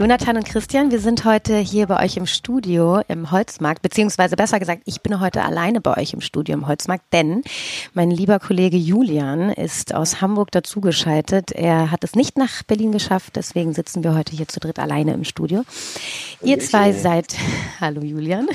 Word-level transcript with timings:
Jonathan 0.00 0.38
und 0.38 0.46
Christian, 0.46 0.90
wir 0.90 0.98
sind 0.98 1.26
heute 1.26 1.58
hier 1.58 1.86
bei 1.86 2.02
euch 2.02 2.16
im 2.16 2.24
Studio 2.24 3.02
im 3.08 3.30
Holzmarkt, 3.30 3.82
beziehungsweise 3.82 4.34
besser 4.34 4.58
gesagt, 4.58 4.80
ich 4.86 5.02
bin 5.02 5.20
heute 5.20 5.42
alleine 5.42 5.82
bei 5.82 5.94
euch 5.98 6.14
im 6.14 6.22
Studio 6.22 6.54
im 6.54 6.66
Holzmarkt, 6.66 7.04
denn 7.12 7.42
mein 7.92 8.10
lieber 8.10 8.38
Kollege 8.38 8.78
Julian 8.78 9.50
ist 9.50 9.94
aus 9.94 10.22
Hamburg 10.22 10.52
dazugeschaltet. 10.52 11.52
Er 11.52 11.90
hat 11.90 12.02
es 12.02 12.14
nicht 12.14 12.38
nach 12.38 12.62
Berlin 12.62 12.92
geschafft, 12.92 13.36
deswegen 13.36 13.74
sitzen 13.74 14.02
wir 14.02 14.14
heute 14.14 14.34
hier 14.34 14.48
zu 14.48 14.58
dritt 14.58 14.78
alleine 14.78 15.12
im 15.12 15.24
Studio. 15.24 15.64
Ihr 16.40 16.60
zwei 16.60 16.94
seid, 16.94 17.36
hallo 17.82 18.00
Julian. 18.00 18.48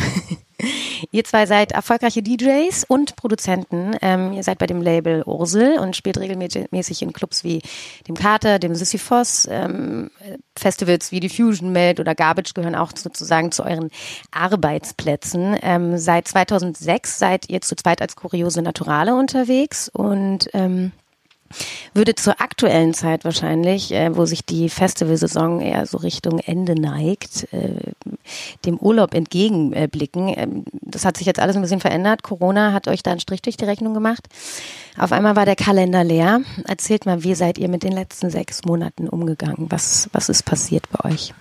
Ihr 1.11 1.23
zwei 1.23 1.45
seid 1.45 1.71
erfolgreiche 1.71 2.23
DJs 2.23 2.85
und 2.87 3.15
Produzenten. 3.15 3.95
Ähm, 4.01 4.33
ihr 4.33 4.43
seid 4.43 4.57
bei 4.57 4.67
dem 4.67 4.81
Label 4.81 5.23
Ursel 5.25 5.77
und 5.79 5.95
spielt 5.95 6.17
regelmäßig 6.17 7.01
in 7.01 7.13
Clubs 7.13 7.43
wie 7.43 7.61
dem 8.07 8.15
Kater, 8.15 8.59
dem 8.59 8.75
Sisyphos. 8.75 9.47
Ähm, 9.49 10.09
Festivals 10.57 11.11
wie 11.11 11.19
die 11.19 11.29
Fusion 11.29 11.71
Melt 11.71 11.99
oder 11.99 12.15
Garbage 12.15 12.53
gehören 12.53 12.75
auch 12.75 12.91
sozusagen 12.95 13.51
zu 13.51 13.63
euren 13.63 13.89
Arbeitsplätzen. 14.31 15.57
Ähm, 15.61 15.97
seit 15.97 16.27
2006 16.27 17.19
seid 17.19 17.49
ihr 17.49 17.61
zu 17.61 17.75
zweit 17.75 18.01
als 18.01 18.15
Kuriose 18.15 18.61
Naturale 18.61 19.15
unterwegs 19.15 19.89
und 19.89 20.49
ähm, 20.53 20.91
würde 21.93 22.15
zur 22.15 22.41
aktuellen 22.41 22.93
Zeit 22.93 23.23
wahrscheinlich, 23.23 23.91
äh, 23.91 24.15
wo 24.15 24.25
sich 24.25 24.45
die 24.45 24.69
Festivalsaison 24.69 25.61
eher 25.61 25.85
so 25.85 25.97
Richtung 25.97 26.39
Ende 26.39 26.79
neigt, 26.79 27.47
äh, 27.53 27.93
dem 28.65 28.77
Urlaub 28.77 29.13
entgegenblicken. 29.13 30.33
Ähm, 30.35 30.65
das 30.81 31.05
hat 31.05 31.17
sich 31.17 31.27
jetzt 31.27 31.39
alles 31.39 31.55
ein 31.55 31.61
bisschen 31.61 31.79
verändert. 31.79 32.23
Corona 32.23 32.73
hat 32.73 32.87
euch 32.87 33.03
da 33.03 33.11
einen 33.11 33.19
Strich 33.19 33.41
durch 33.41 33.57
die 33.57 33.65
Rechnung 33.65 33.93
gemacht. 33.93 34.27
Auf 34.97 35.11
einmal 35.11 35.35
war 35.35 35.45
der 35.45 35.55
Kalender 35.55 36.03
leer. 36.03 36.41
Erzählt 36.67 37.05
mal, 37.05 37.23
wie 37.23 37.35
seid 37.35 37.57
ihr 37.57 37.69
mit 37.69 37.83
den 37.83 37.93
letzten 37.93 38.29
sechs 38.29 38.65
Monaten 38.65 39.07
umgegangen? 39.07 39.67
Was, 39.69 40.09
was 40.11 40.29
ist 40.29 40.43
passiert 40.43 40.85
bei 40.91 41.11
euch? 41.11 41.33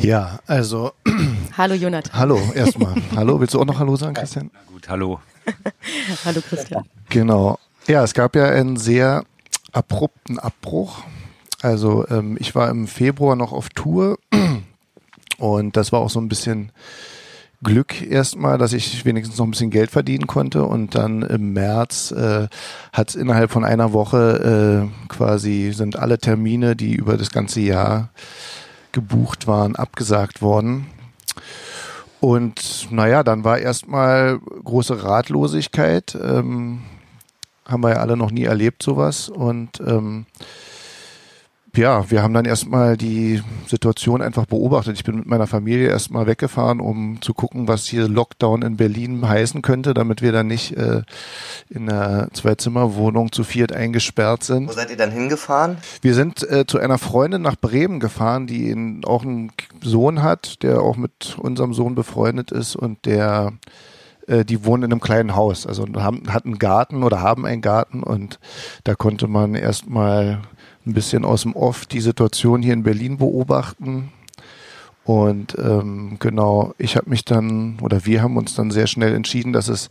Ja, 0.00 0.40
also. 0.46 0.92
Hallo 1.56 1.74
Jonathan. 1.74 2.12
Hallo, 2.12 2.40
erstmal. 2.54 2.94
hallo, 3.16 3.40
willst 3.40 3.54
du 3.54 3.60
auch 3.60 3.64
noch 3.64 3.78
Hallo 3.78 3.96
sagen, 3.96 4.14
Christian? 4.14 4.50
Na 4.52 4.60
gut, 4.72 4.88
hallo. 4.88 5.20
hallo 6.24 6.40
Christian. 6.40 6.84
Genau. 7.08 7.58
Ja, 7.86 8.02
es 8.02 8.14
gab 8.14 8.34
ja 8.34 8.46
einen 8.46 8.78
sehr 8.78 9.24
abrupten 9.72 10.38
Abbruch. 10.38 11.02
Also 11.60 12.06
ähm, 12.08 12.38
ich 12.40 12.54
war 12.54 12.70
im 12.70 12.86
Februar 12.86 13.36
noch 13.36 13.52
auf 13.52 13.68
Tour 13.68 14.18
und 15.38 15.76
das 15.76 15.92
war 15.92 16.00
auch 16.00 16.08
so 16.08 16.18
ein 16.18 16.28
bisschen 16.28 16.72
Glück 17.62 18.00
erstmal, 18.00 18.56
dass 18.56 18.72
ich 18.72 19.04
wenigstens 19.04 19.36
noch 19.36 19.46
ein 19.46 19.50
bisschen 19.50 19.70
Geld 19.70 19.90
verdienen 19.90 20.26
konnte 20.26 20.64
und 20.64 20.94
dann 20.94 21.20
im 21.22 21.52
März 21.52 22.10
äh, 22.12 22.48
hat 22.92 23.10
es 23.10 23.16
innerhalb 23.16 23.50
von 23.50 23.64
einer 23.64 23.92
Woche 23.92 24.88
äh, 24.88 25.08
quasi 25.08 25.72
sind 25.74 25.96
alle 25.96 26.18
Termine, 26.18 26.76
die 26.76 26.94
über 26.94 27.18
das 27.18 27.30
ganze 27.30 27.60
Jahr 27.60 28.08
gebucht 28.92 29.46
waren, 29.46 29.76
abgesagt 29.76 30.40
worden. 30.40 30.86
Und 32.20 32.88
naja, 32.90 33.22
dann 33.22 33.44
war 33.44 33.58
erstmal 33.58 34.38
große 34.38 35.04
Ratlosigkeit. 35.04 36.16
Ähm, 36.22 36.80
haben 37.66 37.82
wir 37.82 37.90
ja 37.90 37.96
alle 37.96 38.16
noch 38.16 38.30
nie 38.30 38.44
erlebt, 38.44 38.82
sowas. 38.82 39.28
Und 39.28 39.80
ähm, 39.80 40.26
ja, 41.76 42.08
wir 42.10 42.22
haben 42.22 42.34
dann 42.34 42.44
erstmal 42.44 42.96
die 42.96 43.42
Situation 43.66 44.22
einfach 44.22 44.46
beobachtet. 44.46 44.96
Ich 44.96 45.04
bin 45.04 45.16
mit 45.16 45.26
meiner 45.26 45.46
Familie 45.46 45.88
erstmal 45.88 46.26
weggefahren, 46.26 46.80
um 46.80 47.20
zu 47.20 47.34
gucken, 47.34 47.66
was 47.66 47.86
hier 47.86 48.06
Lockdown 48.06 48.62
in 48.62 48.76
Berlin 48.76 49.26
heißen 49.26 49.62
könnte, 49.62 49.92
damit 49.94 50.22
wir 50.22 50.30
dann 50.30 50.46
nicht 50.46 50.76
äh, 50.76 51.02
in 51.70 51.90
einer 51.90 52.28
Zwei-Zimmer-Wohnung 52.32 53.32
zu 53.32 53.42
viert 53.42 53.72
eingesperrt 53.72 54.44
sind. 54.44 54.68
Wo 54.68 54.72
seid 54.72 54.90
ihr 54.90 54.96
dann 54.96 55.10
hingefahren? 55.10 55.78
Wir 56.00 56.14
sind 56.14 56.48
äh, 56.48 56.64
zu 56.66 56.78
einer 56.78 56.98
Freundin 56.98 57.42
nach 57.42 57.56
Bremen 57.56 57.98
gefahren, 57.98 58.46
die 58.46 58.70
in, 58.70 59.04
auch 59.04 59.24
einen 59.24 59.50
Sohn 59.82 60.22
hat, 60.22 60.62
der 60.62 60.80
auch 60.80 60.96
mit 60.96 61.36
unserem 61.38 61.74
Sohn 61.74 61.94
befreundet 61.94 62.52
ist 62.52 62.76
und 62.76 63.04
der 63.04 63.52
äh, 64.26 64.44
die 64.44 64.64
wohnen 64.64 64.84
in 64.84 64.92
einem 64.92 65.00
kleinen 65.00 65.34
Haus, 65.34 65.66
also 65.66 65.86
haben, 65.96 66.32
hatten 66.32 66.50
einen 66.50 66.58
Garten 66.58 67.02
oder 67.02 67.20
haben 67.20 67.46
einen 67.46 67.62
Garten 67.62 68.02
und 68.02 68.38
da 68.84 68.94
konnte 68.94 69.26
man 69.26 69.54
erstmal 69.54 70.42
ein 70.86 70.94
bisschen 70.94 71.24
aus 71.24 71.42
dem 71.42 71.54
Off 71.54 71.86
die 71.86 72.00
Situation 72.00 72.62
hier 72.62 72.74
in 72.74 72.82
Berlin 72.82 73.18
beobachten. 73.18 74.12
Und 75.04 75.56
ähm, 75.58 76.16
genau, 76.18 76.74
ich 76.78 76.96
habe 76.96 77.10
mich 77.10 77.24
dann, 77.24 77.78
oder 77.80 78.06
wir 78.06 78.22
haben 78.22 78.36
uns 78.36 78.54
dann 78.54 78.70
sehr 78.70 78.86
schnell 78.86 79.14
entschieden, 79.14 79.52
dass 79.52 79.68
es 79.68 79.90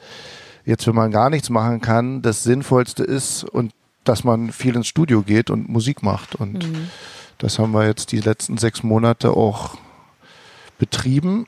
jetzt, 0.65 0.88
wenn 0.88 0.95
man 0.95 1.11
gar 1.11 1.29
nichts 1.29 1.50
machen 1.50 1.81
kann, 1.81 2.21
das 2.21 2.44
Sinnvollste 2.44 3.03
ist 3.03 3.44
und 3.44 3.73
dass 4.03 4.23
man 4.23 4.51
viel 4.51 4.75
ins 4.75 4.88
Studio 4.88 5.21
geht 5.21 5.50
und 5.50 5.69
Musik 5.69 6.03
macht. 6.03 6.35
Und 6.35 6.67
mhm. 6.67 6.89
das 7.38 7.59
haben 7.59 7.73
wir 7.73 7.85
jetzt 7.85 8.11
die 8.11 8.19
letzten 8.19 8.57
sechs 8.57 8.83
Monate 8.83 9.31
auch 9.31 9.77
betrieben. 10.79 11.45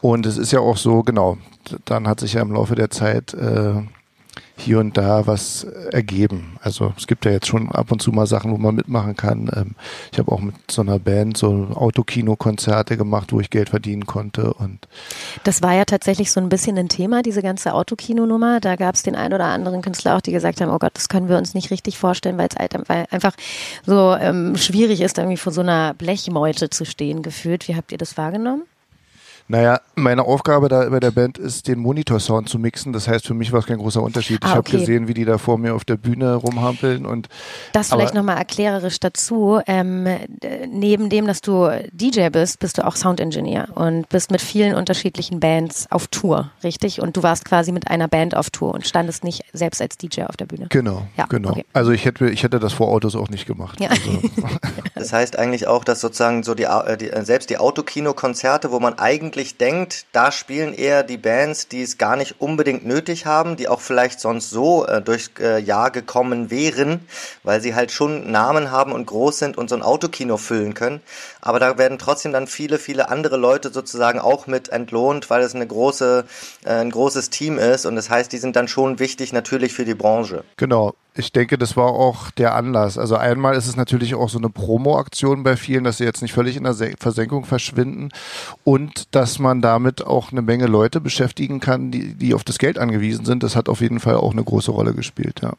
Und 0.00 0.26
es 0.26 0.38
ist 0.38 0.52
ja 0.52 0.60
auch 0.60 0.76
so, 0.76 1.02
genau, 1.02 1.36
dann 1.84 2.08
hat 2.08 2.20
sich 2.20 2.34
ja 2.34 2.42
im 2.42 2.52
Laufe 2.52 2.74
der 2.74 2.90
Zeit 2.90 3.34
äh, 3.34 3.82
hier 4.60 4.78
und 4.78 4.96
da 4.96 5.26
was 5.26 5.64
ergeben. 5.90 6.56
Also 6.62 6.92
es 6.96 7.06
gibt 7.06 7.24
ja 7.24 7.32
jetzt 7.32 7.46
schon 7.46 7.70
ab 7.70 7.90
und 7.90 8.00
zu 8.00 8.12
mal 8.12 8.26
Sachen, 8.26 8.52
wo 8.52 8.58
man 8.58 8.74
mitmachen 8.74 9.16
kann. 9.16 9.50
Ähm, 9.54 9.74
ich 10.12 10.18
habe 10.18 10.30
auch 10.30 10.40
mit 10.40 10.54
so 10.70 10.82
einer 10.82 10.98
Band 10.98 11.36
so 11.36 11.68
Autokino-Konzerte 11.74 12.96
gemacht, 12.96 13.32
wo 13.32 13.40
ich 13.40 13.50
Geld 13.50 13.70
verdienen 13.70 14.06
konnte. 14.06 14.52
Und 14.54 14.86
das 15.44 15.62
war 15.62 15.74
ja 15.74 15.84
tatsächlich 15.84 16.30
so 16.30 16.40
ein 16.40 16.48
bisschen 16.48 16.76
ein 16.78 16.88
Thema, 16.88 17.22
diese 17.22 17.42
ganze 17.42 17.74
Autokino-Nummer. 17.74 18.60
Da 18.60 18.76
gab 18.76 18.94
es 18.94 19.02
den 19.02 19.16
einen 19.16 19.34
oder 19.34 19.46
anderen 19.46 19.82
Künstler 19.82 20.16
auch, 20.16 20.20
die 20.20 20.32
gesagt 20.32 20.60
haben, 20.60 20.70
oh 20.70 20.78
Gott, 20.78 20.92
das 20.94 21.08
können 21.08 21.28
wir 21.28 21.38
uns 21.38 21.54
nicht 21.54 21.70
richtig 21.70 21.98
vorstellen, 21.98 22.38
weil 22.38 22.48
es 22.48 22.56
einfach 22.56 23.34
so 23.86 24.14
ähm, 24.14 24.56
schwierig 24.56 25.00
ist, 25.00 25.18
irgendwie 25.18 25.36
vor 25.36 25.52
so 25.52 25.62
einer 25.62 25.94
Blechmeute 25.94 26.70
zu 26.70 26.84
stehen 26.84 27.22
gefühlt. 27.22 27.66
Wie 27.68 27.76
habt 27.76 27.92
ihr 27.92 27.98
das 27.98 28.16
wahrgenommen? 28.16 28.62
Naja, 29.50 29.80
meine 29.96 30.22
Aufgabe 30.22 30.68
da 30.68 30.88
bei 30.90 31.00
der 31.00 31.10
Band 31.10 31.36
ist, 31.36 31.66
den 31.66 31.80
Monitor-Sound 31.80 32.48
zu 32.48 32.56
mixen. 32.60 32.92
Das 32.92 33.08
heißt, 33.08 33.26
für 33.26 33.34
mich 33.34 33.50
war 33.50 33.58
es 33.58 33.66
kein 33.66 33.78
großer 33.78 34.00
Unterschied. 34.00 34.38
Ah, 34.42 34.50
ich 34.50 34.54
habe 34.54 34.70
gesehen, 34.70 35.08
wie 35.08 35.14
die 35.14 35.24
da 35.24 35.38
vor 35.38 35.58
mir 35.58 35.74
auf 35.74 35.84
der 35.84 35.96
Bühne 35.96 36.36
rumhampeln 36.36 37.04
und 37.04 37.28
das 37.72 37.88
vielleicht 37.88 38.14
nochmal 38.14 38.36
erklärerisch 38.36 39.00
dazu. 39.00 39.60
Ähm, 39.66 40.06
neben 40.70 41.08
dem, 41.08 41.26
dass 41.26 41.40
du 41.40 41.68
DJ 41.90 42.28
bist, 42.28 42.60
bist 42.60 42.78
du 42.78 42.86
auch 42.86 42.94
Sound-Engineer 42.94 43.70
und 43.74 44.08
bist 44.08 44.30
mit 44.30 44.40
vielen 44.40 44.76
unterschiedlichen 44.76 45.40
Bands 45.40 45.88
auf 45.90 46.06
Tour, 46.06 46.52
richtig? 46.62 47.00
Und 47.00 47.16
du 47.16 47.24
warst 47.24 47.44
quasi 47.44 47.72
mit 47.72 47.90
einer 47.90 48.06
Band 48.06 48.36
auf 48.36 48.50
Tour 48.50 48.72
und 48.72 48.86
standest 48.86 49.24
nicht 49.24 49.42
selbst 49.52 49.82
als 49.82 49.96
DJ 49.96 50.22
auf 50.22 50.36
der 50.36 50.46
Bühne. 50.46 50.66
Genau, 50.68 51.08
ja, 51.16 51.26
genau. 51.26 51.50
Okay. 51.50 51.64
Also 51.72 51.90
ich 51.90 52.04
hätte, 52.04 52.30
ich 52.30 52.44
hätte 52.44 52.60
das 52.60 52.72
vor 52.72 52.86
Autos 52.86 53.16
auch 53.16 53.28
nicht 53.28 53.46
gemacht. 53.46 53.80
Ja. 53.80 53.88
Also. 53.90 54.20
Das 55.00 55.14
heißt 55.14 55.38
eigentlich 55.38 55.66
auch, 55.66 55.82
dass 55.82 56.02
sozusagen 56.02 56.42
so 56.42 56.54
die, 56.54 56.64
äh, 56.64 56.96
die 56.98 57.10
selbst 57.24 57.48
die 57.48 57.56
Autokino-Konzerte, 57.56 58.70
wo 58.70 58.80
man 58.80 58.98
eigentlich 58.98 59.39
wirklich 59.40 59.56
denkt, 59.56 60.04
da 60.12 60.32
spielen 60.32 60.74
eher 60.74 61.02
die 61.02 61.16
Bands, 61.16 61.66
die 61.66 61.80
es 61.80 61.96
gar 61.96 62.16
nicht 62.16 62.42
unbedingt 62.42 62.84
nötig 62.84 63.24
haben, 63.24 63.56
die 63.56 63.68
auch 63.68 63.80
vielleicht 63.80 64.20
sonst 64.20 64.50
so 64.50 64.84
äh, 64.84 65.00
durchs 65.00 65.30
äh, 65.40 65.56
Jahr 65.58 65.90
gekommen 65.90 66.50
wären, 66.50 67.06
weil 67.42 67.62
sie 67.62 67.74
halt 67.74 67.90
schon 67.90 68.30
Namen 68.30 68.70
haben 68.70 68.92
und 68.92 69.06
groß 69.06 69.38
sind 69.38 69.56
und 69.56 69.70
so 69.70 69.76
ein 69.76 69.82
Autokino 69.82 70.36
füllen 70.36 70.74
können. 70.74 71.00
Aber 71.40 71.58
da 71.58 71.78
werden 71.78 71.98
trotzdem 71.98 72.32
dann 72.32 72.46
viele, 72.46 72.78
viele 72.78 73.08
andere 73.08 73.36
Leute 73.36 73.72
sozusagen 73.72 74.18
auch 74.18 74.46
mit 74.46 74.68
entlohnt, 74.68 75.30
weil 75.30 75.42
es 75.42 75.54
eine 75.54 75.66
große, 75.66 76.24
äh, 76.64 76.70
ein 76.70 76.90
großes 76.90 77.30
Team 77.30 77.58
ist 77.58 77.86
und 77.86 77.96
das 77.96 78.10
heißt, 78.10 78.32
die 78.32 78.38
sind 78.38 78.56
dann 78.56 78.68
schon 78.68 78.98
wichtig 78.98 79.32
natürlich 79.32 79.72
für 79.72 79.84
die 79.84 79.94
Branche. 79.94 80.44
Genau 80.56 80.94
ich 81.14 81.32
denke, 81.32 81.58
das 81.58 81.76
war 81.76 81.86
auch 81.86 82.30
der 82.30 82.54
Anlass. 82.54 82.98
Also 82.98 83.16
einmal 83.16 83.56
ist 83.56 83.66
es 83.66 83.76
natürlich 83.76 84.14
auch 84.14 84.28
so 84.28 84.38
eine 84.38 84.48
Promo-Aktion 84.48 85.42
bei 85.42 85.56
vielen, 85.56 85.84
dass 85.84 85.98
sie 85.98 86.04
jetzt 86.04 86.22
nicht 86.22 86.32
völlig 86.32 86.56
in 86.56 86.64
der 86.64 86.74
Versenkung 86.98 87.44
verschwinden 87.44 88.10
und 88.64 89.14
dass 89.14 89.38
man 89.38 89.60
damit 89.60 90.04
auch 90.04 90.32
eine 90.32 90.42
Menge 90.42 90.66
Leute 90.66 91.00
beschäftigen 91.00 91.60
kann, 91.60 91.90
die, 91.90 92.14
die 92.14 92.34
auf 92.34 92.44
das 92.44 92.58
Geld 92.58 92.78
angewiesen 92.78 93.24
sind. 93.24 93.42
Das 93.42 93.56
hat 93.56 93.68
auf 93.68 93.80
jeden 93.80 94.00
Fall 94.00 94.16
auch 94.16 94.32
eine 94.32 94.44
große 94.44 94.70
Rolle 94.70 94.94
gespielt, 94.94 95.40
ja. 95.42 95.52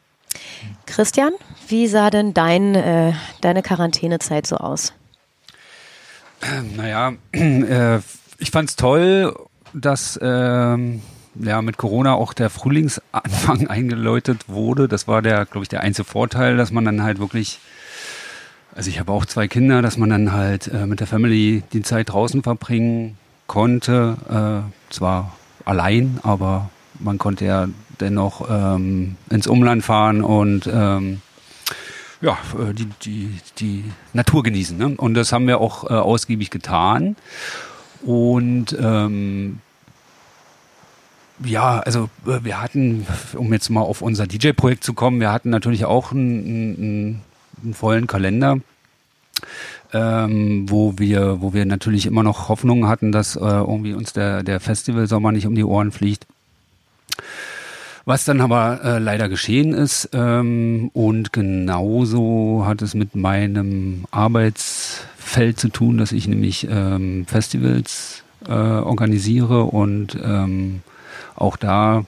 Christian, 0.86 1.32
wie 1.68 1.86
sah 1.86 2.08
denn 2.08 2.32
dein, 2.32 2.74
äh, 2.74 3.12
deine 3.42 3.62
Quarantänezeit 3.62 4.46
so 4.46 4.56
aus? 4.56 4.94
Naja, 6.76 7.12
äh, 7.32 7.98
ich 8.38 8.50
fand 8.50 8.70
es 8.70 8.76
toll, 8.76 9.34
dass 9.72 10.18
ähm, 10.22 11.02
ja 11.34 11.62
mit 11.62 11.76
Corona 11.76 12.14
auch 12.14 12.32
der 12.32 12.50
Frühlingsanfang 12.50 13.66
eingeläutet 13.68 14.48
wurde. 14.48 14.88
Das 14.88 15.08
war 15.08 15.22
der, 15.22 15.46
glaube 15.46 15.64
ich, 15.64 15.68
der 15.68 15.80
einzige 15.80 16.08
Vorteil, 16.08 16.56
dass 16.56 16.72
man 16.72 16.84
dann 16.84 17.02
halt 17.02 17.18
wirklich, 17.18 17.58
also 18.74 18.90
ich 18.90 18.98
habe 19.00 19.12
auch 19.12 19.24
zwei 19.24 19.48
Kinder, 19.48 19.82
dass 19.82 19.96
man 19.96 20.10
dann 20.10 20.32
halt 20.32 20.68
äh, 20.68 20.86
mit 20.86 21.00
der 21.00 21.06
Family 21.06 21.62
die 21.72 21.82
Zeit 21.82 22.10
draußen 22.10 22.42
verbringen 22.42 23.16
konnte. 23.46 24.16
Äh, 24.28 24.92
zwar 24.92 25.36
allein, 25.64 26.18
aber 26.22 26.70
man 26.98 27.18
konnte 27.18 27.44
ja 27.44 27.68
dennoch 28.00 28.48
ähm, 28.50 29.16
ins 29.30 29.46
Umland 29.46 29.84
fahren 29.84 30.22
und 30.22 30.68
ähm, 30.72 31.20
ja, 32.22 32.38
äh, 32.58 32.72
die, 32.72 32.88
die, 33.02 33.38
die 33.58 33.84
Natur 34.12 34.42
genießen. 34.42 34.78
Ne? 34.78 34.94
Und 34.96 35.14
das 35.14 35.32
haben 35.32 35.46
wir 35.46 35.60
auch 35.60 35.90
äh, 35.90 35.94
ausgiebig 35.94 36.50
getan. 36.50 37.16
Und 38.04 38.76
ähm, 38.80 39.58
ja, 41.44 41.80
also 41.80 42.08
äh, 42.26 42.38
wir 42.42 42.62
hatten, 42.62 43.06
um 43.34 43.52
jetzt 43.52 43.68
mal 43.70 43.80
auf 43.82 44.02
unser 44.02 44.26
DJ-Projekt 44.26 44.84
zu 44.84 44.94
kommen, 44.94 45.20
wir 45.20 45.32
hatten 45.32 45.50
natürlich 45.50 45.84
auch 45.84 46.12
einen, 46.12 46.44
einen, 46.44 47.22
einen 47.62 47.74
vollen 47.74 48.06
Kalender, 48.06 48.58
ähm, 49.92 50.70
wo 50.70 50.98
wir, 50.98 51.40
wo 51.42 51.52
wir 51.52 51.66
natürlich 51.66 52.06
immer 52.06 52.22
noch 52.22 52.48
Hoffnungen 52.48 52.88
hatten, 52.88 53.10
dass 53.10 53.34
äh, 53.34 53.40
irgendwie 53.40 53.94
uns 53.94 54.12
der, 54.12 54.44
der 54.44 54.60
Festivalsommer 54.60 55.32
nicht 55.32 55.46
um 55.46 55.56
die 55.56 55.64
Ohren 55.64 55.90
fliegt. 55.90 56.26
Was 58.04 58.24
dann 58.24 58.40
aber 58.40 58.80
äh, 58.82 58.98
leider 58.98 59.28
geschehen 59.28 59.72
ist 59.72 60.08
ähm, 60.12 60.90
und 60.92 61.32
genauso 61.32 62.64
hat 62.66 62.82
es 62.82 62.94
mit 62.94 63.14
meinem 63.14 64.06
Arbeitsfeld 64.10 65.58
zu 65.58 65.68
tun, 65.68 65.98
dass 65.98 66.10
ich 66.10 66.26
nämlich 66.26 66.66
ähm, 66.68 67.26
Festivals 67.26 68.24
äh, 68.46 68.52
organisiere 68.52 69.64
und 69.64 70.18
ähm, 70.20 70.82
auch 71.36 71.56
da 71.56 72.04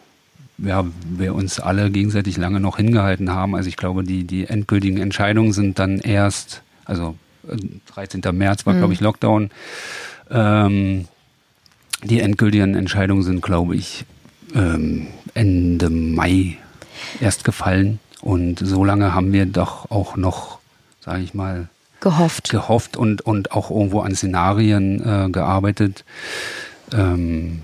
ja, 0.59 0.85
wir 1.09 1.35
uns 1.35 1.61
alle 1.61 1.91
gegenseitig 1.91 2.37
lange 2.37 2.61
noch 2.61 2.77
hingehalten 2.77 3.31
haben. 3.31 3.55
Also 3.55 3.69
ich 3.69 3.77
glaube, 3.77 4.05
die, 4.05 4.25
die 4.25 4.47
endgültigen 4.47 4.99
Entscheidungen 4.99 5.53
sind 5.53 5.79
dann 5.79 5.99
erst, 5.99 6.63
also 6.85 7.17
13. 7.95 8.23
Äh, 8.23 8.33
März 8.33 8.67
war, 8.67 8.75
mhm. 8.75 8.79
glaube 8.79 8.95
ich, 8.95 9.01
Lockdown. 9.01 9.51
Ähm, 10.31 11.07
die 12.03 12.21
endgültigen 12.21 12.75
Entscheidungen 12.75 13.23
sind, 13.23 13.43
glaube 13.43 13.77
ich, 13.77 14.05
ähm, 14.55 15.09
Ende 15.35 15.91
Mai 15.91 16.57
erst 17.21 17.45
gefallen. 17.45 18.01
Und 18.21 18.59
so 18.61 18.85
lange 18.85 19.15
haben 19.15 19.33
wir 19.33 19.47
doch 19.47 19.91
auch 19.91 20.17
noch, 20.17 20.59
sage 21.01 21.23
ich 21.23 21.35
mal, 21.35 21.69
gehofft, 22.01 22.51
gehofft 22.51 22.97
und, 22.97 23.23
und 23.23 23.53
auch 23.53 23.71
irgendwo 23.71 24.01
an 24.01 24.15
Szenarien 24.15 25.01
äh, 25.01 25.31
gearbeitet. 25.31 26.05
Ähm, 26.93 27.63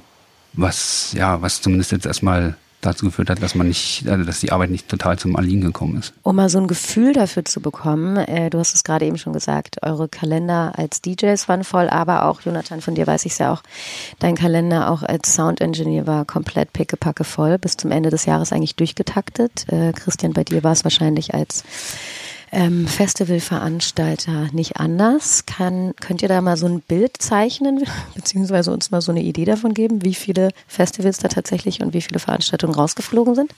was 0.53 1.13
ja, 1.13 1.41
was 1.43 1.63
zumindest 1.63 1.93
jetzt 1.93 2.07
erstmal 2.07 2.57
dazu 2.81 3.07
geführt 3.07 3.31
hat, 3.31 3.43
dass 3.43 3.55
man 3.55 3.69
nicht, 3.69 4.09
also 4.09 4.25
dass 4.25 4.41
die 4.41 4.53
Arbeit 4.53 4.71
nicht 4.71 4.89
total 4.89 5.19
zum 5.19 5.35
Erliegen 5.37 5.61
gekommen 5.61 5.99
ist. 5.99 6.13
Um 6.23 6.37
mal 6.37 6.49
so 6.49 6.59
ein 6.59 6.67
Gefühl 6.67 7.13
dafür 7.13 7.45
zu 7.45 7.61
bekommen, 7.61 8.17
äh, 8.17 8.51
du 8.51 8.59
hast 8.59 8.75
es 8.75 8.85
gerade 8.85 9.05
eben 9.05 9.19
schon 9.19 9.33
gesagt, 9.33 9.83
eure 9.83 10.09
Kalender 10.09 10.73
als 10.77 11.03
DJs 11.03 11.49
waren 11.49 11.65
voll, 11.65 11.89
aber 11.89 12.25
auch, 12.25 12.41
Jonathan, 12.41 12.81
von 12.81 12.95
dir 12.95 13.07
weiß 13.07 13.27
ich 13.27 13.33
es 13.33 13.39
ja 13.39 13.53
auch, 13.53 13.63
dein 14.19 14.35
Kalender 14.35 14.91
auch 14.91 15.03
als 15.03 15.35
Sound 15.35 15.61
Engineer 15.61 16.07
war 16.07 16.25
komplett 16.25 16.73
pickepacke 16.73 17.25
voll, 17.25 17.59
bis 17.59 17.77
zum 17.77 17.91
Ende 17.91 18.11
des 18.11 18.25
Jahres 18.25 18.53
eigentlich 18.53 18.77
durchgetaktet. 18.77 19.67
Äh, 19.69 19.93
Christian, 19.93 20.33
bei 20.33 20.45
dir 20.45 20.65
war 20.65 20.73
es 20.73 20.85
wahrscheinlich 20.85 21.35
als 21.35 21.65
ähm, 22.53 22.87
Festivalveranstalter 22.87 24.49
nicht 24.53 24.77
anders. 24.77 25.47
Kann, 25.47 25.95
könnt 26.01 26.23
ihr 26.23 26.29
da 26.29 26.41
mal 26.41 26.57
so 26.57 26.67
ein 26.67 26.81
Bild 26.81 27.17
zeichnen, 27.19 27.85
beziehungsweise 28.15 28.73
uns 28.73 28.91
mal 28.91 29.01
so 29.01 29.13
eine 29.13 29.23
Idee 29.23 29.45
davon 29.45 29.75
geben, 29.75 30.05
wie 30.05 30.15
viele 30.15 30.51
Festivals 30.67 31.19
da 31.19 31.29
tatsächlich 31.29 31.81
und 31.81 31.95
wie 31.95 32.03
viele 32.03 32.19
Veranstaltungen 32.19 32.75
rausgeflogen 32.75 33.35
sind? 33.35 33.55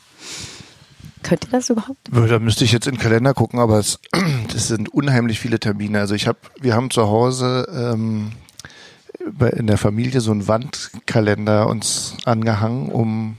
Könnt 1.22 1.44
ihr 1.44 1.50
das 1.50 1.70
überhaupt? 1.70 2.00
Da 2.10 2.38
müsste 2.38 2.64
ich 2.64 2.72
jetzt 2.72 2.86
in 2.86 2.94
den 2.94 3.00
Kalender 3.00 3.32
gucken, 3.32 3.60
aber 3.60 3.78
es 3.78 4.00
das 4.52 4.68
sind 4.68 4.92
unheimlich 4.92 5.38
viele 5.40 5.60
Termine. 5.60 6.00
Also 6.00 6.14
ich 6.14 6.26
habe, 6.26 6.38
wir 6.60 6.74
haben 6.74 6.90
zu 6.90 7.06
Hause 7.06 7.68
ähm, 7.72 8.32
in 9.56 9.68
der 9.68 9.78
Familie 9.78 10.20
so 10.20 10.32
einen 10.32 10.48
Wandkalender 10.48 11.68
uns 11.68 12.16
angehangen, 12.24 12.88
um 12.88 13.36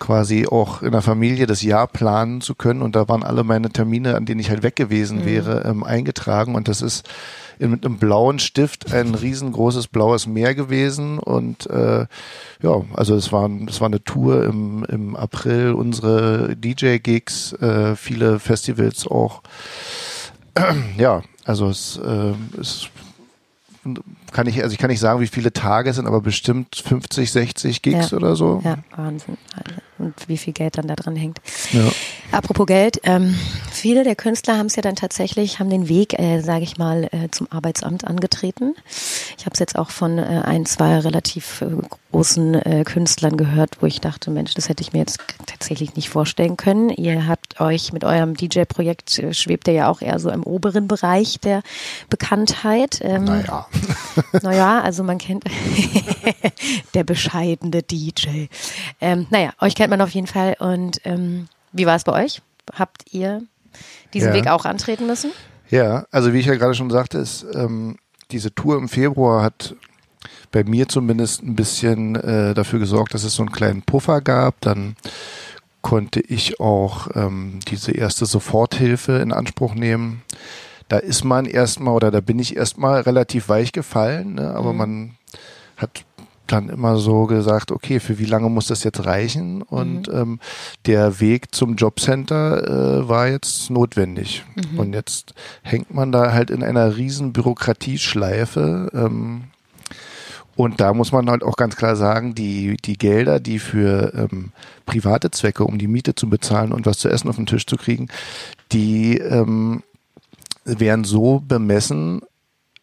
quasi 0.00 0.46
auch 0.46 0.82
in 0.82 0.90
der 0.90 1.02
Familie 1.02 1.46
das 1.46 1.62
Jahr 1.62 1.86
planen 1.86 2.40
zu 2.40 2.56
können. 2.56 2.82
Und 2.82 2.96
da 2.96 3.08
waren 3.08 3.22
alle 3.22 3.44
meine 3.44 3.70
Termine, 3.70 4.16
an 4.16 4.24
denen 4.24 4.40
ich 4.40 4.50
halt 4.50 4.64
weg 4.64 4.74
gewesen 4.74 5.20
mhm. 5.20 5.24
wäre, 5.26 5.64
ähm, 5.64 5.84
eingetragen. 5.84 6.56
Und 6.56 6.66
das 6.66 6.82
ist 6.82 7.08
mit 7.60 7.84
einem 7.84 7.98
blauen 7.98 8.38
Stift 8.38 8.92
ein 8.92 9.14
riesengroßes 9.14 9.88
blaues 9.88 10.26
Meer 10.26 10.54
gewesen. 10.54 11.18
Und 11.18 11.68
äh, 11.70 12.06
ja, 12.62 12.82
also 12.94 13.14
es 13.14 13.30
war, 13.30 13.48
es 13.68 13.80
war 13.80 13.86
eine 13.86 14.02
Tour 14.02 14.44
im, 14.44 14.84
im 14.84 15.14
April, 15.14 15.72
unsere 15.72 16.56
DJ-Gigs, 16.56 17.52
äh, 17.54 17.94
viele 17.94 18.40
Festivals 18.40 19.06
auch. 19.06 19.42
ja, 20.96 21.22
also 21.44 21.68
es, 21.68 21.98
äh, 21.98 22.32
es 22.58 22.88
kann 24.32 24.46
ich, 24.46 24.62
also 24.62 24.72
ich 24.72 24.78
kann 24.78 24.90
nicht 24.90 25.00
sagen, 25.00 25.20
wie 25.20 25.26
viele 25.26 25.52
Tage 25.52 25.90
es 25.90 25.96
sind, 25.96 26.06
aber 26.06 26.20
bestimmt 26.20 26.76
50, 26.76 27.30
60 27.30 27.82
Gigs 27.82 28.10
ja. 28.10 28.16
oder 28.16 28.36
so. 28.36 28.60
Ja, 28.64 28.78
Wahnsinn. 28.96 29.36
Und 29.98 30.14
wie 30.28 30.38
viel 30.38 30.54
Geld 30.54 30.78
dann 30.78 30.88
da 30.88 30.96
dran 30.96 31.14
hängt. 31.14 31.40
Ja. 31.72 31.90
Apropos 32.32 32.66
Geld, 32.66 33.00
ähm, 33.02 33.34
viele 33.70 34.02
der 34.02 34.16
Künstler 34.16 34.56
haben 34.56 34.66
es 34.66 34.76
ja 34.76 34.82
dann 34.82 34.96
tatsächlich, 34.96 35.58
haben 35.58 35.68
den 35.68 35.88
Weg, 35.88 36.18
äh, 36.18 36.40
sage 36.40 36.62
ich 36.62 36.78
mal, 36.78 37.04
äh, 37.12 37.28
zum 37.30 37.48
Arbeitsamt 37.50 38.06
angetreten. 38.06 38.74
Ich 39.36 39.44
habe 39.44 39.52
es 39.52 39.58
jetzt 39.58 39.76
auch 39.78 39.90
von 39.90 40.18
äh, 40.18 40.42
ein, 40.44 40.64
zwei 40.64 40.98
relativ 40.98 41.60
äh, 41.60 41.66
großen 42.12 42.54
äh, 42.54 42.84
Künstlern 42.84 43.36
gehört, 43.36 43.82
wo 43.82 43.86
ich 43.86 44.00
dachte, 44.00 44.30
Mensch, 44.30 44.54
das 44.54 44.68
hätte 44.68 44.82
ich 44.82 44.92
mir 44.92 45.00
jetzt 45.00 45.18
tatsächlich 45.46 45.96
nicht 45.96 46.08
vorstellen 46.08 46.56
können. 46.56 46.88
Ihr 46.90 47.26
habt 47.26 47.60
euch 47.60 47.92
mit 47.92 48.04
eurem 48.04 48.34
DJ-Projekt, 48.34 49.18
äh, 49.18 49.34
schwebt 49.34 49.68
ihr 49.68 49.74
ja 49.74 49.88
auch 49.88 50.00
eher 50.00 50.18
so 50.18 50.30
im 50.30 50.42
oberen 50.42 50.88
Bereich 50.88 51.40
der 51.40 51.62
Bekanntheit. 52.08 53.00
Ähm, 53.02 53.24
naja. 53.24 53.66
Naja, 54.42 54.80
also 54.80 55.02
man 55.02 55.18
kennt 55.18 55.44
der 56.94 57.04
bescheidene 57.04 57.82
DJ. 57.82 58.46
Ähm, 59.00 59.26
naja, 59.30 59.52
euch 59.60 59.74
kennt 59.74 59.90
man 59.90 60.00
auf 60.00 60.10
jeden 60.10 60.26
Fall. 60.26 60.56
Und 60.58 61.00
ähm, 61.04 61.48
wie 61.72 61.86
war 61.86 61.96
es 61.96 62.04
bei 62.04 62.24
euch? 62.24 62.42
Habt 62.72 63.12
ihr 63.12 63.42
diesen 64.14 64.28
ja. 64.28 64.34
Weg 64.34 64.46
auch 64.48 64.64
antreten 64.64 65.06
müssen? 65.06 65.32
Ja, 65.68 66.06
also 66.10 66.32
wie 66.32 66.40
ich 66.40 66.46
ja 66.46 66.56
gerade 66.56 66.74
schon 66.74 66.90
sagte, 66.90 67.18
ist 67.18 67.46
ähm, 67.54 67.96
diese 68.30 68.54
Tour 68.54 68.76
im 68.76 68.88
Februar 68.88 69.42
hat 69.42 69.74
bei 70.52 70.64
mir 70.64 70.88
zumindest 70.88 71.42
ein 71.42 71.54
bisschen 71.54 72.16
äh, 72.16 72.54
dafür 72.54 72.80
gesorgt, 72.80 73.14
dass 73.14 73.24
es 73.24 73.34
so 73.34 73.42
einen 73.42 73.52
kleinen 73.52 73.82
Puffer 73.82 74.20
gab. 74.20 74.60
Dann 74.60 74.96
konnte 75.80 76.20
ich 76.20 76.60
auch 76.60 77.08
ähm, 77.14 77.60
diese 77.68 77.92
erste 77.92 78.26
Soforthilfe 78.26 79.18
in 79.18 79.32
Anspruch 79.32 79.74
nehmen 79.74 80.22
da 80.90 80.98
ist 80.98 81.24
man 81.24 81.46
erstmal 81.46 81.94
oder 81.94 82.10
da 82.10 82.20
bin 82.20 82.40
ich 82.40 82.56
erstmal 82.56 83.02
relativ 83.02 83.48
weich 83.48 83.70
gefallen, 83.70 84.34
ne? 84.34 84.50
aber 84.50 84.72
mhm. 84.72 84.78
man 84.78 85.10
hat 85.76 86.04
dann 86.48 86.68
immer 86.68 86.96
so 86.96 87.26
gesagt, 87.26 87.70
okay, 87.70 88.00
für 88.00 88.18
wie 88.18 88.24
lange 88.24 88.50
muss 88.50 88.66
das 88.66 88.82
jetzt 88.82 89.06
reichen? 89.06 89.62
Und 89.62 90.08
mhm. 90.08 90.14
ähm, 90.14 90.40
der 90.86 91.20
Weg 91.20 91.54
zum 91.54 91.76
Jobcenter 91.76 93.02
äh, 93.02 93.08
war 93.08 93.28
jetzt 93.28 93.70
notwendig. 93.70 94.44
Mhm. 94.56 94.78
Und 94.80 94.92
jetzt 94.94 95.32
hängt 95.62 95.94
man 95.94 96.10
da 96.10 96.32
halt 96.32 96.50
in 96.50 96.64
einer 96.64 96.96
riesen 96.96 97.32
Bürokratieschleife. 97.32 98.90
Ähm, 98.92 99.44
und 100.56 100.80
da 100.80 100.92
muss 100.92 101.12
man 101.12 101.30
halt 101.30 101.44
auch 101.44 101.56
ganz 101.56 101.76
klar 101.76 101.94
sagen, 101.94 102.34
die, 102.34 102.76
die 102.84 102.98
Gelder, 102.98 103.38
die 103.38 103.60
für 103.60 104.12
ähm, 104.14 104.50
private 104.86 105.30
Zwecke, 105.30 105.62
um 105.62 105.78
die 105.78 105.86
Miete 105.86 106.16
zu 106.16 106.28
bezahlen 106.28 106.72
und 106.72 106.84
was 106.84 106.98
zu 106.98 107.08
essen 107.08 107.28
auf 107.28 107.36
den 107.36 107.46
Tisch 107.46 107.64
zu 107.64 107.76
kriegen, 107.76 108.08
die 108.72 109.18
ähm, 109.18 109.84
werden 110.64 111.04
so 111.04 111.40
bemessen, 111.46 112.20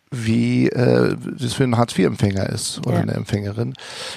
wie 0.09 0.69
äh, 0.69 1.15
das 1.37 1.53
für 1.53 1.63
einen 1.63 1.77
Hartz-IV-Empfänger 1.77 2.47
ist 2.49 2.79
oder 2.85 2.95
ja. 2.95 3.01
eine 3.01 3.13
Empfängerin. 3.13 3.73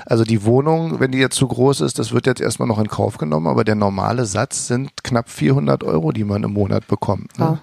Also 0.07 0.25
die 0.25 0.45
Wohnung, 0.45 1.00
wenn 1.00 1.11
die 1.11 1.19
jetzt 1.19 1.37
zu 1.37 1.49
groß 1.49 1.81
ist, 1.81 1.99
das 1.99 2.12
wird 2.12 2.26
jetzt 2.26 2.40
erstmal 2.40 2.69
noch 2.69 2.79
in 2.79 2.88
Kauf 2.88 3.19
genommen, 3.19 3.49
aber 3.49 3.64
der 3.64 3.75
normale 3.75 4.25
Satz 4.25 4.69
sind 4.69 5.02
knapp 5.02 5.29
400 5.29 5.83
Euro, 5.83 6.12
die 6.12 6.25
man 6.25 6.45
im 6.45 6.52
Monat 6.52 6.87
bekommt. 6.87 7.38
Ne? 7.38 7.49
Wow. 7.50 7.59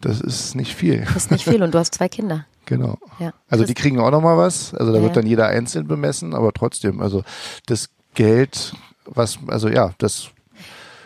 Das 0.00 0.20
ist 0.20 0.54
nicht 0.54 0.74
viel. 0.74 1.04
Das 1.04 1.16
ist 1.16 1.30
nicht 1.30 1.44
viel 1.44 1.62
und 1.62 1.74
du 1.74 1.78
hast 1.78 1.94
zwei 1.94 2.08
Kinder. 2.08 2.46
Genau. 2.64 2.96
Ja. 3.18 3.32
Also 3.48 3.64
die 3.64 3.74
kriegen 3.74 3.98
auch 3.98 4.12
nochmal 4.12 4.38
was. 4.38 4.72
Also 4.72 4.92
da 4.92 4.98
ja. 4.98 5.02
wird 5.02 5.16
dann 5.16 5.26
jeder 5.26 5.48
einzeln 5.48 5.88
bemessen, 5.88 6.32
aber 6.32 6.52
trotzdem, 6.52 7.00
also 7.00 7.24
das 7.66 7.90
Geld, 8.14 8.72
was, 9.04 9.40
also 9.48 9.68
ja, 9.68 9.92
das 9.98 10.30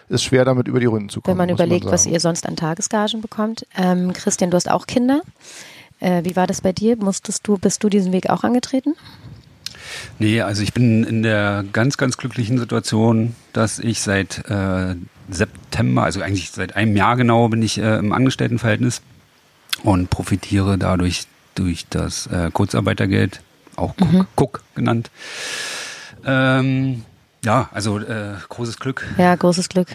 ist 0.09 0.25
schwer, 0.25 0.45
damit 0.45 0.69
über 0.69 0.81
die 0.81 0.87
Runden 0.87 1.09
zu 1.09 1.21
kommen. 1.21 1.39
Wenn 1.39 1.47
man 1.47 1.55
überlegt, 1.55 1.85
man 1.85 1.95
was 1.95 2.07
ihr 2.07 2.21
sonst 2.21 2.47
an 2.47 2.57
Tagesgagen 2.57 3.21
bekommt. 3.21 3.67
Ähm, 3.77 4.13
Christian, 4.13 4.51
du 4.51 4.57
hast 4.57 4.71
auch 4.71 4.87
Kinder. 4.87 5.23
Äh, 6.01 6.25
wie 6.25 6.37
war 6.37 6.47
das 6.47 6.61
bei 6.61 6.73
dir? 6.73 6.97
Musstest 6.97 7.47
du, 7.47 7.59
bist 7.59 7.83
du 7.83 7.89
diesen 7.89 8.13
Weg 8.13 8.31
auch 8.31 8.45
angetreten? 8.45 8.95
Nee, 10.19 10.41
also 10.41 10.63
ich 10.63 10.73
bin 10.73 11.05
in 11.05 11.23
der 11.23 11.65
ganz, 11.73 11.97
ganz 11.97 12.17
glücklichen 12.17 12.59
Situation, 12.59 13.35
dass 13.53 13.79
ich 13.79 14.01
seit 14.01 14.49
äh, 14.49 14.95
September, 15.29 16.05
also 16.05 16.21
eigentlich 16.21 16.51
seit 16.51 16.77
einem 16.77 16.97
Jahr 16.97 17.17
genau, 17.17 17.49
bin 17.49 17.63
ich 17.63 17.79
äh, 17.79 17.99
im 17.99 18.13
Angestelltenverhältnis 18.13 19.03
und 19.83 20.11
profitiere 20.11 20.79
dadurch 20.79 21.27
durch 21.55 21.87
das 21.89 22.27
äh, 22.27 22.51
Kurzarbeitergeld, 22.53 23.41
auch 23.77 23.95
Cook, 23.99 24.13
mhm. 24.13 24.27
Cook 24.37 24.63
genannt. 24.75 25.11
Ähm, 26.25 27.05
Ja, 27.47 27.69
also 27.73 28.00
äh, 28.00 28.35
großes 28.49 28.81
Glück. 28.81 29.07
Ja, 29.19 29.33
großes 29.33 29.69
Glück. 29.69 29.87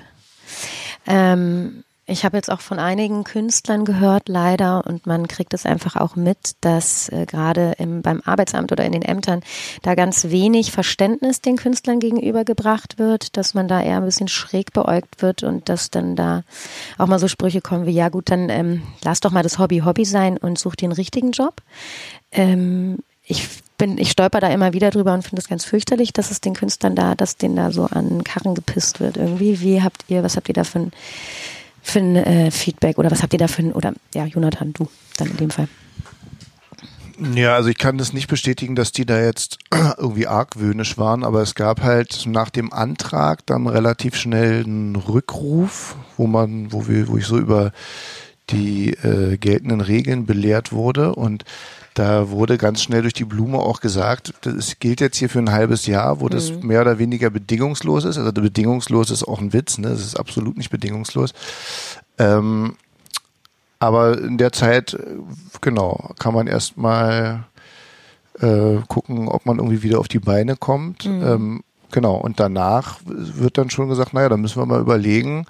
Ähm, 1.06 1.84
ich 2.06 2.24
habe 2.24 2.38
jetzt 2.38 2.50
auch 2.50 2.62
von 2.62 2.80
einigen 2.80 3.26
Künstlern 3.26 3.84
gehört, 3.84 4.30
leider, 4.30 4.88
und 4.88 5.06
man 5.06 5.28
kriegt 5.28 5.54
es 5.54 5.66
einfach 5.66 5.98
auch 5.98 6.16
mit, 6.16 6.56
dass 6.62 7.10
äh, 7.10 7.26
gerade 7.26 7.76
beim 7.78 8.22
Arbeitsamt 8.24 8.72
oder 8.72 8.86
in 8.86 8.94
den 8.94 9.02
Ämtern 9.02 9.42
da 9.82 9.96
ganz 9.96 10.30
wenig 10.30 10.72
Verständnis 10.72 11.42
den 11.42 11.58
Künstlern 11.58 12.00
gegenübergebracht 12.00 12.98
wird, 12.98 13.36
dass 13.36 13.54
man 13.54 13.68
da 13.68 13.82
eher 13.82 13.98
ein 13.98 14.06
bisschen 14.06 14.30
schräg 14.30 14.72
beäugt 14.72 15.22
wird 15.22 15.44
und 15.44 15.68
dass 15.68 15.92
dann 15.92 16.16
da 16.16 16.44
auch 16.98 17.08
mal 17.08 17.20
so 17.20 17.28
Sprüche 17.28 17.60
kommen 17.60 17.86
wie, 17.86 17.92
ja 17.92 18.08
gut, 18.08 18.30
dann 18.30 18.48
ähm, 18.48 18.82
lass 19.04 19.20
doch 19.20 19.32
mal 19.32 19.44
das 19.44 19.60
Hobby 19.60 19.80
Hobby 19.80 20.06
sein 20.06 20.38
und 20.38 20.58
such 20.58 20.78
den 20.78 20.94
richtigen 20.94 21.32
Job. 21.32 21.56
Ähm, 22.32 23.00
ich 23.32 23.48
bin, 23.78 23.98
ich 23.98 24.12
stolper 24.12 24.40
da 24.40 24.50
immer 24.50 24.74
wieder 24.74 24.92
drüber 24.92 25.14
und 25.14 25.24
finde 25.24 25.42
es 25.42 25.48
ganz 25.48 25.66
fürchterlich, 25.66 26.14
dass 26.14 26.30
es 26.30 26.42
den 26.42 26.54
Künstlern 26.54 26.96
da, 26.96 27.16
dass 27.16 27.38
denen 27.38 27.56
da 27.56 27.72
so 27.72 27.86
an 27.86 28.24
Karren 28.24 28.54
gepisst 28.54 29.00
wird 29.00 29.18
irgendwie. 29.18 29.62
Wie 29.62 29.82
habt 29.82 30.06
ihr, 30.08 30.24
was 30.24 30.36
habt 30.36 30.50
ihr 30.50 30.54
da 30.54 30.64
für 30.64 30.80
ein 30.80 30.92
für 31.82 32.00
ein 32.00 32.16
äh, 32.16 32.52
Feedback 32.52 33.00
oder 33.00 33.10
was 33.10 33.24
habt 33.24 33.34
ihr 33.34 33.40
da 33.40 33.48
für 33.48 33.64
ein, 33.64 33.74
oder 33.74 33.94
ja, 34.14 34.26
Jonathan, 34.26 34.72
du 34.74 34.88
dann 35.18 35.32
in 35.32 35.38
dem 35.38 35.50
Fall. 35.50 35.68
Ja, 37.36 37.56
also 37.56 37.70
ich 37.70 37.78
kann 37.78 37.98
das 37.98 38.14
nicht 38.14 38.28
bestätigen, 38.28 38.76
dass 38.76 38.92
die 38.92 39.06
da 39.06 39.20
jetzt 39.20 39.58
irgendwie 39.98 40.28
argwöhnisch 40.28 41.00
waren, 41.00 41.24
aber 41.24 41.42
es 41.42 41.56
gab 41.56 41.82
halt 41.82 42.26
nach 42.28 42.52
dem 42.52 42.72
Antrag 42.72 43.46
dann 43.48 43.66
relativ 43.66 44.16
schnell 44.16 44.64
einen 44.64 44.96
Rückruf, 44.96 45.96
wo 46.18 46.28
man, 46.28 46.72
wo 46.72 46.88
wir, 46.88 47.08
wo 47.08 47.18
ich 47.18 47.26
so 47.26 47.38
über 47.38 47.72
die 48.52 48.92
äh, 48.94 49.38
geltenden 49.38 49.82
Regeln 49.82 50.26
belehrt 50.26 50.72
wurde 50.72 51.16
und 51.16 51.46
da 51.94 52.30
wurde 52.30 52.58
ganz 52.58 52.82
schnell 52.82 53.02
durch 53.02 53.14
die 53.14 53.26
Blume 53.26 53.60
auch 53.60 53.82
gesagt, 53.82 54.34
das 54.42 54.80
gilt 54.80 55.02
jetzt 55.02 55.18
hier 55.18 55.30
für 55.30 55.40
ein 55.40 55.52
halbes 55.52 55.88
Jahr, 55.88 56.22
wo 56.22 56.30
das 56.30 56.52
mhm. 56.52 56.68
mehr 56.68 56.82
oder 56.82 57.00
weniger 57.00 57.30
bedingungslos 57.30 58.06
ist. 58.06 58.18
Also 58.18 58.32
bedingungslos 58.32 59.12
ist 59.12 59.24
auch 59.24 59.42
ein 59.42 59.52
Witz, 59.52 59.78
ne? 59.78 59.90
Das 59.90 60.00
ist 60.00 60.16
absolut 60.18 60.58
nicht 60.58 60.70
bedingungslos. 60.70 61.34
Ähm, 62.18 62.76
aber 63.80 64.18
in 64.20 64.38
der 64.38 64.52
Zeit, 64.52 64.98
genau, 65.60 66.12
kann 66.20 66.34
man 66.34 66.48
erstmal 66.48 67.46
äh, 68.40 68.78
gucken, 68.88 69.28
ob 69.28 69.46
man 69.46 69.58
irgendwie 69.58 69.84
wieder 69.84 70.00
auf 70.00 70.08
die 70.08 70.20
Beine 70.20 70.56
kommt. 70.56 71.06
Mhm. 71.06 71.24
Ähm, 71.24 71.64
genau, 71.92 72.16
und 72.16 72.40
danach 72.40 73.00
wird 73.06 73.58
dann 73.58 73.70
schon 73.70 73.90
gesagt, 73.90 74.14
naja, 74.14 74.30
da 74.30 74.38
müssen 74.38 74.62
wir 74.62 74.66
mal 74.66 74.80
überlegen, 74.80 75.46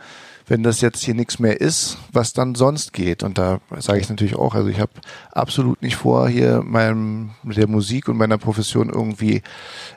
wenn 0.52 0.64
das 0.64 0.82
jetzt 0.82 1.02
hier 1.02 1.14
nichts 1.14 1.40
mehr 1.40 1.62
ist, 1.62 1.98
was 2.12 2.34
dann 2.34 2.56
sonst 2.56 2.92
geht. 2.92 3.24
Und 3.24 3.38
da 3.38 3.62
sage 3.80 4.02
ich 4.02 4.10
natürlich 4.10 4.36
auch, 4.36 4.54
also 4.54 4.68
ich 4.68 4.82
habe 4.82 4.92
absolut 5.32 5.82
nicht 5.82 5.96
vor, 5.96 6.28
hier 6.28 6.62
meinem, 6.62 7.30
mit 7.42 7.56
der 7.56 7.70
Musik 7.70 8.10
und 8.10 8.18
meiner 8.18 8.38
Profession 8.38 8.90
irgendwie 8.90 9.44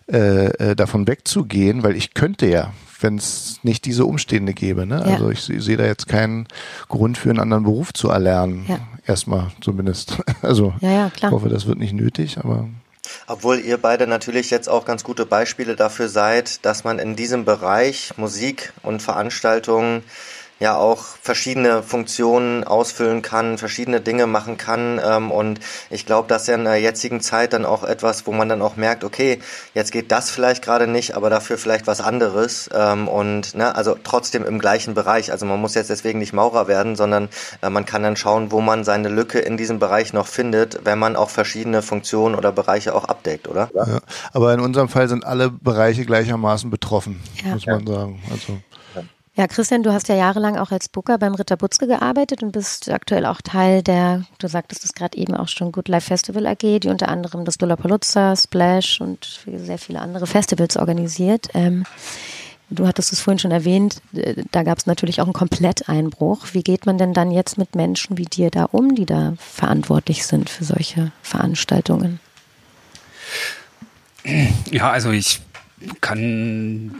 äh, 0.07 0.47
äh, 0.47 0.77
davon 0.77 1.09
wegzugehen, 1.09 1.83
weil 1.83 1.97
ich 1.97 2.15
könnte 2.15 2.47
ja, 2.47 2.73
wenn 3.01 3.17
es 3.17 3.59
nicht 3.65 3.85
diese 3.85 4.07
Umstände 4.07 4.55
gäbe. 4.55 4.87
Ne? 4.87 5.03
Ja. 5.05 5.15
Also 5.15 5.31
ich, 5.31 5.51
ich 5.51 5.65
sehe 5.65 5.77
da 5.77 5.87
jetzt 5.87 6.07
keinen 6.07 6.47
Grund 6.89 7.19
für 7.19 7.31
einen 7.31 7.41
anderen 7.41 7.65
Beruf 7.65 7.93
zu 7.93 8.11
erlernen. 8.11 8.65
Ja. 8.69 8.79
Erstmal 9.09 9.51
zumindest. 9.61 10.19
Also 10.41 10.75
ja, 10.81 10.91
ja, 10.91 11.13
ich 11.17 11.23
hoffe, 11.23 11.49
das 11.49 11.67
wird 11.67 11.79
nicht 11.79 11.95
nötig, 11.95 12.39
aber 12.39 12.69
obwohl 13.27 13.61
ihr 13.61 13.79
beide 13.79 14.07
natürlich 14.07 14.51
jetzt 14.51 14.69
auch 14.69 14.85
ganz 14.85 15.05
gute 15.05 15.27
Beispiele 15.27 15.77
dafür 15.77 16.09
seid, 16.09 16.65
dass 16.65 16.85
man 16.85 16.99
in 16.99 17.17
diesem 17.17 17.45
Bereich 17.45 18.13
Musik 18.17 18.73
und 18.83 19.03
Veranstaltungen 19.03 20.03
ja 20.61 20.77
auch 20.77 20.99
verschiedene 21.21 21.83
Funktionen 21.83 22.65
ausfüllen 22.65 23.23
kann, 23.23 23.59
verschiedene 23.59 24.01
Dinge 24.01 24.27
machen 24.27 24.57
kann. 24.57 25.01
Ähm, 25.05 25.31
und 25.31 25.61
ich 25.91 26.07
glaube, 26.07 26.29
das 26.29 26.43
ist 26.43 26.49
ja 26.49 26.55
in 26.55 26.65
der 26.65 26.81
jetzigen 26.81 27.21
Zeit 27.21 27.53
dann 27.53 27.65
auch 27.65 27.83
etwas, 27.83 28.27
wo 28.27 28.33
man 28.33 28.49
dann 28.49 28.63
auch 28.63 28.77
merkt, 28.77 29.05
okay, 29.05 29.41
jetzt 29.75 29.91
geht 29.93 30.13
das 30.13 30.31
vielleicht 30.31 30.65
gerade 30.65 30.87
nicht, 30.87 31.17
aber 31.17 31.31
dafür 31.31 31.59
vielleicht 31.59 31.87
was 31.87 32.01
anderes. 32.01 32.71
Ähm, 32.73 33.09
und 33.09 33.55
ne, 33.55 33.75
also 33.75 33.97
trotzdem 34.03 34.45
im 34.45 34.59
gleichen 34.59 34.95
Bereich. 34.95 35.33
Also 35.33 35.45
man 35.47 35.61
muss 35.61 35.75
jetzt 35.75 35.91
deswegen 35.91 36.19
nicht 36.19 36.33
Maurer 36.33 36.69
werden, 36.69 36.97
sondern 36.97 37.29
äh, 37.63 37.71
man 37.71 37.85
kann 37.85 38.03
dann 38.03 38.17
schauen, 38.17 38.53
wo 38.53 38.61
man 38.61 38.85
seine 38.85 39.09
Lücke 39.09 39.41
in 39.41 39.57
diesem 39.57 39.79
Bereich 39.79 40.13
noch 40.13 40.27
findet, 40.27 40.85
wenn 40.85 40.99
man 40.99 41.17
auch 41.17 41.31
verschiedene 41.31 41.83
Funktionen 41.83 42.35
oder 42.35 42.53
Bereiche 42.53 42.95
auch 42.95 43.05
abdeckt, 43.05 43.49
oder? 43.49 43.71
Ja, 43.75 44.01
aber 44.33 44.55
in 44.55 44.61
unserem 44.61 44.89
Fall 44.89 45.09
sind 45.09 45.25
alle 45.25 45.51
Bereiche 45.51 46.05
gleichermaßen 46.05 46.71
betroffen, 46.71 47.21
ja. 47.45 47.55
muss 47.55 47.67
man 47.67 47.87
sagen. 47.87 48.23
Also 48.31 48.59
ja, 49.37 49.49
Christian, 49.49 49.83
du 49.83 49.93
hast 49.93 50.09
ja 50.09 50.15
jahrelang 50.15 50.57
auch 50.57 50.71
als 50.71 50.89
Booker 50.89 51.19
beim 51.19 51.35
Ritter 51.35 51.57
Butzke 51.57 51.89
gearbeitet 51.89 52.45
und 52.45 52.53
bist 52.53 52.89
aktuell 52.89 53.27
auch 53.27 53.41
Teil 53.41 53.83
der, 53.83 54.25
du 54.39 54.47
sagtest 54.47 54.85
es 54.85 54.93
gerade 54.93 55.19
eben 55.19 55.35
auch 55.35 55.49
schon, 55.49 55.73
Good 55.73 55.89
Life 55.89 56.07
Festival 56.07 56.47
AG, 56.47 56.81
die 56.81 56.89
unter 56.89 57.09
anderem 57.09 57.45
das 57.45 57.59
Lollapalooza, 57.59 58.37
Splash 58.37 59.01
und 59.01 59.41
sehr 59.47 59.79
viele 59.79 60.01
andere 60.01 60.29
Festivals 60.29 60.77
organisiert. 60.77 61.49
Ähm, 61.53 61.85
du 62.71 62.87
hattest 62.87 63.13
es 63.13 63.21
vorhin 63.21 63.41
schon 63.41 63.51
erwähnt, 63.51 64.03
äh, 64.13 64.45
da 64.53 64.63
gab 64.63 64.79
es 64.79 64.87
natürlich 64.87 65.21
auch 65.21 65.27
einen 65.27 65.33
Kompletteinbruch. 65.33 66.47
Wie 66.53 66.63
geht 66.63 66.87
man 66.87 66.97
denn 66.97 67.13
dann 67.13 67.33
jetzt 67.33 67.59
mit 67.59 67.75
Menschen 67.75 68.17
wie 68.17 68.27
dir 68.27 68.53
da 68.53 68.67
um, 68.67 68.95
die 68.95 69.07
da 69.07 69.35
verantwortlich 69.39 70.27
sind 70.27 70.49
für 70.49 70.65
solche 70.65 71.11
Veranstaltungen? 71.23 72.21
Ja, 74.71 74.91
also 74.91 75.11
ich 75.11 75.41
kann, 76.01 76.95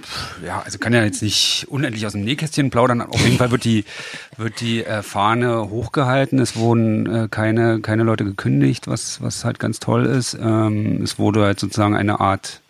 ja, 0.45 0.63
also 0.65 0.79
kann 0.79 0.93
ja 0.93 1.05
jetzt 1.05 1.23
nicht 1.23 1.67
unendlich 1.69 2.07
aus 2.07 2.13
dem 2.13 2.25
Nähkästchen 2.25 2.71
plaudern. 2.71 3.01
Auf 3.01 3.21
jeden 3.25 3.39
Fall 3.39 3.51
wird 3.51 3.65
die, 3.65 3.85
wird 4.37 4.61
die 4.61 4.85
äh, 4.85 5.03
Fahne 5.03 5.71
hochgehalten. 5.71 6.39
Es 6.39 6.57
wurden 6.57 7.07
äh, 7.07 7.29
keine, 7.31 7.81
keine 7.81 8.03
Leute 8.03 8.25
gekündigt, 8.25 8.87
was, 8.87 9.23
was 9.23 9.45
halt 9.45 9.59
ganz 9.59 9.81
toll 9.81 10.07
ist. 10.07 10.37
Ähm, 10.41 11.03
es 11.03 11.19
wurde 11.19 11.45
halt 11.45 11.61
sozusagen 11.61 11.97
eine 11.97 12.21
Art, 12.21 12.61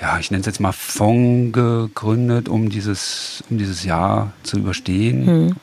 ja, 0.00 0.18
ich 0.18 0.30
nenne 0.30 0.40
es 0.40 0.46
jetzt 0.46 0.60
mal 0.60 0.72
Fonds 0.72 1.52
gegründet, 1.52 2.48
um 2.48 2.68
dieses, 2.68 3.42
um 3.50 3.58
dieses 3.58 3.84
Jahr 3.84 4.32
zu 4.42 4.58
überstehen. 4.58 5.24
Mhm. 5.24 5.56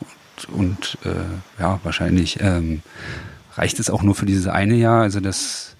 Und, 0.48 0.50
und 0.50 0.98
äh, 1.06 1.62
ja, 1.62 1.80
wahrscheinlich 1.84 2.40
ähm, 2.42 2.82
reicht 3.56 3.80
es 3.80 3.90
auch 3.90 4.02
nur 4.02 4.16
für 4.16 4.26
dieses 4.26 4.48
eine 4.48 4.76
Jahr. 4.76 5.04
Also 5.04 5.20
das 5.20 5.75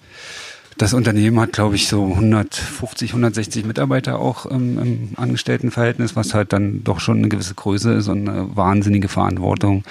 das 0.78 0.92
Unternehmen 0.92 1.40
hat, 1.40 1.52
glaube 1.52 1.76
ich, 1.76 1.88
so 1.88 2.04
150, 2.04 3.10
160 3.10 3.64
Mitarbeiter 3.64 4.18
auch 4.18 4.50
ähm, 4.50 4.78
im 4.78 5.08
Angestelltenverhältnis, 5.16 6.16
was 6.16 6.34
halt 6.34 6.52
dann 6.52 6.84
doch 6.84 7.00
schon 7.00 7.18
eine 7.18 7.28
gewisse 7.28 7.54
Größe 7.54 7.92
ist 7.94 8.08
und 8.08 8.28
eine 8.28 8.54
wahnsinnige 8.56 9.08
Verantwortung. 9.08 9.84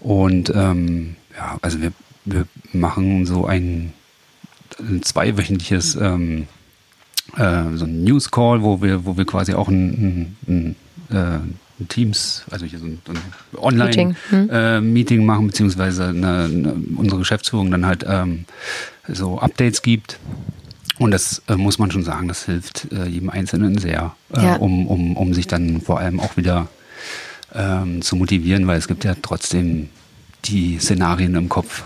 Und 0.00 0.52
ähm, 0.54 1.16
ja, 1.36 1.58
also 1.62 1.80
wir, 1.80 1.92
wir 2.24 2.46
machen 2.72 3.24
so 3.26 3.46
ein, 3.46 3.92
ein 4.80 5.02
zweiwöchentliches 5.02 5.94
ähm, 5.96 6.48
äh, 7.36 7.76
so 7.76 7.84
ein 7.84 8.04
News 8.04 8.30
Call, 8.30 8.62
wo 8.62 8.82
wir, 8.82 9.04
wo 9.04 9.16
wir 9.16 9.24
quasi 9.24 9.54
auch 9.54 9.68
ein, 9.68 10.36
ein, 10.46 10.76
ein 11.10 11.16
äh, 11.16 11.38
Teams, 11.88 12.44
also 12.50 12.66
hier 12.66 12.78
so 12.78 12.86
ein, 12.86 13.00
ein 13.08 13.58
Online-Meeting 13.58 14.16
hm. 14.30 14.50
äh, 14.50 14.80
Meeting 14.80 15.24
machen, 15.24 15.46
beziehungsweise 15.48 16.06
eine, 16.06 16.44
eine, 16.44 16.74
unsere 16.96 17.18
Geschäftsführung 17.18 17.70
dann 17.70 17.86
halt 17.86 18.04
ähm, 18.08 18.44
so 19.08 19.38
Updates 19.38 19.82
gibt. 19.82 20.18
Und 20.98 21.10
das 21.10 21.42
äh, 21.48 21.56
muss 21.56 21.78
man 21.78 21.90
schon 21.90 22.04
sagen, 22.04 22.28
das 22.28 22.44
hilft 22.44 22.92
äh, 22.92 23.06
jedem 23.06 23.30
Einzelnen 23.30 23.78
sehr, 23.78 24.14
äh, 24.34 24.42
ja. 24.42 24.56
um, 24.56 24.86
um, 24.86 25.16
um 25.16 25.34
sich 25.34 25.46
dann 25.46 25.80
vor 25.80 25.98
allem 25.98 26.20
auch 26.20 26.36
wieder 26.36 26.68
ähm, 27.54 28.02
zu 28.02 28.16
motivieren, 28.16 28.66
weil 28.66 28.78
es 28.78 28.88
gibt 28.88 29.04
ja 29.04 29.14
trotzdem 29.20 29.88
die 30.44 30.78
Szenarien 30.78 31.34
im 31.34 31.48
Kopf. 31.48 31.84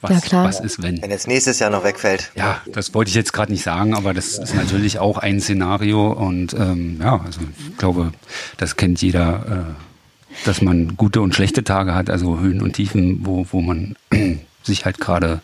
Was, 0.00 0.10
ja, 0.10 0.20
klar. 0.20 0.44
was 0.46 0.60
ist, 0.60 0.82
wenn? 0.82 1.02
Wenn 1.02 1.10
jetzt 1.10 1.28
nächstes 1.28 1.58
Jahr 1.58 1.68
noch 1.68 1.84
wegfällt. 1.84 2.30
Ja, 2.34 2.62
das 2.72 2.94
wollte 2.94 3.10
ich 3.10 3.14
jetzt 3.14 3.34
gerade 3.34 3.52
nicht 3.52 3.62
sagen, 3.62 3.94
aber 3.94 4.14
das 4.14 4.38
ist 4.38 4.54
natürlich 4.54 4.98
auch 4.98 5.18
ein 5.18 5.40
Szenario 5.40 6.12
und 6.12 6.54
ähm, 6.54 6.98
ja, 7.00 7.20
also 7.22 7.40
ich 7.42 7.76
glaube, 7.76 8.12
das 8.56 8.76
kennt 8.76 9.02
jeder, 9.02 9.66
äh, 9.68 10.34
dass 10.46 10.62
man 10.62 10.96
gute 10.96 11.20
und 11.20 11.34
schlechte 11.34 11.64
Tage 11.64 11.94
hat, 11.94 12.08
also 12.08 12.38
Höhen 12.38 12.62
und 12.62 12.72
Tiefen, 12.72 13.26
wo, 13.26 13.46
wo 13.50 13.60
man 13.60 13.94
sich 14.62 14.86
halt 14.86 14.98
gerade 15.00 15.42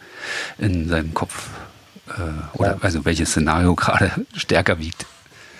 in 0.58 0.88
seinem 0.88 1.12
Kopf 1.12 1.48
äh, 2.08 2.56
oder 2.58 2.78
also 2.80 3.04
welches 3.04 3.30
Szenario 3.30 3.74
gerade 3.76 4.10
stärker 4.34 4.78
wiegt. 4.78 5.04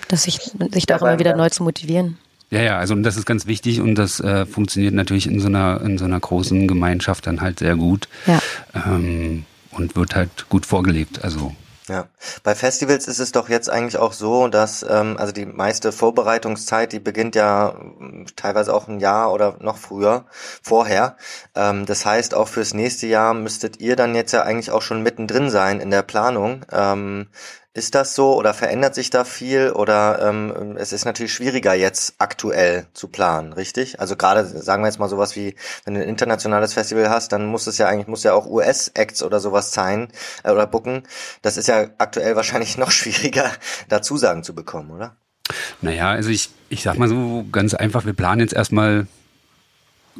Dass 0.07 0.23
sich, 0.23 0.39
sich 0.71 0.85
da 0.87 0.95
auch 0.95 1.01
immer 1.01 1.19
wieder 1.19 1.35
neu 1.35 1.49
zu 1.49 1.63
motivieren. 1.63 2.17
Ja, 2.49 2.61
ja, 2.61 2.77
also 2.77 2.95
das 2.95 3.17
ist 3.17 3.25
ganz 3.25 3.45
wichtig 3.45 3.81
und 3.81 3.95
das 3.95 4.19
äh, 4.21 4.45
funktioniert 4.45 4.93
natürlich 4.93 5.27
in 5.27 5.39
so 5.39 5.47
einer 5.47 5.81
in 5.81 5.97
so 5.97 6.05
einer 6.05 6.19
großen 6.19 6.67
Gemeinschaft 6.67 7.27
dann 7.27 7.41
halt 7.41 7.59
sehr 7.59 7.75
gut 7.75 8.07
ja. 8.25 8.39
ähm, 8.73 9.45
und 9.71 9.95
wird 9.95 10.15
halt 10.15 10.47
gut 10.49 10.65
vorgelebt. 10.65 11.23
Also 11.23 11.53
ja, 11.89 12.09
bei 12.43 12.53
Festivals 12.53 13.07
ist 13.07 13.19
es 13.19 13.31
doch 13.31 13.47
jetzt 13.47 13.69
eigentlich 13.69 13.97
auch 13.97 14.11
so, 14.11 14.49
dass 14.49 14.85
ähm, 14.89 15.15
also 15.17 15.31
die 15.31 15.45
meiste 15.45 15.93
Vorbereitungszeit, 15.93 16.91
die 16.91 16.99
beginnt 16.99 17.35
ja 17.35 17.75
hm, 17.77 18.25
teilweise 18.35 18.73
auch 18.73 18.89
ein 18.89 18.99
Jahr 18.99 19.31
oder 19.31 19.57
noch 19.61 19.77
früher, 19.77 20.25
vorher. 20.61 21.15
Ähm, 21.55 21.85
das 21.85 22.05
heißt, 22.05 22.35
auch 22.35 22.49
fürs 22.49 22.73
nächste 22.73 23.07
Jahr 23.07 23.33
müsstet 23.33 23.79
ihr 23.79 23.95
dann 23.95 24.15
jetzt 24.15 24.33
ja 24.33 24.43
eigentlich 24.43 24.71
auch 24.71 24.81
schon 24.81 25.01
mittendrin 25.01 25.49
sein 25.49 25.79
in 25.79 25.89
der 25.89 26.01
Planung. 26.01 26.65
Ähm, 26.71 27.27
ist 27.77 27.93
das 27.93 28.15
so 28.15 28.35
oder 28.35 28.55
verändert 28.55 28.95
sich 28.95 29.11
da 29.11 29.23
viel 29.23 29.71
oder 29.71 30.19
ähm, 30.27 30.77
es 30.77 30.93
ist 30.93 31.05
natürlich 31.05 31.31
schwieriger 31.31 31.75
jetzt 31.75 32.15
aktuell 32.17 32.87
zu 32.93 33.07
planen, 33.07 33.53
richtig? 33.53 33.99
Also 33.99 34.15
gerade 34.15 34.45
sagen 34.47 34.81
wir 34.81 34.87
jetzt 34.87 34.97
mal 34.97 35.07
sowas 35.07 35.35
wie, 35.35 35.53
wenn 35.85 35.93
du 35.93 36.01
ein 36.01 36.09
internationales 36.09 36.73
Festival 36.73 37.11
hast, 37.11 37.33
dann 37.33 37.45
muss 37.45 37.67
es 37.67 37.77
ja 37.77 37.87
eigentlich 37.87 38.07
muss 38.07 38.23
ja 38.23 38.33
auch 38.33 38.47
US-Acts 38.47 39.21
oder 39.21 39.39
sowas 39.39 39.73
sein 39.73 40.07
äh, 40.43 40.49
oder 40.49 40.65
booken. 40.65 41.03
Das 41.43 41.55
ist 41.55 41.67
ja 41.67 41.85
aktuell 41.99 42.35
wahrscheinlich 42.35 42.79
noch 42.79 42.89
schwieriger, 42.99 43.51
da 43.89 44.01
Zusagen 44.01 44.41
zu 44.41 44.55
bekommen, 44.55 44.89
oder? 44.89 45.15
Naja, 45.79 46.09
also 46.09 46.31
ich, 46.31 46.49
ich 46.69 46.81
sag 46.81 46.97
mal 46.97 47.07
so 47.07 47.45
ganz 47.51 47.75
einfach, 47.75 48.05
wir 48.05 48.13
planen 48.13 48.41
jetzt 48.41 48.53
erstmal 48.53 49.05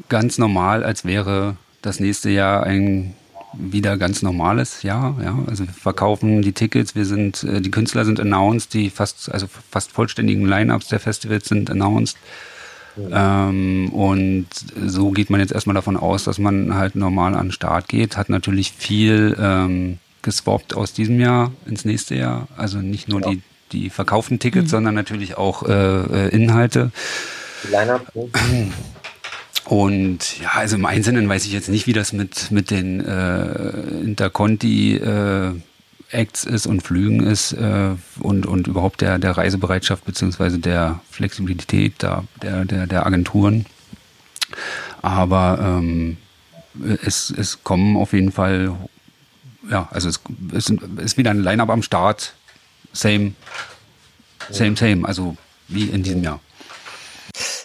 ganz 0.10 0.38
normal, 0.38 0.84
als 0.84 1.06
wäre 1.06 1.58
das 1.82 2.00
nächste 2.00 2.30
Jahr 2.30 2.62
ein 2.62 3.16
wieder 3.54 3.98
ganz 3.98 4.22
normales 4.22 4.84
Jahr. 4.84 5.16
Ja, 5.24 5.38
also 5.48 5.66
wir 5.66 5.74
verkaufen 5.74 6.42
die 6.42 6.52
Tickets, 6.52 6.96
wir 6.96 7.06
sind, 7.06 7.44
äh, 7.44 7.62
die 7.62 7.72
Künstler 7.72 8.06
sind 8.06 8.20
announced, 8.20 8.74
die 8.74 8.90
fast, 8.90 9.32
also 9.32 9.48
fast 9.72 9.92
vollständigen 9.92 10.48
Line-ups 10.48 10.88
der 10.88 11.00
Festivals 11.00 11.48
sind 11.48 11.70
announced. 11.70 12.18
Ähm, 13.12 13.90
und 13.94 14.48
so 14.86 15.12
geht 15.12 15.30
man 15.30 15.40
jetzt 15.40 15.52
erstmal 15.52 15.76
davon 15.76 15.98
aus, 15.98 16.24
dass 16.24 16.40
man 16.40 16.76
halt 16.76 16.96
normal 16.96 17.36
an 17.36 17.48
den 17.48 17.52
Start 17.52 17.88
geht. 17.88 18.18
Hat 18.18 18.30
natürlich 18.30 18.72
viel 18.72 19.38
ähm, 19.40 20.00
geswappt 20.24 20.76
aus 20.76 20.94
diesem 20.94 21.20
Jahr 21.20 21.52
ins 21.66 21.86
nächste 21.86 22.16
Jahr. 22.16 22.48
Also 22.58 22.80
nicht 22.80 23.08
nur 23.08 23.22
ja. 23.22 23.32
die, 23.32 23.42
die 23.72 23.90
verkauften 23.90 24.40
Tickets, 24.40 24.68
mhm. 24.68 24.72
sondern 24.72 24.96
natürlich 24.96 25.38
auch 25.38 25.64
äh, 25.64 25.72
äh 25.72 26.30
Inhalte. 26.30 26.92
Line-up. 27.72 28.12
Und 29.68 30.40
ja, 30.40 30.52
also 30.54 30.78
im 30.78 30.86
Einzelnen 30.86 31.28
weiß 31.28 31.46
ich 31.46 31.52
jetzt 31.52 31.68
nicht, 31.68 31.88
wie 31.88 31.94
das 31.94 32.14
mit, 32.14 32.52
mit 32.52 32.72
den 32.72 33.04
äh, 33.04 33.80
Interconti 34.02 34.96
äh, 34.96 35.56
Acts 36.10 36.46
ist 36.46 36.68
und 36.68 36.84
Flügen 36.84 37.22
ist 37.22 37.52
äh, 37.52 37.96
und, 38.22 38.46
und 38.46 38.68
überhaupt 38.68 39.02
der, 39.02 39.20
der 39.20 39.36
Reisebereitschaft 39.36 40.06
beziehungsweise 40.06 40.60
der 40.60 41.02
Flexibilität 41.12 41.96
da, 41.98 42.24
der, 42.42 42.64
der, 42.64 42.88
der 42.88 43.06
Agenturen. 43.06 43.66
Aber 45.02 45.60
ähm, 45.62 46.16
es, 47.04 47.34
es 47.36 47.62
kommen 47.66 47.98
auf 47.98 48.14
jeden 48.14 48.32
Fall, 48.32 48.74
ja, 49.70 49.90
also 49.92 50.08
es, 50.08 50.22
es 50.54 50.70
ist 50.70 51.18
wieder 51.18 51.32
ein 51.32 51.44
Line-Up 51.44 51.70
am 51.70 51.84
Start. 51.84 52.36
Same, 52.94 53.34
same, 54.50 54.78
same, 54.78 55.06
also 55.06 55.36
wie 55.68 55.90
in 55.90 56.04
diesem 56.04 56.24
Jahr. 56.24 56.40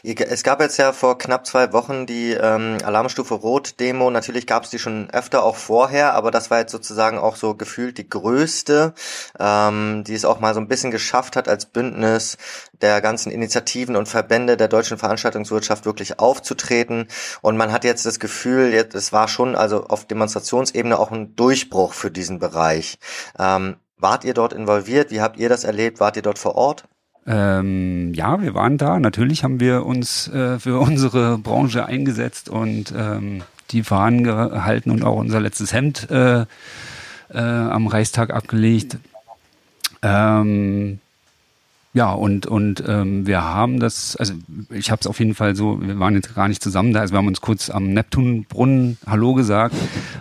Es 0.05 0.43
gab 0.43 0.61
jetzt 0.61 0.79
ja 0.79 0.93
vor 0.93 1.17
knapp 1.17 1.47
zwei 1.47 1.73
Wochen 1.73 2.07
die 2.07 2.33
ähm, 2.33 2.79
Alarmstufe 2.83 3.35
Rot-Demo. 3.35 4.11
Natürlich 4.11 4.49
gab 4.49 4.65
es 4.65 4.71
die 4.71 4.81
schon 4.81 5.09
öfter 5.11 5.45
auch 5.45 5.55
vorher, 5.55 6.15
aber 6.15 6.33
das 6.33 6.51
war 6.51 6.59
jetzt 6.59 6.73
sozusagen 6.73 7.19
auch 7.19 7.37
so 7.37 7.55
gefühlt 7.55 7.99
die 7.99 8.09
größte, 8.09 8.95
ähm, 9.39 10.03
die 10.05 10.15
es 10.15 10.25
auch 10.25 10.41
mal 10.41 10.55
so 10.55 10.61
ein 10.61 10.67
bisschen 10.67 10.91
geschafft 10.91 11.37
hat, 11.37 11.47
als 11.47 11.67
Bündnis 11.67 12.37
der 12.81 13.01
ganzen 13.01 13.31
Initiativen 13.31 13.95
und 13.95 14.09
Verbände 14.09 14.57
der 14.57 14.67
deutschen 14.67 14.99
Veranstaltungswirtschaft 14.99 15.85
wirklich 15.85 16.19
aufzutreten. 16.19 17.07
Und 17.41 17.57
man 17.57 17.71
hat 17.71 17.85
jetzt 17.85 18.05
das 18.05 18.19
Gefühl, 18.19 18.75
es 18.75 19.13
war 19.13 19.29
schon 19.29 19.55
also 19.55 19.85
auf 19.85 20.07
Demonstrationsebene 20.07 20.99
auch 20.99 21.13
ein 21.13 21.37
Durchbruch 21.37 21.93
für 21.93 22.11
diesen 22.11 22.41
Bereich. 22.41 22.99
Ähm, 23.39 23.77
wart 23.99 24.25
ihr 24.25 24.35
dort 24.35 24.53
involviert? 24.53 25.13
Wie 25.13 25.21
habt 25.21 25.39
ihr 25.39 25.49
das 25.49 25.63
erlebt? 25.63 26.01
Wart 26.01 26.17
ihr 26.17 26.23
dort 26.23 26.41
vor 26.41 26.57
Ort? 26.57 26.89
Ähm, 27.27 28.13
ja, 28.15 28.43
wir 28.43 28.55
waren 28.55 28.79
da. 28.79 28.99
Natürlich 28.99 29.45
haben 29.45 29.61
wir 29.61 29.87
uns 29.87 30.29
äh, 30.29 30.59
für 30.59 30.81
unsere 30.81 31.39
Branche 31.39 31.87
eingesetzt 31.87 32.49
und 32.49 32.93
ähm, 32.97 33.43
die 33.71 33.83
Fahnen 33.83 34.25
gehalten 34.25 34.91
und 34.91 35.05
auch 35.05 35.17
unser 35.17 35.41
letztes 35.41 35.73
Hemd 35.73 36.11
äh, 36.11 36.45
äh, 37.31 37.39
am 37.39 37.87
Reichstag 37.87 38.33
abgelegt. 38.33 38.99
Ähm, 40.03 40.99
ja, 41.95 42.11
und, 42.13 42.47
und 42.47 42.83
ähm, 42.87 43.27
wir 43.27 43.43
haben 43.43 43.79
das, 43.79 44.17
also 44.17 44.33
ich 44.71 44.91
habe 44.91 45.01
es 45.01 45.07
auf 45.07 45.19
jeden 45.19 45.35
Fall 45.35 45.55
so, 45.55 45.81
wir 45.81 45.99
waren 45.99 46.15
jetzt 46.15 46.35
gar 46.35 46.49
nicht 46.49 46.63
zusammen 46.63 46.93
da, 46.95 47.01
also 47.01 47.13
wir 47.13 47.19
haben 47.19 47.27
uns 47.27 47.43
kurz 47.43 47.69
am 47.69 47.93
Neptunbrunnen 47.93 48.97
Hallo 49.07 49.35
gesagt 49.35 49.75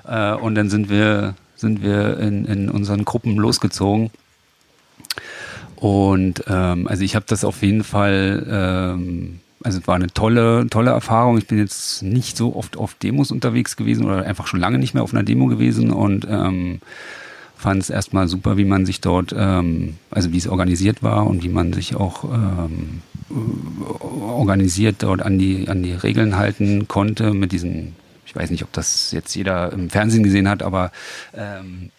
äh, 0.05 0.34
und 0.34 0.55
dann 0.55 0.70
sind 0.70 0.89
wir, 0.89 1.36
sind 1.55 1.81
wir 1.81 2.20
in, 2.20 2.46
in 2.46 2.70
unseren 2.70 3.05
Gruppen 3.05 3.38
losgezogen 3.38 4.12
und 5.81 6.43
ähm, 6.47 6.88
also 6.88 7.03
ich 7.03 7.15
habe 7.15 7.25
das 7.27 7.43
auf 7.43 7.63
jeden 7.63 7.83
Fall, 7.83 8.45
ähm, 8.47 9.39
also 9.63 9.79
es 9.79 9.88
war 9.88 9.95
eine 9.95 10.13
tolle, 10.13 10.67
tolle 10.69 10.91
Erfahrung. 10.91 11.39
Ich 11.39 11.47
bin 11.47 11.57
jetzt 11.57 12.03
nicht 12.03 12.38
so 12.38 12.55
oft 12.55 12.77
auf 12.77 12.93
Demos 12.93 13.31
unterwegs 13.31 13.77
gewesen 13.77 14.05
oder 14.05 14.23
einfach 14.23 14.45
schon 14.45 14.59
lange 14.59 14.77
nicht 14.77 14.93
mehr 14.93 15.01
auf 15.01 15.11
einer 15.11 15.23
Demo 15.23 15.47
gewesen 15.47 15.89
und 15.89 16.27
ähm, 16.29 16.81
fand 17.57 17.81
es 17.81 17.89
erstmal 17.89 18.27
super, 18.27 18.57
wie 18.57 18.65
man 18.65 18.85
sich 18.85 19.01
dort, 19.01 19.33
ähm, 19.35 19.96
also 20.11 20.31
wie 20.31 20.37
es 20.37 20.48
organisiert 20.48 21.01
war 21.01 21.25
und 21.25 21.41
wie 21.41 21.50
man 21.50 21.74
sich 21.74 21.96
auch 21.96 22.25
ähm, 22.25 23.01
organisiert 24.22 24.98
dort 25.00 25.24
an 25.24 25.39
die, 25.39 25.67
an 25.67 25.81
die 25.81 25.94
Regeln 25.94 26.37
halten 26.37 26.87
konnte 26.87 27.33
mit 27.33 27.53
diesen, 27.53 27.96
ich 28.27 28.35
weiß 28.35 28.51
nicht, 28.51 28.61
ob 28.61 28.72
das 28.72 29.11
jetzt 29.13 29.33
jeder 29.33 29.74
im 29.74 29.89
Fernsehen 29.89 30.22
gesehen 30.22 30.48
hat, 30.48 30.61
aber 30.61 30.91
ähm, 31.33 31.89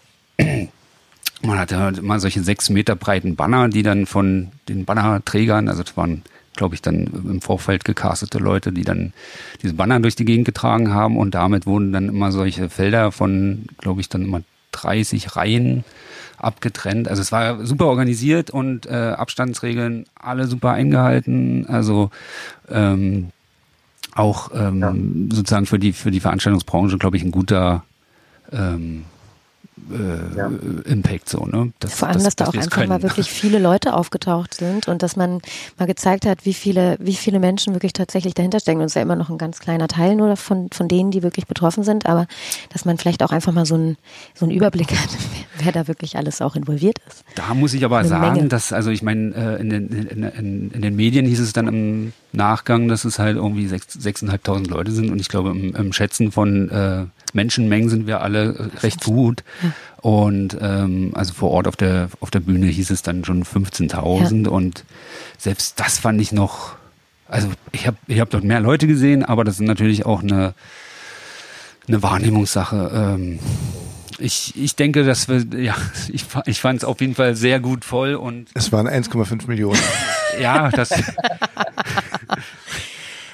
man 1.43 1.59
hatte 1.59 1.79
halt 1.79 1.99
immer 1.99 2.21
solche 2.21 2.43
sechs 2.43 2.71
Meter 2.71 2.97
breiten 2.97 3.37
Banner, 3.37 3.69
die 3.69 3.83
dann 3.83 4.07
von 4.07 4.49
den 4.69 4.85
Bannerträgern, 4.85 5.69
also 5.69 5.83
das 5.83 5.97
waren, 5.97 6.23
glaube 6.57 6.75
ich, 6.75 6.83
dann 6.83 7.07
im 7.07 7.41
Vorfeld 7.41 7.85
gecastete 7.85 8.39
Leute, 8.39 8.73
die 8.73 8.85
dann 8.85 9.13
diese 9.63 9.75
Banner 9.75 10.01
durch 10.01 10.17
die 10.17 10.25
Gegend 10.25 10.45
getragen 10.45 10.93
haben 10.93 11.17
und 11.17 11.35
damit 11.35 11.67
wurden 11.67 11.93
dann 11.93 12.09
immer 12.09 12.33
solche 12.33 12.69
Felder 12.71 13.13
von, 13.13 13.67
glaube 13.79 14.01
ich, 14.01 14.09
dann 14.09 14.23
immer 14.23 14.43
30 14.73 15.37
Reihen 15.37 15.85
abgetrennt. 16.39 17.09
Also 17.09 17.23
es 17.23 17.33
war 17.33 17.65
super 17.65 17.87
organisiert 17.87 18.51
und 18.51 18.87
äh, 18.87 19.15
Abstandsregeln 19.17 20.07
alle 20.15 20.47
super 20.47 20.73
eingehalten. 20.73 21.67
Also 21.67 22.11
ähm, 22.69 23.31
auch 24.15 24.51
ähm, 24.55 24.81
ja. 24.81 25.37
sozusagen 25.37 25.67
für 25.67 25.79
die 25.79 25.93
für 25.93 26.11
die 26.11 26.21
Veranstaltungsbranche, 26.21 26.99
glaube 26.99 27.17
ich, 27.17 27.23
ein 27.23 27.31
guter 27.31 27.85
ähm, 28.51 29.05
äh, 29.91 30.37
ja. 30.37 30.51
Impact 30.85 31.29
so, 31.29 31.47
ne? 31.47 31.73
Das, 31.81 31.95
Vor 31.95 32.09
allem, 32.09 32.19
das, 32.19 32.25
dass 32.25 32.37
da 32.37 32.47
auch 32.47 32.55
einfach 32.55 32.71
können. 32.71 32.89
mal 32.91 33.03
wirklich 33.03 33.31
viele 33.31 33.59
Leute 33.59 33.95
aufgetaucht 33.95 34.55
sind 34.55 34.87
und 34.87 35.03
dass 35.03 35.17
man 35.17 35.41
mal 35.79 35.87
gezeigt 35.87 36.27
hat, 36.27 36.45
wie 36.45 36.53
viele, 36.53 36.97
wie 37.01 37.15
viele 37.15 37.39
Menschen 37.41 37.75
wirklich 37.75 37.95
tatsächlich 37.95 38.35
dahinter 38.35 38.61
stecken. 38.61 38.81
Und 38.81 38.87
es 38.87 38.93
ist 38.93 38.97
ja 38.97 39.03
immer 39.03 39.17
noch 39.17 39.31
ein 39.31 39.39
ganz 39.39 39.61
kleiner 39.61 39.89
Teil 39.89 40.15
nur 40.15 40.37
von, 40.37 40.69
von 40.73 40.89
denen, 40.89 41.11
die 41.11 41.23
wirklich 41.23 41.47
betroffen 41.47 41.85
sind, 41.85 42.07
aber 42.07 42.27
dass 42.71 42.85
man 42.85 42.99
vielleicht 42.99 43.23
auch 43.23 43.33
einfach 43.33 43.53
mal 43.53 43.65
so 43.65 43.75
einen, 43.75 43.97
so 44.35 44.45
einen 44.45 44.55
Überblick 44.55 44.91
hat, 44.91 45.09
wer 45.59 45.73
da 45.73 45.89
wirklich 45.89 46.17
alles 46.17 46.43
auch 46.43 46.55
involviert 46.55 46.99
ist. 47.09 47.25
Da 47.35 47.55
muss 47.55 47.73
ich 47.73 47.85
aber 47.85 47.99
Eine 47.99 48.09
sagen, 48.09 48.37
Menge. 48.37 48.49
dass, 48.49 48.73
also 48.73 48.91
ich 48.91 49.03
meine, 49.03 49.35
äh, 49.35 49.61
in 49.61 49.71
den, 49.71 49.89
in, 49.89 50.23
in, 50.23 50.71
in 50.71 50.83
den 50.83 50.97
Medien 50.97 51.25
hieß 51.25 51.41
es 51.41 51.55
dann 51.55 51.69
im 51.69 52.13
Nachgang, 52.33 52.89
dass 52.89 53.05
es 53.05 53.19
halt 53.19 53.37
irgendwie 53.37 53.67
sechs, 53.67 53.93
sechseinhalbtausend 53.95 54.69
Leute 54.69 54.93
sind 54.93 55.11
und 55.11 55.21
ich 55.21 55.29
glaube 55.29 55.51
im, 55.51 55.75
im 55.75 55.93
Schätzen 55.93 56.31
von 56.31 56.69
äh, 56.69 57.05
Menschenmengen 57.33 57.88
sind 57.88 58.07
wir 58.07 58.21
alle 58.21 58.71
recht 58.83 59.05
gut. 59.05 59.45
Und 60.01 60.57
ähm, 60.61 61.12
also 61.14 61.33
vor 61.35 61.51
Ort 61.51 61.68
auf 61.68 61.77
der 61.77 62.09
auf 62.21 62.31
der 62.31 62.40
Bühne 62.40 62.66
hieß 62.66 62.90
es 62.90 63.03
dann 63.03 63.25
schon 63.25 63.45
15.000 63.45 64.45
ja. 64.45 64.51
und 64.51 64.85
selbst 65.38 65.79
das 65.79 65.99
fand 65.99 66.21
ich 66.21 66.33
noch. 66.33 66.75
Also 67.29 67.49
ich 67.71 67.87
habe 67.87 67.97
ich 68.09 68.21
hab 68.21 68.31
dort 68.31 68.45
mehr 68.45 68.61
Leute 68.61 68.87
gesehen, 68.87 69.25
aber 69.25 69.45
das 69.45 69.55
ist 69.55 69.66
natürlich 69.66 70.05
auch 70.05 70.23
eine 70.23 70.55
eine 71.88 72.03
Wahrnehmungssache. 72.03 72.90
Ähm, 72.95 73.38
ich, 74.18 74.55
ich 74.57 74.77
denke, 74.77 75.05
dass 75.05 75.29
wir, 75.29 75.45
ja, 75.61 75.75
ich, 76.12 76.27
ich 76.47 76.61
fand 76.61 76.79
es 76.79 76.85
auf 76.85 77.01
jeden 77.01 77.14
Fall 77.14 77.35
sehr 77.35 77.61
gut 77.61 77.85
voll 77.85 78.14
und. 78.14 78.49
Es 78.55 78.73
waren 78.73 78.87
1,5 78.88 79.47
Millionen. 79.49 79.81
ja, 80.40 80.71
das. 80.71 80.90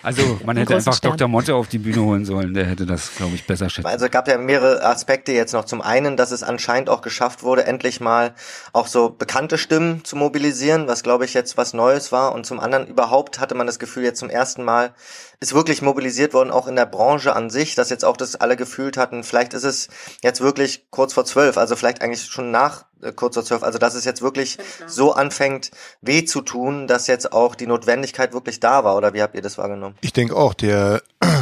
Also 0.08 0.40
man 0.42 0.56
hätte 0.56 0.74
einfach 0.74 0.94
Stern. 0.94 1.18
Dr. 1.18 1.28
Motte 1.28 1.54
auf 1.54 1.68
die 1.68 1.76
Bühne 1.76 2.02
holen 2.02 2.24
sollen, 2.24 2.54
der 2.54 2.64
hätte 2.64 2.86
das, 2.86 3.14
glaube 3.16 3.34
ich, 3.34 3.46
besser 3.46 3.68
schätzen. 3.68 3.86
Also 3.86 4.06
es 4.06 4.10
gab 4.10 4.26
ja 4.26 4.38
mehrere 4.38 4.82
Aspekte 4.82 5.32
jetzt 5.32 5.52
noch. 5.52 5.66
Zum 5.66 5.82
einen, 5.82 6.16
dass 6.16 6.30
es 6.30 6.42
anscheinend 6.42 6.88
auch 6.88 7.02
geschafft 7.02 7.42
wurde, 7.42 7.66
endlich 7.66 8.00
mal 8.00 8.34
auch 8.72 8.86
so 8.86 9.10
bekannte 9.10 9.58
Stimmen 9.58 10.04
zu 10.04 10.16
mobilisieren, 10.16 10.88
was 10.88 11.02
glaube 11.02 11.26
ich 11.26 11.34
jetzt 11.34 11.58
was 11.58 11.74
Neues 11.74 12.10
war. 12.10 12.32
Und 12.32 12.46
zum 12.46 12.58
anderen 12.58 12.86
überhaupt 12.86 13.38
hatte 13.38 13.54
man 13.54 13.66
das 13.66 13.78
Gefühl, 13.78 14.04
jetzt 14.04 14.20
zum 14.20 14.30
ersten 14.30 14.64
Mal 14.64 14.94
ist 15.40 15.54
wirklich 15.54 15.82
mobilisiert 15.82 16.34
worden, 16.34 16.50
auch 16.50 16.66
in 16.66 16.74
der 16.74 16.86
Branche 16.86 17.34
an 17.34 17.48
sich, 17.48 17.74
dass 17.76 17.90
jetzt 17.90 18.04
auch 18.04 18.16
das 18.16 18.34
alle 18.36 18.56
gefühlt 18.56 18.96
hatten. 18.96 19.22
Vielleicht 19.22 19.54
ist 19.54 19.64
es 19.64 19.88
jetzt 20.22 20.40
wirklich 20.40 20.86
kurz 20.90 21.12
vor 21.12 21.24
zwölf, 21.24 21.56
also 21.56 21.76
vielleicht 21.76 22.02
eigentlich 22.02 22.24
schon 22.24 22.50
nach 22.50 22.86
äh, 23.02 23.12
kurz 23.12 23.34
vor 23.34 23.44
zwölf, 23.44 23.62
also 23.62 23.78
dass 23.78 23.94
es 23.94 24.04
jetzt 24.04 24.20
wirklich 24.20 24.58
so 24.86 25.12
anfängt, 25.12 25.70
weh 26.00 26.24
zu 26.24 26.40
tun, 26.40 26.88
dass 26.88 27.06
jetzt 27.06 27.32
auch 27.32 27.54
die 27.54 27.68
Notwendigkeit 27.68 28.32
wirklich 28.32 28.58
da 28.58 28.82
war. 28.82 28.96
Oder 28.96 29.14
wie 29.14 29.22
habt 29.22 29.36
ihr 29.36 29.42
das 29.42 29.58
wahrgenommen? 29.58 29.96
Ich 30.00 30.12
denke 30.12 30.34
auch, 30.34 30.54
der 30.54 31.02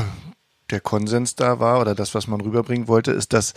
der 0.70 0.80
Konsens 0.80 1.34
da 1.36 1.58
war 1.60 1.80
oder 1.80 1.94
das, 1.94 2.14
was 2.14 2.26
man 2.26 2.40
rüberbringen 2.40 2.88
wollte, 2.88 3.12
ist, 3.12 3.32
dass 3.32 3.54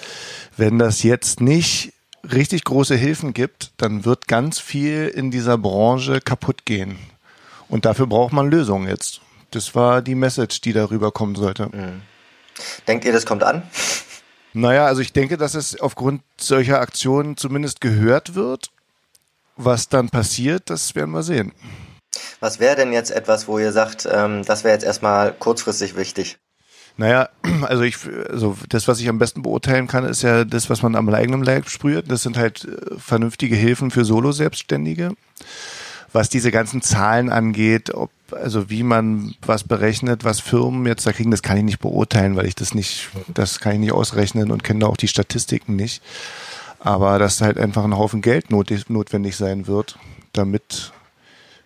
wenn 0.56 0.80
das 0.80 1.04
jetzt 1.04 1.41
nicht 1.41 1.93
richtig 2.23 2.63
große 2.63 2.95
Hilfen 2.95 3.34
gibt, 3.34 3.71
dann 3.78 4.06
wird 4.06 4.28
ganz 4.28 4.60
viel 4.60 5.08
in 5.08 5.32
dieser 5.32 5.58
Branche 5.58 6.21
kaputt 6.21 6.65
gehen. 6.65 6.97
Und 7.67 7.86
dafür 7.86 8.08
braucht 8.08 8.34
man 8.34 8.49
Lösungen 8.49 8.88
jetzt. 8.88 9.21
Das 9.51 9.75
war 9.75 10.01
die 10.01 10.15
Message, 10.15 10.62
die 10.62 10.73
darüber 10.73 11.12
kommen 11.12 11.35
sollte. 11.35 11.67
Mhm. 11.67 12.01
Denkt 12.88 13.05
ihr, 13.05 13.13
das 13.13 13.25
kommt 13.25 13.43
an? 13.43 13.63
Naja, 14.53 14.85
also 14.85 15.01
ich 15.01 15.13
denke, 15.13 15.38
dass 15.38 15.53
es 15.53 15.79
aufgrund 15.79 16.21
solcher 16.39 16.81
Aktionen 16.81 17.38
zumindest 17.38 17.81
gehört 17.81 18.35
wird. 18.35 18.71
Was 19.55 19.89
dann 19.89 20.09
passiert, 20.09 20.69
das 20.69 20.95
werden 20.95 21.12
wir 21.12 21.23
sehen. 21.23 21.51
Was 22.39 22.59
wäre 22.59 22.75
denn 22.75 22.93
jetzt 22.93 23.12
etwas, 23.12 23.47
wo 23.47 23.59
ihr 23.59 23.71
sagt, 23.71 24.07
ähm, 24.09 24.43
das 24.45 24.63
wäre 24.63 24.73
jetzt 24.73 24.85
erstmal 24.85 25.33
kurzfristig 25.33 25.95
wichtig? 25.95 26.38
Naja, 26.95 27.29
also 27.63 27.83
ich, 27.83 27.97
also 28.29 28.57
das, 28.69 28.88
was 28.88 28.99
ich 28.99 29.09
am 29.09 29.19
besten 29.19 29.41
beurteilen 29.41 29.88
kann, 29.88 30.05
ist 30.05 30.21
ja 30.21 30.45
das, 30.45 30.69
was 30.69 30.81
man 30.81 30.95
am 30.95 31.09
eigenen 31.09 31.43
Leib 31.43 31.69
sprüht. 31.69 32.09
Das 32.09 32.23
sind 32.23 32.38
halt 32.38 32.65
äh, 32.65 32.97
vernünftige 32.97 33.55
Hilfen 33.55 33.91
für 33.91 34.05
Solo-Selbstständige 34.05 35.12
was 36.13 36.29
diese 36.29 36.51
ganzen 36.51 36.81
Zahlen 36.81 37.29
angeht, 37.29 37.93
ob 37.93 38.12
also 38.33 38.69
wie 38.69 38.83
man 38.83 39.35
was 39.41 39.63
berechnet, 39.63 40.23
was 40.23 40.39
Firmen 40.39 40.85
jetzt 40.85 41.05
da 41.05 41.11
kriegen, 41.11 41.31
das 41.31 41.41
kann 41.41 41.57
ich 41.57 41.63
nicht 41.63 41.79
beurteilen, 41.79 42.35
weil 42.35 42.45
ich 42.45 42.55
das 42.55 42.73
nicht, 42.73 43.09
das 43.33 43.59
kann 43.59 43.73
ich 43.73 43.79
nicht 43.79 43.91
ausrechnen 43.91 44.51
und 44.51 44.63
kenne 44.63 44.87
auch 44.87 44.97
die 44.97 45.07
Statistiken 45.07 45.75
nicht. 45.75 46.01
Aber 46.79 47.19
dass 47.19 47.41
halt 47.41 47.57
einfach 47.57 47.83
ein 47.83 47.97
Haufen 47.97 48.21
Geld 48.21 48.51
not 48.51 48.71
notwendig 48.87 49.35
sein 49.35 49.67
wird, 49.67 49.97
damit 50.33 50.93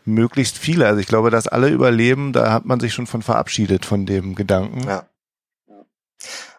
möglichst 0.06 0.58
viele, 0.58 0.88
also 0.88 1.00
ich 1.00 1.08
glaube, 1.08 1.30
dass 1.30 1.48
alle 1.48 1.70
überleben, 1.70 2.34
da 2.34 2.52
hat 2.52 2.66
man 2.66 2.80
sich 2.80 2.94
schon 2.94 3.08
von 3.08 3.22
verabschiedet 3.22 3.86
von 3.86 4.06
dem 4.06 4.36
Gedanken. 4.36 4.88
Ja. 4.88 5.06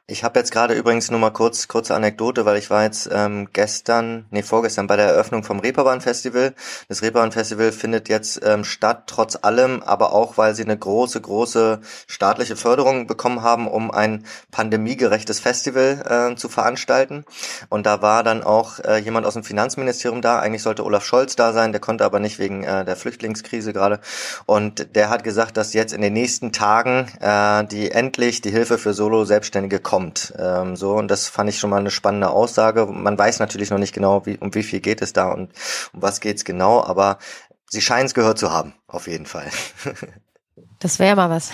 Ich 0.06 0.22
habe 0.22 0.38
jetzt 0.38 0.52
gerade 0.52 0.74
übrigens 0.74 1.10
nur 1.10 1.18
mal 1.18 1.30
kurz 1.30 1.66
kurze 1.66 1.94
Anekdote, 1.94 2.44
weil 2.44 2.58
ich 2.58 2.68
war 2.68 2.82
jetzt 2.82 3.08
ähm, 3.10 3.48
gestern, 3.54 4.26
nee 4.30 4.42
vorgestern 4.42 4.86
bei 4.86 4.96
der 4.96 5.06
Eröffnung 5.06 5.44
vom 5.44 5.60
Reeperbahn 5.60 6.02
Festival. 6.02 6.52
Das 6.88 7.00
Reeperbahn 7.00 7.32
Festival 7.32 7.72
findet 7.72 8.10
jetzt 8.10 8.38
ähm, 8.44 8.64
statt, 8.64 9.04
trotz 9.06 9.38
allem, 9.40 9.82
aber 9.82 10.12
auch 10.12 10.36
weil 10.36 10.54
sie 10.54 10.62
eine 10.62 10.76
große 10.76 11.22
große 11.22 11.80
staatliche 12.06 12.54
Förderung 12.54 13.06
bekommen 13.06 13.40
haben, 13.40 13.66
um 13.66 13.90
ein 13.90 14.26
pandemiegerechtes 14.50 15.40
Festival 15.40 16.32
äh, 16.34 16.36
zu 16.36 16.50
veranstalten. 16.50 17.24
Und 17.70 17.86
da 17.86 18.02
war 18.02 18.22
dann 18.22 18.42
auch 18.42 18.80
äh, 18.80 18.98
jemand 18.98 19.24
aus 19.24 19.32
dem 19.32 19.42
Finanzministerium 19.42 20.20
da. 20.20 20.38
Eigentlich 20.38 20.62
sollte 20.62 20.84
Olaf 20.84 21.06
Scholz 21.06 21.34
da 21.34 21.54
sein, 21.54 21.72
der 21.72 21.80
konnte 21.80 22.04
aber 22.04 22.20
nicht 22.20 22.38
wegen 22.38 22.62
äh, 22.62 22.84
der 22.84 22.96
Flüchtlingskrise 22.96 23.72
gerade. 23.72 24.00
Und 24.44 24.94
der 24.96 25.08
hat 25.08 25.24
gesagt, 25.24 25.56
dass 25.56 25.72
jetzt 25.72 25.94
in 25.94 26.02
den 26.02 26.12
nächsten 26.12 26.52
Tagen 26.52 27.08
äh, 27.22 27.64
die 27.64 27.90
endlich 27.90 28.42
die 28.42 28.50
Hilfe 28.50 28.76
für 28.76 28.92
Solo 28.92 29.24
Selbstständige 29.24 29.80
kommt 29.80 29.93
kommt. 29.94 30.35
Ähm, 30.38 30.74
so 30.74 30.94
und 30.94 31.09
das 31.09 31.28
fand 31.28 31.48
ich 31.48 31.61
schon 31.61 31.70
mal 31.70 31.78
eine 31.78 31.92
spannende 31.92 32.30
Aussage. 32.30 32.87
Man 32.87 33.16
weiß 33.16 33.38
natürlich 33.38 33.70
noch 33.70 33.78
nicht 33.78 33.94
genau, 33.94 34.26
wie, 34.26 34.37
um 34.38 34.52
wie 34.52 34.64
viel 34.64 34.80
geht 34.80 35.00
es 35.02 35.12
da 35.12 35.30
und 35.30 35.52
um 35.92 36.02
was 36.02 36.20
geht's 36.20 36.44
genau, 36.44 36.83
aber 36.83 37.18
sie 37.70 37.80
scheinen 37.80 38.07
es 38.07 38.14
gehört 38.14 38.38
zu 38.38 38.50
haben, 38.50 38.74
auf 38.88 39.07
jeden 39.07 39.26
Fall. 39.26 39.48
Das 40.80 40.98
wäre 40.98 41.16
mal 41.16 41.30
was. 41.30 41.50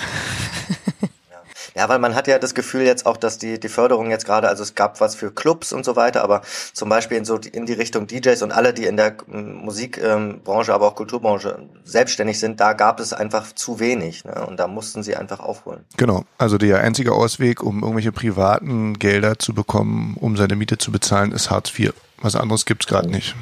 Ja, 1.75 1.89
weil 1.89 1.99
man 1.99 2.15
hat 2.15 2.27
ja 2.27 2.39
das 2.39 2.55
Gefühl 2.55 2.83
jetzt 2.83 3.07
auch, 3.07 3.17
dass 3.17 3.39
die, 3.39 3.61
die 3.61 3.69
Förderung 3.69 4.11
jetzt 4.11 4.27
gerade, 4.27 4.49
also 4.49 4.63
es 4.63 4.75
gab 4.75 5.01
was 5.01 5.15
für 5.15 5.31
Clubs 5.31 5.73
und 5.73 5.85
so 5.85 5.97
weiter, 5.97 6.23
aber 6.23 6.43
zum 6.73 6.89
Beispiel 6.89 7.19
in 7.19 7.25
so 7.25 7.37
in 7.37 7.67
die 7.67 7.73
Richtung 7.73 8.07
DJs 8.07 8.43
und 8.43 8.53
alle, 8.53 8.75
die 8.75 8.85
in 8.85 8.97
der 8.97 9.17
ähm, 9.33 9.55
Musikbranche, 9.55 10.75
aber 10.75 10.89
auch 10.89 10.95
Kulturbranche 10.95 11.69
selbstständig 11.85 12.39
sind, 12.39 12.61
da 12.61 12.73
gab 12.73 13.01
es 13.01 13.13
einfach 13.13 13.53
zu 13.53 13.81
wenig. 13.81 14.25
Ne? 14.25 14.47
Und 14.47 14.59
da 14.59 14.67
mussten 14.67 15.03
sie 15.03 15.17
einfach 15.17 15.41
aufholen. 15.41 15.85
Genau. 15.97 16.25
Also 16.39 16.59
der 16.59 16.81
einzige 16.81 17.13
Ausweg, 17.13 17.63
um 17.63 17.83
irgendwelche 17.83 18.13
privaten 18.13 18.99
Gelder 18.99 19.39
zu 19.39 19.55
bekommen, 19.55 20.17
um 20.21 20.37
seine 20.37 20.57
Miete 20.57 20.79
zu 20.79 20.93
bezahlen, 20.93 21.33
ist 21.33 21.51
Hartz 21.51 21.77
IV. 21.79 21.93
Was 22.21 22.37
anderes 22.37 22.67
gibt's 22.67 22.87
gerade 22.87 23.09
nicht. 23.09 23.35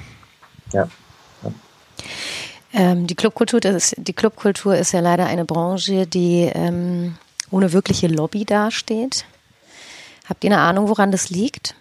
Ja. 0.72 0.88
Ähm, 2.72 3.06
die 3.06 3.14
Clubkultur, 3.14 3.64
ist, 3.64 3.94
die 3.96 4.12
Clubkultur 4.12 4.76
ist 4.76 4.92
ja 4.92 5.00
leider 5.00 5.26
eine 5.26 5.44
Branche, 5.44 6.06
die 6.06 6.50
ähm, 6.54 7.16
ohne 7.50 7.72
wirkliche 7.72 8.08
Lobby 8.08 8.44
dasteht. 8.44 9.24
Habt 10.28 10.44
ihr 10.44 10.52
eine 10.52 10.60
Ahnung, 10.60 10.88
woran 10.88 11.10
das 11.10 11.30
liegt? 11.30 11.74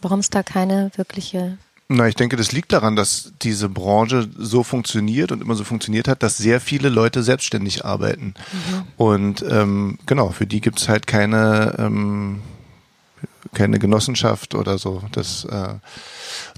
Warum 0.00 0.20
es 0.20 0.30
da 0.30 0.42
keine 0.42 0.90
wirkliche 0.96 1.58
na, 1.90 2.06
ich 2.06 2.16
denke, 2.16 2.36
das 2.36 2.52
liegt 2.52 2.74
daran, 2.74 2.96
dass 2.96 3.32
diese 3.40 3.70
Branche 3.70 4.28
so 4.36 4.62
funktioniert 4.62 5.32
und 5.32 5.40
immer 5.40 5.54
so 5.54 5.64
funktioniert 5.64 6.06
hat, 6.06 6.22
dass 6.22 6.36
sehr 6.36 6.60
viele 6.60 6.90
Leute 6.90 7.22
selbstständig 7.22 7.86
arbeiten. 7.86 8.34
Mhm. 8.52 8.82
Und 8.98 9.44
ähm, 9.48 9.98
genau, 10.04 10.28
für 10.28 10.46
die 10.46 10.60
gibt's 10.60 10.86
halt 10.86 11.06
keine, 11.06 11.76
ähm, 11.78 12.42
keine 13.54 13.78
Genossenschaft 13.78 14.54
oder 14.54 14.78
so. 14.78 15.02
Das 15.12 15.44
äh, 15.44 15.74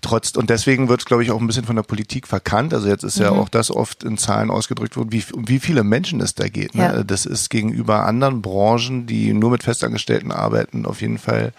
trotz 0.00 0.36
und 0.36 0.50
deswegen 0.50 0.88
wird 0.88 1.00
es, 1.00 1.06
glaube 1.06 1.22
ich, 1.22 1.30
auch 1.30 1.40
ein 1.40 1.46
bisschen 1.46 1.64
von 1.64 1.76
der 1.76 1.82
Politik 1.82 2.26
verkannt. 2.26 2.74
Also 2.74 2.88
jetzt 2.88 3.04
ist 3.04 3.18
mhm. 3.18 3.24
ja 3.24 3.30
auch 3.30 3.48
das 3.48 3.70
oft 3.70 4.04
in 4.04 4.18
Zahlen 4.18 4.50
ausgedrückt 4.50 4.96
worden, 4.96 5.12
wie, 5.12 5.24
um 5.32 5.48
wie 5.48 5.60
viele 5.60 5.84
Menschen 5.84 6.20
es 6.20 6.34
da 6.34 6.48
geht. 6.48 6.74
Ne? 6.74 6.82
Ja. 6.82 7.04
Das 7.04 7.26
ist 7.26 7.50
gegenüber 7.50 8.06
anderen 8.06 8.42
Branchen, 8.42 9.06
die 9.06 9.32
nur 9.32 9.50
mit 9.50 9.62
Festangestellten 9.62 10.32
arbeiten, 10.32 10.86
auf 10.86 11.00
jeden 11.00 11.18
Fall 11.18 11.52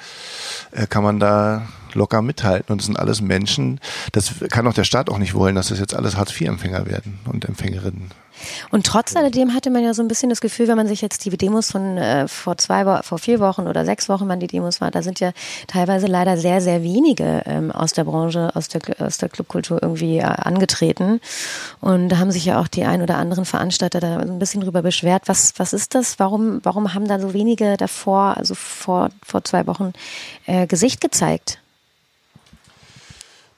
äh, 0.71 0.87
kann 0.87 1.03
man 1.03 1.19
da 1.19 1.67
locker 1.95 2.21
mithalten. 2.21 2.71
Und 2.71 2.81
es 2.81 2.85
sind 2.85 2.97
alles 2.97 3.21
Menschen, 3.21 3.79
das 4.11 4.33
kann 4.49 4.67
auch 4.67 4.73
der 4.73 4.83
Staat 4.83 5.09
auch 5.09 5.17
nicht 5.17 5.33
wollen, 5.33 5.55
dass 5.55 5.69
das 5.69 5.79
jetzt 5.79 5.95
alles 5.95 6.17
Hartz-IV-Empfänger 6.17 6.85
werden 6.85 7.19
und 7.25 7.45
Empfängerinnen. 7.45 8.11
Und 8.71 8.85
trotz 8.85 9.15
alledem 9.15 9.53
hatte 9.53 9.69
man 9.69 9.83
ja 9.83 9.93
so 9.93 10.01
ein 10.01 10.07
bisschen 10.07 10.29
das 10.29 10.41
Gefühl, 10.41 10.67
wenn 10.67 10.77
man 10.77 10.87
sich 10.87 11.01
jetzt 11.01 11.25
die 11.25 11.35
Demos 11.35 11.71
von 11.71 11.97
äh, 11.97 12.27
vor 12.27 12.57
zwei 12.57 12.85
Wo 12.85 13.01
vor 13.03 13.19
vier 13.19 13.39
Wochen 13.39 13.67
oder 13.67 13.85
sechs 13.85 14.09
Wochen, 14.09 14.27
wann 14.27 14.39
die 14.39 14.47
Demos 14.47 14.81
waren, 14.81 14.91
da 14.91 15.01
sind 15.01 15.19
ja 15.19 15.31
teilweise 15.67 16.07
leider 16.07 16.37
sehr, 16.37 16.61
sehr 16.61 16.83
wenige 16.83 17.43
ähm, 17.45 17.71
aus 17.71 17.93
der 17.93 18.03
Branche, 18.03 18.51
aus 18.55 18.67
der, 18.67 18.81
aus 18.99 19.17
der 19.17 19.29
Clubkultur 19.29 19.79
irgendwie 19.81 20.17
äh, 20.17 20.23
angetreten. 20.23 21.19
Und 21.79 22.09
da 22.09 22.17
haben 22.17 22.31
sich 22.31 22.45
ja 22.45 22.59
auch 22.59 22.67
die 22.67 22.85
ein 22.85 23.01
oder 23.01 23.17
anderen 23.17 23.45
Veranstalter 23.45 23.99
da 23.99 24.17
ein 24.17 24.39
bisschen 24.39 24.61
drüber 24.61 24.81
beschwert. 24.81 25.23
Was, 25.25 25.53
was 25.57 25.73
ist 25.73 25.95
das? 25.95 26.19
Warum, 26.19 26.59
warum 26.63 26.93
haben 26.93 27.07
da 27.07 27.19
so 27.19 27.33
wenige 27.33 27.77
davor, 27.77 28.37
also 28.37 28.55
vor, 28.55 29.09
vor 29.23 29.43
zwei 29.43 29.67
Wochen, 29.67 29.93
äh, 30.45 30.67
Gesicht 30.67 31.01
gezeigt? 31.01 31.59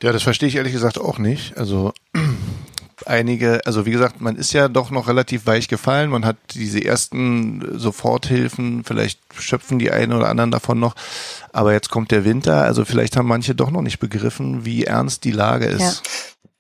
Ja, 0.04 0.12
das 0.12 0.24
verstehe 0.24 0.50
ich 0.50 0.58
ehrlich 0.58 0.74
gesagt 0.74 1.00
auch 1.00 1.18
nicht. 1.18 1.58
Also 1.58 1.94
einige, 3.06 3.66
also 3.66 3.86
wie 3.86 3.92
gesagt, 3.92 4.20
man 4.20 4.36
ist 4.36 4.52
ja 4.52 4.68
doch 4.68 4.92
noch 4.92 5.08
relativ 5.08 5.46
weich 5.46 5.70
gefallen. 5.70 6.10
Man 6.10 6.26
hat 6.26 6.36
diese 6.54 6.84
ersten 6.84 7.80
Soforthilfen, 7.80 8.84
vielleicht 8.84 9.22
schöpfen 9.40 9.80
die 9.80 9.92
einen 9.92 10.12
oder 10.12 10.28
anderen 10.28 10.52
davon 10.52 10.78
noch. 10.78 10.96
Aber 11.54 11.72
jetzt 11.72 11.90
kommt 11.90 12.12
der 12.12 12.26
Winter, 12.26 12.64
also 12.64 12.84
vielleicht 12.84 13.16
haben 13.16 13.30
manche 13.30 13.56
doch 13.56 13.72
noch 13.72 13.82
nicht 13.82 14.00
begriffen, 14.00 14.66
wie 14.66 14.84
ernst 14.84 15.24
die 15.24 15.32
Lage 15.32 15.68
ist. 15.68 15.80
Ja. 15.80 15.94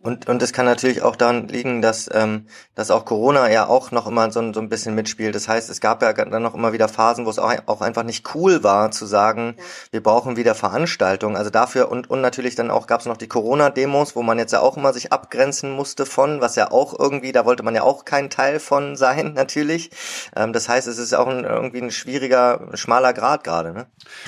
Und, 0.04 0.28
und 0.28 0.44
es 0.44 0.52
kann 0.52 0.66
natürlich 0.66 1.02
auch 1.02 1.16
daran 1.16 1.48
liegen, 1.48 1.82
dass, 1.82 2.10
ähm, 2.14 2.46
dass 2.76 2.92
auch 2.92 3.06
Corona 3.06 3.50
ja 3.50 3.68
auch 3.68 3.92
noch 3.92 4.06
immer 4.06 4.30
so, 4.32 4.52
so 4.52 4.60
ein 4.60 4.68
bisschen 4.68 4.96
mitspielt. 4.96 5.34
Das 5.34 5.48
heißt, 5.48 5.70
es 5.70 5.80
gab 5.80 6.02
ja 6.02 6.12
dann 6.12 6.44
noch 6.44 6.56
immer 6.56 6.74
wieder 6.74 6.90
Phasen, 6.90 7.26
wo 7.26 7.30
es 7.30 7.40
auch, 7.40 7.54
auch 7.68 7.80
einfach 7.80 8.04
nicht 8.04 8.36
cool 8.36 8.64
war, 8.64 8.92
zu 8.92 9.06
sagen, 9.06 9.56
ja. 9.58 9.64
wir 9.92 10.04
brauchen 10.04 10.36
wieder 10.36 10.56
Veranstaltungen. 10.56 11.38
Also 11.38 11.50
dafür 11.50 11.90
und, 11.90 12.10
und 12.10 12.20
natürlich 12.20 12.56
dann 12.56 12.70
auch 12.70 12.86
gab 12.86 13.00
es 13.00 13.06
noch 13.06 13.16
die 13.16 13.30
Corona-Demos, 13.30 14.14
wo 14.18 14.24
man 14.24 14.38
jetzt 14.38 14.52
ja 14.52 14.60
auch 14.60 14.76
immer 14.76 14.92
sich 14.92 15.14
abgrenzen 15.14 15.72
musste 15.72 16.06
von, 16.06 16.42
was 16.42 16.58
ja 16.58 16.70
auch 16.70 17.00
irgendwie, 17.00 17.32
da 17.32 17.46
wollte 17.46 17.64
man 17.64 17.74
ja 17.74 17.84
auch 17.84 18.04
kein 18.04 18.30
Teil 18.30 18.60
von 18.60 18.98
sein, 18.98 19.34
natürlich. 19.36 19.90
Ähm, 20.36 20.52
das 20.52 20.68
heißt, 20.68 20.86
es 20.88 20.98
ist 20.98 21.14
auch 21.14 21.28
ein, 21.28 21.46
irgendwie 21.46 21.82
ein 21.82 21.92
schwieriger, 21.92 22.68
schmaler 22.74 23.14
Grad 23.14 23.46
gerade. 23.46 23.72
Ne? 23.72 23.86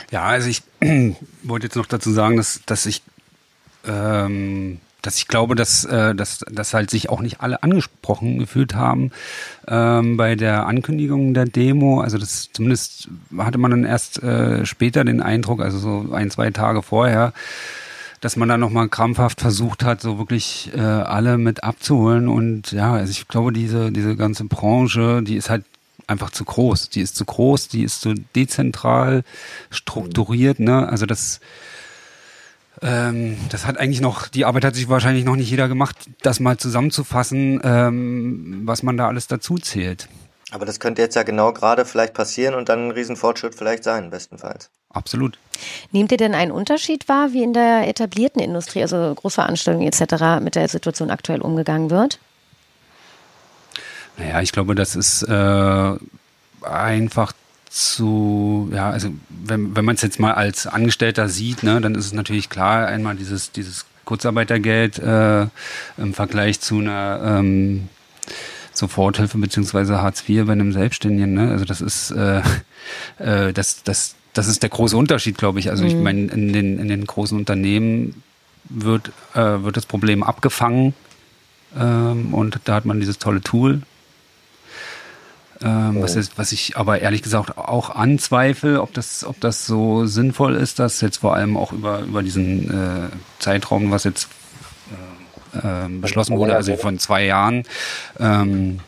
Ja, 0.09 0.23
also 0.23 0.47
ich 0.47 0.63
wollte 1.43 1.67
jetzt 1.67 1.75
noch 1.75 1.85
dazu 1.85 2.13
sagen, 2.13 2.37
dass, 2.37 2.61
dass 2.65 2.85
ich 2.85 3.03
ähm, 3.85 4.79
dass 5.05 5.17
ich 5.17 5.27
glaube, 5.27 5.55
dass, 5.55 5.85
äh, 5.85 6.15
dass, 6.15 6.39
dass 6.51 6.73
halt 6.73 6.89
sich 6.89 7.09
auch 7.09 7.21
nicht 7.21 7.41
alle 7.41 7.61
angesprochen 7.61 8.39
gefühlt 8.39 8.75
haben 8.75 9.11
ähm, 9.67 10.17
bei 10.17 10.35
der 10.35 10.65
Ankündigung 10.65 11.33
der 11.33 11.45
Demo. 11.45 12.01
Also 12.01 12.17
das 12.17 12.49
zumindest 12.51 13.09
hatte 13.37 13.57
man 13.57 13.71
dann 13.71 13.83
erst 13.83 14.23
äh, 14.23 14.65
später 14.65 15.03
den 15.03 15.21
Eindruck, 15.21 15.61
also 15.61 15.77
so 15.77 16.13
ein, 16.13 16.31
zwei 16.31 16.49
Tage 16.49 16.81
vorher, 16.81 17.33
dass 18.21 18.35
man 18.35 18.49
da 18.49 18.57
nochmal 18.57 18.89
krampfhaft 18.89 19.41
versucht 19.41 19.83
hat, 19.83 20.01
so 20.01 20.17
wirklich 20.17 20.71
äh, 20.75 20.79
alle 20.79 21.37
mit 21.37 21.63
abzuholen. 21.63 22.27
Und 22.27 22.71
ja, 22.71 22.93
also 22.93 23.11
ich 23.11 23.27
glaube, 23.27 23.53
diese, 23.53 23.91
diese 23.91 24.15
ganze 24.15 24.45
Branche, 24.45 25.21
die 25.21 25.35
ist 25.35 25.51
halt 25.51 25.65
einfach 26.07 26.31
zu 26.31 26.45
groß. 26.45 26.89
Die 26.89 27.01
ist 27.01 27.15
zu 27.15 27.25
groß, 27.25 27.67
die 27.67 27.83
ist 27.83 28.01
zu 28.01 28.15
dezentral 28.35 29.23
strukturiert, 29.69 30.59
ne? 30.59 30.87
Also 30.87 31.05
das 31.05 31.39
ähm, 32.81 33.37
das 33.49 33.65
hat 33.65 33.77
eigentlich 33.77 34.01
noch, 34.01 34.27
die 34.27 34.45
Arbeit 34.45 34.65
hat 34.65 34.75
sich 34.75 34.89
wahrscheinlich 34.89 35.25
noch 35.25 35.35
nicht 35.35 35.49
jeder 35.49 35.67
gemacht, 35.67 35.95
das 36.21 36.39
mal 36.39 36.57
zusammenzufassen, 36.57 37.61
ähm, 37.63 38.61
was 38.65 38.83
man 38.83 38.97
da 38.97 39.07
alles 39.07 39.27
dazu 39.27 39.57
zählt. 39.57 40.07
Aber 40.51 40.65
das 40.65 40.79
könnte 40.79 41.01
jetzt 41.01 41.15
ja 41.15 41.23
genau 41.23 41.51
gerade 41.53 41.85
vielleicht 41.85 42.13
passieren 42.13 42.55
und 42.55 42.69
dann 42.69 42.87
ein 42.87 42.91
Riesenfortschritt 42.91 43.55
vielleicht 43.55 43.83
sein, 43.83 44.09
bestenfalls. 44.09 44.69
Absolut. 44.89 45.37
Nehmt 45.91 46.11
ihr 46.11 46.17
denn 46.17 46.35
einen 46.35 46.51
Unterschied 46.51 47.09
wahr, 47.09 47.33
wie 47.33 47.43
in 47.43 47.53
der 47.53 47.87
etablierten 47.87 48.41
Industrie, 48.41 48.81
also 48.81 49.13
Großveranstaltungen 49.15 49.87
etc., 49.87 50.41
mit 50.41 50.55
der 50.55 50.67
Situation 50.69 51.09
aktuell 51.09 51.41
umgegangen 51.41 51.89
wird? 51.89 52.19
Naja, 54.17 54.41
ich 54.41 54.53
glaube, 54.53 54.75
das 54.75 54.95
ist 54.95 55.23
äh, 55.23 55.95
einfach 56.61 57.33
zu, 57.75 58.69
ja, 58.73 58.89
also 58.89 59.09
wenn, 59.29 59.75
wenn 59.75 59.83
man 59.83 59.95
es 59.95 60.01
jetzt 60.01 60.17
mal 60.17 60.33
als 60.33 60.65
Angestellter 60.65 61.27
sieht, 61.27 61.61
ne, 61.61 61.81
dann 61.81 61.93
ist 61.93 62.05
es 62.05 62.13
natürlich 62.13 62.49
klar, 62.49 62.87
einmal 62.87 63.17
dieses, 63.17 63.51
dieses 63.51 63.85
Kurzarbeitergeld 64.05 64.97
äh, 64.97 65.47
im 65.97 66.13
Vergleich 66.13 66.61
zu 66.61 66.79
einer 66.79 67.39
ähm, 67.39 67.89
Soforthilfe 68.71 69.37
beziehungsweise 69.39 70.01
Hartz 70.01 70.23
IV 70.25 70.45
bei 70.45 70.53
einem 70.53 70.71
Selbstständigen. 70.71 71.33
Ne? 71.33 71.51
Also 71.51 71.65
das 71.65 71.81
ist 71.81 72.11
äh, 72.11 72.41
äh, 73.19 73.51
das, 73.51 73.83
das, 73.83 74.15
das 74.31 74.47
ist 74.47 74.63
der 74.63 74.69
große 74.69 74.95
Unterschied, 74.95 75.37
glaube 75.37 75.59
ich. 75.59 75.69
Also 75.69 75.83
mhm. 75.83 75.89
ich 75.89 75.95
meine, 75.95 76.27
in 76.27 76.53
den, 76.53 76.79
in 76.79 76.87
den 76.87 77.05
großen 77.05 77.37
Unternehmen 77.37 78.23
wird, 78.69 79.11
äh, 79.33 79.63
wird 79.63 79.75
das 79.75 79.85
Problem 79.85 80.23
abgefangen 80.23 80.93
ähm, 81.77 82.33
und 82.33 82.57
da 82.63 82.75
hat 82.75 82.85
man 82.85 83.01
dieses 83.01 83.19
tolle 83.19 83.41
Tool 83.41 83.81
ähm, 85.61 85.97
oh. 85.97 86.03
was, 86.03 86.15
ist, 86.15 86.37
was 86.37 86.51
ich 86.51 86.77
aber 86.77 87.01
ehrlich 87.01 87.21
gesagt 87.21 87.57
auch 87.57 87.89
anzweifle, 87.89 88.81
ob 88.81 88.93
das, 88.93 89.23
ob 89.25 89.39
das 89.39 89.65
so 89.65 90.05
sinnvoll 90.05 90.55
ist, 90.55 90.79
dass 90.79 91.01
jetzt 91.01 91.17
vor 91.17 91.35
allem 91.35 91.55
auch 91.55 91.71
über, 91.71 92.01
über 92.01 92.23
diesen 92.23 92.69
äh, 92.69 93.09
Zeitraum, 93.39 93.91
was 93.91 94.03
jetzt 94.03 94.27
äh, 95.53 95.85
äh, 95.85 95.89
beschlossen 95.89 96.37
wurde, 96.37 96.55
also 96.55 96.75
von 96.75 96.99
zwei 96.99 97.25
Jahren 97.25 97.63
ähm, 98.19 98.79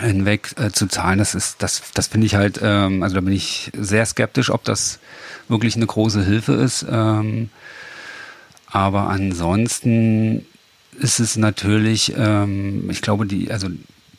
hinweg 0.00 0.50
äh, 0.56 0.70
zu 0.70 0.86
zahlen, 0.86 1.18
das 1.18 1.34
ist, 1.34 1.62
das, 1.62 1.82
das 1.94 2.06
finde 2.06 2.26
ich 2.26 2.36
halt, 2.36 2.60
ähm, 2.62 3.02
also 3.02 3.16
da 3.16 3.20
bin 3.20 3.34
ich 3.34 3.72
sehr 3.76 4.06
skeptisch, 4.06 4.50
ob 4.50 4.62
das 4.64 5.00
wirklich 5.48 5.74
eine 5.74 5.86
große 5.86 6.24
Hilfe 6.24 6.52
ist. 6.52 6.86
Ähm, 6.88 7.50
aber 8.70 9.08
ansonsten 9.08 10.46
ist 10.98 11.20
es 11.20 11.36
natürlich, 11.36 12.14
ähm, 12.16 12.88
ich 12.90 13.02
glaube, 13.02 13.26
die, 13.26 13.50
also 13.50 13.68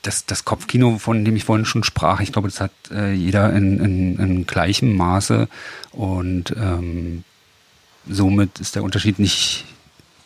das, 0.02 0.26
das 0.26 0.46
Kopfkino, 0.46 0.98
von 0.98 1.26
dem 1.26 1.36
ich 1.36 1.44
vorhin 1.44 1.66
schon 1.66 1.84
sprach, 1.84 2.22
ich 2.22 2.32
glaube, 2.32 2.48
das 2.48 2.62
hat 2.62 2.72
äh, 2.92 3.14
jeder 3.14 3.52
in, 3.54 3.80
in, 3.80 4.20
in 4.20 4.46
gleichem 4.46 4.96
Maße 4.96 5.48
und 5.92 6.56
ähm, 6.58 7.24
somit 8.08 8.60
ist 8.60 8.76
der 8.76 8.84
Unterschied 8.84 9.20
nicht, 9.20 9.66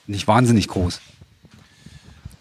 nicht 0.06 0.28
wahnsinnig 0.28 0.68
groß. 0.68 1.02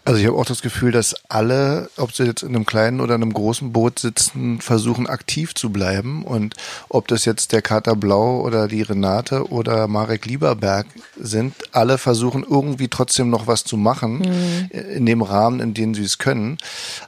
Also 0.05 0.19
ich 0.19 0.27
habe 0.27 0.37
auch 0.37 0.45
das 0.45 0.61
Gefühl, 0.61 0.91
dass 0.91 1.15
alle, 1.29 1.89
ob 1.95 2.13
sie 2.13 2.25
jetzt 2.25 2.43
in 2.43 2.49
einem 2.49 2.65
kleinen 2.65 2.99
oder 2.99 3.13
einem 3.13 3.31
großen 3.31 3.71
Boot 3.71 3.99
sitzen, 3.99 4.59
versuchen 4.59 5.07
aktiv 5.07 5.55
zu 5.55 5.69
bleiben. 5.69 6.23
Und 6.25 6.55
ob 6.89 7.07
das 7.07 7.23
jetzt 7.23 7.53
der 7.53 7.61
Kater 7.61 7.95
Blau 7.95 8.41
oder 8.41 8.67
die 8.67 8.81
Renate 8.81 9.49
oder 9.49 9.87
Marek 9.87 10.25
Lieberberg 10.25 10.87
sind, 11.17 11.55
alle 11.71 11.97
versuchen 11.97 12.43
irgendwie 12.47 12.89
trotzdem 12.89 13.29
noch 13.29 13.47
was 13.47 13.63
zu 13.63 13.77
machen 13.77 14.19
mhm. 14.19 14.69
in 14.71 15.05
dem 15.05 15.21
Rahmen, 15.21 15.61
in 15.61 15.73
dem 15.73 15.95
sie 15.95 16.03
es 16.03 16.17
können. 16.17 16.57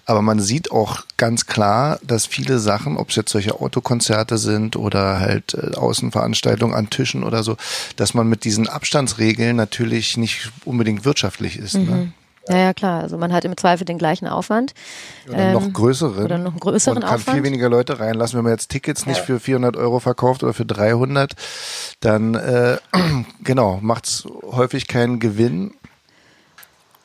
Aber 0.06 0.22
man 0.22 0.40
sieht 0.40 0.72
auch 0.72 1.04
ganz 1.18 1.48
klar, 1.48 2.00
dass 2.02 2.26
viele 2.26 2.60
Sachen, 2.60 2.96
ob 2.96 3.10
es 3.10 3.18
jetzt 3.18 3.32
solche 3.32 3.60
Autokonzerte 3.60 4.38
sind 4.38 4.78
oder 4.78 5.20
halt 5.20 5.54
äh, 5.54 5.76
Außenveranstaltungen 5.76 6.74
an 6.74 6.90
Tischen 6.90 7.26
oder 7.26 7.44
so, 7.44 7.58
dass 7.98 8.14
man 8.14 8.30
mit 8.30 8.46
diesen 8.46 8.70
Abstandsregeln 8.70 9.58
natürlich 9.58 10.16
nicht 10.16 10.52
unbedingt 10.64 11.04
wirtschaftlich 11.04 11.60
ist. 11.60 11.74
Ne? 11.74 11.82
Mhm. 11.82 11.90
Ne? 11.90 12.14
Ja, 12.48 12.58
ja, 12.58 12.74
klar. 12.74 13.02
Also 13.02 13.18
man 13.18 13.34
hat 13.34 13.44
im 13.46 13.58
Zweifel 13.58 13.86
den 13.86 13.98
gleichen 13.98 14.28
Aufwand. 14.28 14.74
Oder 15.28 15.38
ähm, 15.38 15.54
noch 15.54 15.74
größeren. 15.74 16.26
Oder 16.26 16.38
noch 16.38 16.52
einen 16.52 16.60
größeren 16.60 17.00
Man 17.00 17.04
kann 17.10 17.16
Aufwand. 17.20 17.36
viel 17.38 17.44
weniger 17.44 17.70
Leute 17.70 18.00
reinlassen. 18.00 18.38
Wenn 18.38 18.44
man 18.44 18.54
jetzt 18.54 18.70
Tickets 18.70 19.06
nicht 19.06 19.20
für 19.20 19.40
400 19.40 19.76
Euro 19.78 20.00
verkauft 20.00 20.44
oder 20.44 20.54
für 20.54 20.66
300, 20.66 21.34
dann 22.02 22.36
äh, 22.36 22.78
genau 23.44 23.80
macht's 23.82 24.28
häufig 24.44 24.88
keinen 24.88 25.20
Gewinn. 25.20 25.74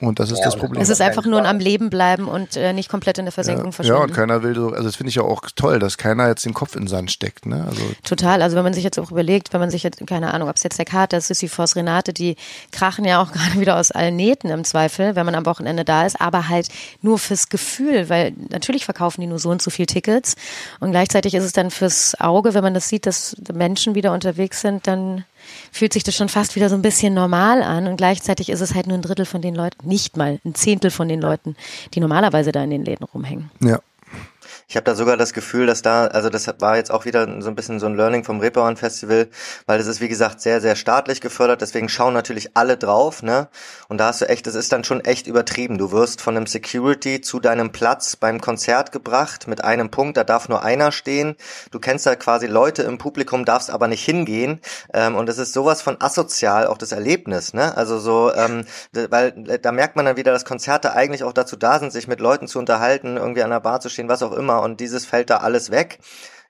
Und 0.00 0.18
das 0.18 0.30
ist 0.30 0.38
ja, 0.38 0.46
das 0.46 0.56
Problem. 0.56 0.80
Es 0.80 0.88
ist 0.88 1.02
einfach 1.02 1.26
nur 1.26 1.40
ein 1.40 1.46
am 1.46 1.58
Leben 1.58 1.90
bleiben 1.90 2.26
und 2.26 2.56
äh, 2.56 2.72
nicht 2.72 2.88
komplett 2.88 3.18
in 3.18 3.26
der 3.26 3.32
Versenkung 3.32 3.66
ja, 3.66 3.72
verschwinden. 3.72 3.98
Ja, 3.98 4.04
und 4.04 4.14
keiner 4.14 4.42
will 4.42 4.54
so, 4.54 4.70
also 4.70 4.84
das 4.84 4.96
finde 4.96 5.10
ich 5.10 5.16
ja 5.16 5.22
auch 5.22 5.42
toll, 5.54 5.78
dass 5.78 5.98
keiner 5.98 6.28
jetzt 6.28 6.44
den 6.46 6.54
Kopf 6.54 6.74
in 6.74 6.82
den 6.82 6.88
Sand 6.88 7.10
steckt. 7.10 7.44
Ne? 7.44 7.64
Also 7.68 7.82
Total, 8.02 8.40
also 8.40 8.56
wenn 8.56 8.64
man 8.64 8.72
sich 8.72 8.82
jetzt 8.82 8.98
auch 8.98 9.10
überlegt, 9.10 9.52
wenn 9.52 9.60
man 9.60 9.70
sich 9.70 9.82
jetzt, 9.82 10.04
keine 10.06 10.32
Ahnung, 10.32 10.48
ob 10.48 10.56
es 10.56 10.62
jetzt 10.62 10.78
der 10.78 10.86
Kater, 10.86 11.20
Sisyphos, 11.20 11.76
Renate, 11.76 12.12
die 12.12 12.36
krachen 12.72 13.04
ja 13.04 13.22
auch 13.22 13.32
gerade 13.32 13.60
wieder 13.60 13.76
aus 13.76 13.90
allen 13.90 14.16
Nähten 14.16 14.50
im 14.50 14.64
Zweifel, 14.64 15.16
wenn 15.16 15.26
man 15.26 15.34
am 15.34 15.44
Wochenende 15.44 15.84
da 15.84 16.06
ist, 16.06 16.20
aber 16.20 16.48
halt 16.48 16.68
nur 17.02 17.18
fürs 17.18 17.48
Gefühl, 17.48 18.08
weil 18.08 18.32
natürlich 18.48 18.86
verkaufen 18.86 19.20
die 19.20 19.26
nur 19.26 19.38
so 19.38 19.50
und 19.50 19.60
so 19.60 19.70
viel 19.70 19.86
Tickets 19.86 20.34
und 20.80 20.92
gleichzeitig 20.92 21.34
ist 21.34 21.44
es 21.44 21.52
dann 21.52 21.70
fürs 21.70 22.18
Auge, 22.20 22.54
wenn 22.54 22.64
man 22.64 22.74
das 22.74 22.88
sieht, 22.88 23.06
dass 23.06 23.36
Menschen 23.52 23.94
wieder 23.94 24.12
unterwegs 24.12 24.62
sind, 24.62 24.86
dann 24.86 25.24
fühlt 25.72 25.92
sich 25.92 26.04
das 26.04 26.14
schon 26.14 26.28
fast 26.28 26.56
wieder 26.56 26.68
so 26.68 26.74
ein 26.74 26.82
bisschen 26.82 27.14
normal 27.14 27.62
an 27.62 27.86
und 27.86 27.96
gleichzeitig 27.96 28.50
ist 28.50 28.60
es 28.60 28.74
halt 28.74 28.86
nur 28.86 28.96
ein 28.96 29.02
Drittel 29.02 29.26
von 29.26 29.42
den 29.42 29.54
Leuten, 29.54 29.88
nicht 29.88 30.16
mal 30.16 30.40
ein 30.44 30.54
Zehntel 30.54 30.90
von 30.90 31.08
den 31.08 31.20
Leuten, 31.20 31.56
die 31.94 32.00
normalerweise 32.00 32.52
da 32.52 32.62
in 32.62 32.70
den 32.70 32.84
Läden 32.84 33.04
rumhängen. 33.04 33.50
Ja. 33.60 33.80
Ich 34.70 34.76
habe 34.76 34.84
da 34.84 34.94
sogar 34.94 35.16
das 35.16 35.32
Gefühl, 35.32 35.66
dass 35.66 35.82
da, 35.82 36.06
also 36.06 36.28
das 36.28 36.46
war 36.60 36.76
jetzt 36.76 36.92
auch 36.92 37.04
wieder 37.04 37.26
so 37.42 37.48
ein 37.48 37.56
bisschen 37.56 37.80
so 37.80 37.86
ein 37.86 37.96
Learning 37.96 38.22
vom 38.22 38.38
Reeperbahn 38.38 38.76
Festival, 38.76 39.26
weil 39.66 39.80
es 39.80 39.88
ist 39.88 40.00
wie 40.00 40.06
gesagt 40.06 40.40
sehr, 40.40 40.60
sehr 40.60 40.76
staatlich 40.76 41.20
gefördert, 41.20 41.60
deswegen 41.60 41.88
schauen 41.88 42.14
natürlich 42.14 42.56
alle 42.56 42.76
drauf, 42.76 43.24
ne? 43.24 43.48
Und 43.88 43.98
da 43.98 44.06
hast 44.06 44.20
du 44.20 44.28
echt, 44.28 44.46
das 44.46 44.54
ist 44.54 44.70
dann 44.70 44.84
schon 44.84 45.00
echt 45.00 45.26
übertrieben. 45.26 45.76
Du 45.76 45.90
wirst 45.90 46.20
von 46.20 46.36
einem 46.36 46.46
Security 46.46 47.20
zu 47.20 47.40
deinem 47.40 47.72
Platz 47.72 48.14
beim 48.14 48.40
Konzert 48.40 48.92
gebracht 48.92 49.48
mit 49.48 49.64
einem 49.64 49.90
Punkt, 49.90 50.16
da 50.16 50.22
darf 50.22 50.48
nur 50.48 50.62
einer 50.62 50.92
stehen. 50.92 51.34
Du 51.72 51.80
kennst 51.80 52.06
da 52.06 52.14
quasi 52.14 52.46
Leute 52.46 52.84
im 52.84 52.96
Publikum, 52.96 53.44
darfst 53.44 53.70
aber 53.70 53.88
nicht 53.88 54.04
hingehen. 54.04 54.60
Ähm, 54.94 55.16
und 55.16 55.28
es 55.28 55.38
ist 55.38 55.52
sowas 55.52 55.82
von 55.82 56.00
asozial, 56.00 56.68
auch 56.68 56.78
das 56.78 56.92
Erlebnis, 56.92 57.54
ne? 57.54 57.76
Also 57.76 57.98
so, 57.98 58.32
ähm, 58.36 58.64
weil 58.92 59.32
da 59.32 59.72
merkt 59.72 59.96
man 59.96 60.04
dann 60.04 60.16
wieder, 60.16 60.30
dass 60.30 60.44
Konzerte 60.44 60.92
eigentlich 60.92 61.24
auch 61.24 61.32
dazu 61.32 61.56
da 61.56 61.80
sind, 61.80 61.90
sich 61.92 62.06
mit 62.06 62.20
Leuten 62.20 62.46
zu 62.46 62.60
unterhalten, 62.60 63.16
irgendwie 63.16 63.42
an 63.42 63.50
der 63.50 63.58
Bar 63.58 63.80
zu 63.80 63.88
stehen, 63.88 64.08
was 64.08 64.22
auch 64.22 64.30
immer 64.30 64.59
und 64.62 64.80
dieses 64.80 65.06
fällt 65.06 65.30
da 65.30 65.38
alles 65.38 65.70
weg. 65.70 65.98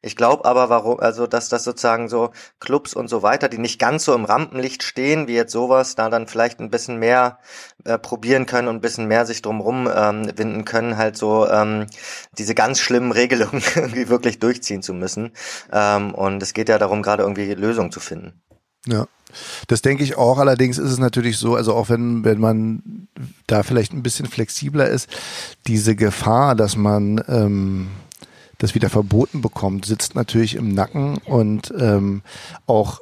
Ich 0.02 0.16
glaube 0.16 0.46
aber, 0.46 0.70
warum, 0.70 0.98
also 0.98 1.26
dass 1.26 1.50
das 1.50 1.62
sozusagen 1.62 2.08
so 2.08 2.30
Clubs 2.58 2.94
und 2.94 3.08
so 3.08 3.22
weiter, 3.22 3.48
die 3.48 3.58
nicht 3.58 3.78
ganz 3.78 4.06
so 4.06 4.14
im 4.14 4.24
Rampenlicht 4.24 4.82
stehen, 4.82 5.28
wie 5.28 5.34
jetzt 5.34 5.52
sowas, 5.52 5.94
da 5.94 6.08
dann 6.08 6.26
vielleicht 6.26 6.58
ein 6.58 6.70
bisschen 6.70 6.98
mehr 6.98 7.38
äh, 7.84 7.98
probieren 7.98 8.46
können 8.46 8.68
und 8.68 8.76
ein 8.76 8.80
bisschen 8.80 9.08
mehr 9.08 9.26
sich 9.26 9.42
drumrum 9.42 9.90
ähm, 9.94 10.32
winden 10.36 10.64
können, 10.64 10.96
halt 10.96 11.18
so 11.18 11.46
ähm, 11.48 11.86
diese 12.38 12.54
ganz 12.54 12.80
schlimmen 12.80 13.12
Regelungen 13.12 13.62
irgendwie 13.74 14.08
wirklich 14.08 14.38
durchziehen 14.38 14.82
zu 14.82 14.94
müssen. 14.94 15.32
Ähm, 15.70 16.14
und 16.14 16.42
es 16.42 16.54
geht 16.54 16.70
ja 16.70 16.78
darum, 16.78 17.02
gerade 17.02 17.22
irgendwie 17.22 17.52
Lösungen 17.52 17.92
zu 17.92 18.00
finden. 18.00 18.40
Ja. 18.86 19.06
Das 19.68 19.82
denke 19.82 20.02
ich 20.02 20.16
auch. 20.16 20.38
Allerdings 20.38 20.78
ist 20.78 20.90
es 20.90 20.98
natürlich 20.98 21.38
so, 21.38 21.54
also 21.54 21.74
auch 21.74 21.88
wenn, 21.88 22.24
wenn 22.24 22.40
man 22.40 23.08
da 23.46 23.62
vielleicht 23.62 23.92
ein 23.92 24.02
bisschen 24.02 24.26
flexibler 24.26 24.88
ist, 24.88 25.08
diese 25.66 25.94
Gefahr, 25.94 26.56
dass 26.56 26.76
man 26.76 27.22
ähm, 27.28 27.88
das 28.58 28.74
wieder 28.74 28.90
verboten 28.90 29.40
bekommt, 29.40 29.86
sitzt 29.86 30.14
natürlich 30.14 30.56
im 30.56 30.74
Nacken 30.74 31.18
und 31.18 31.72
ähm, 31.78 32.22
auch 32.66 33.00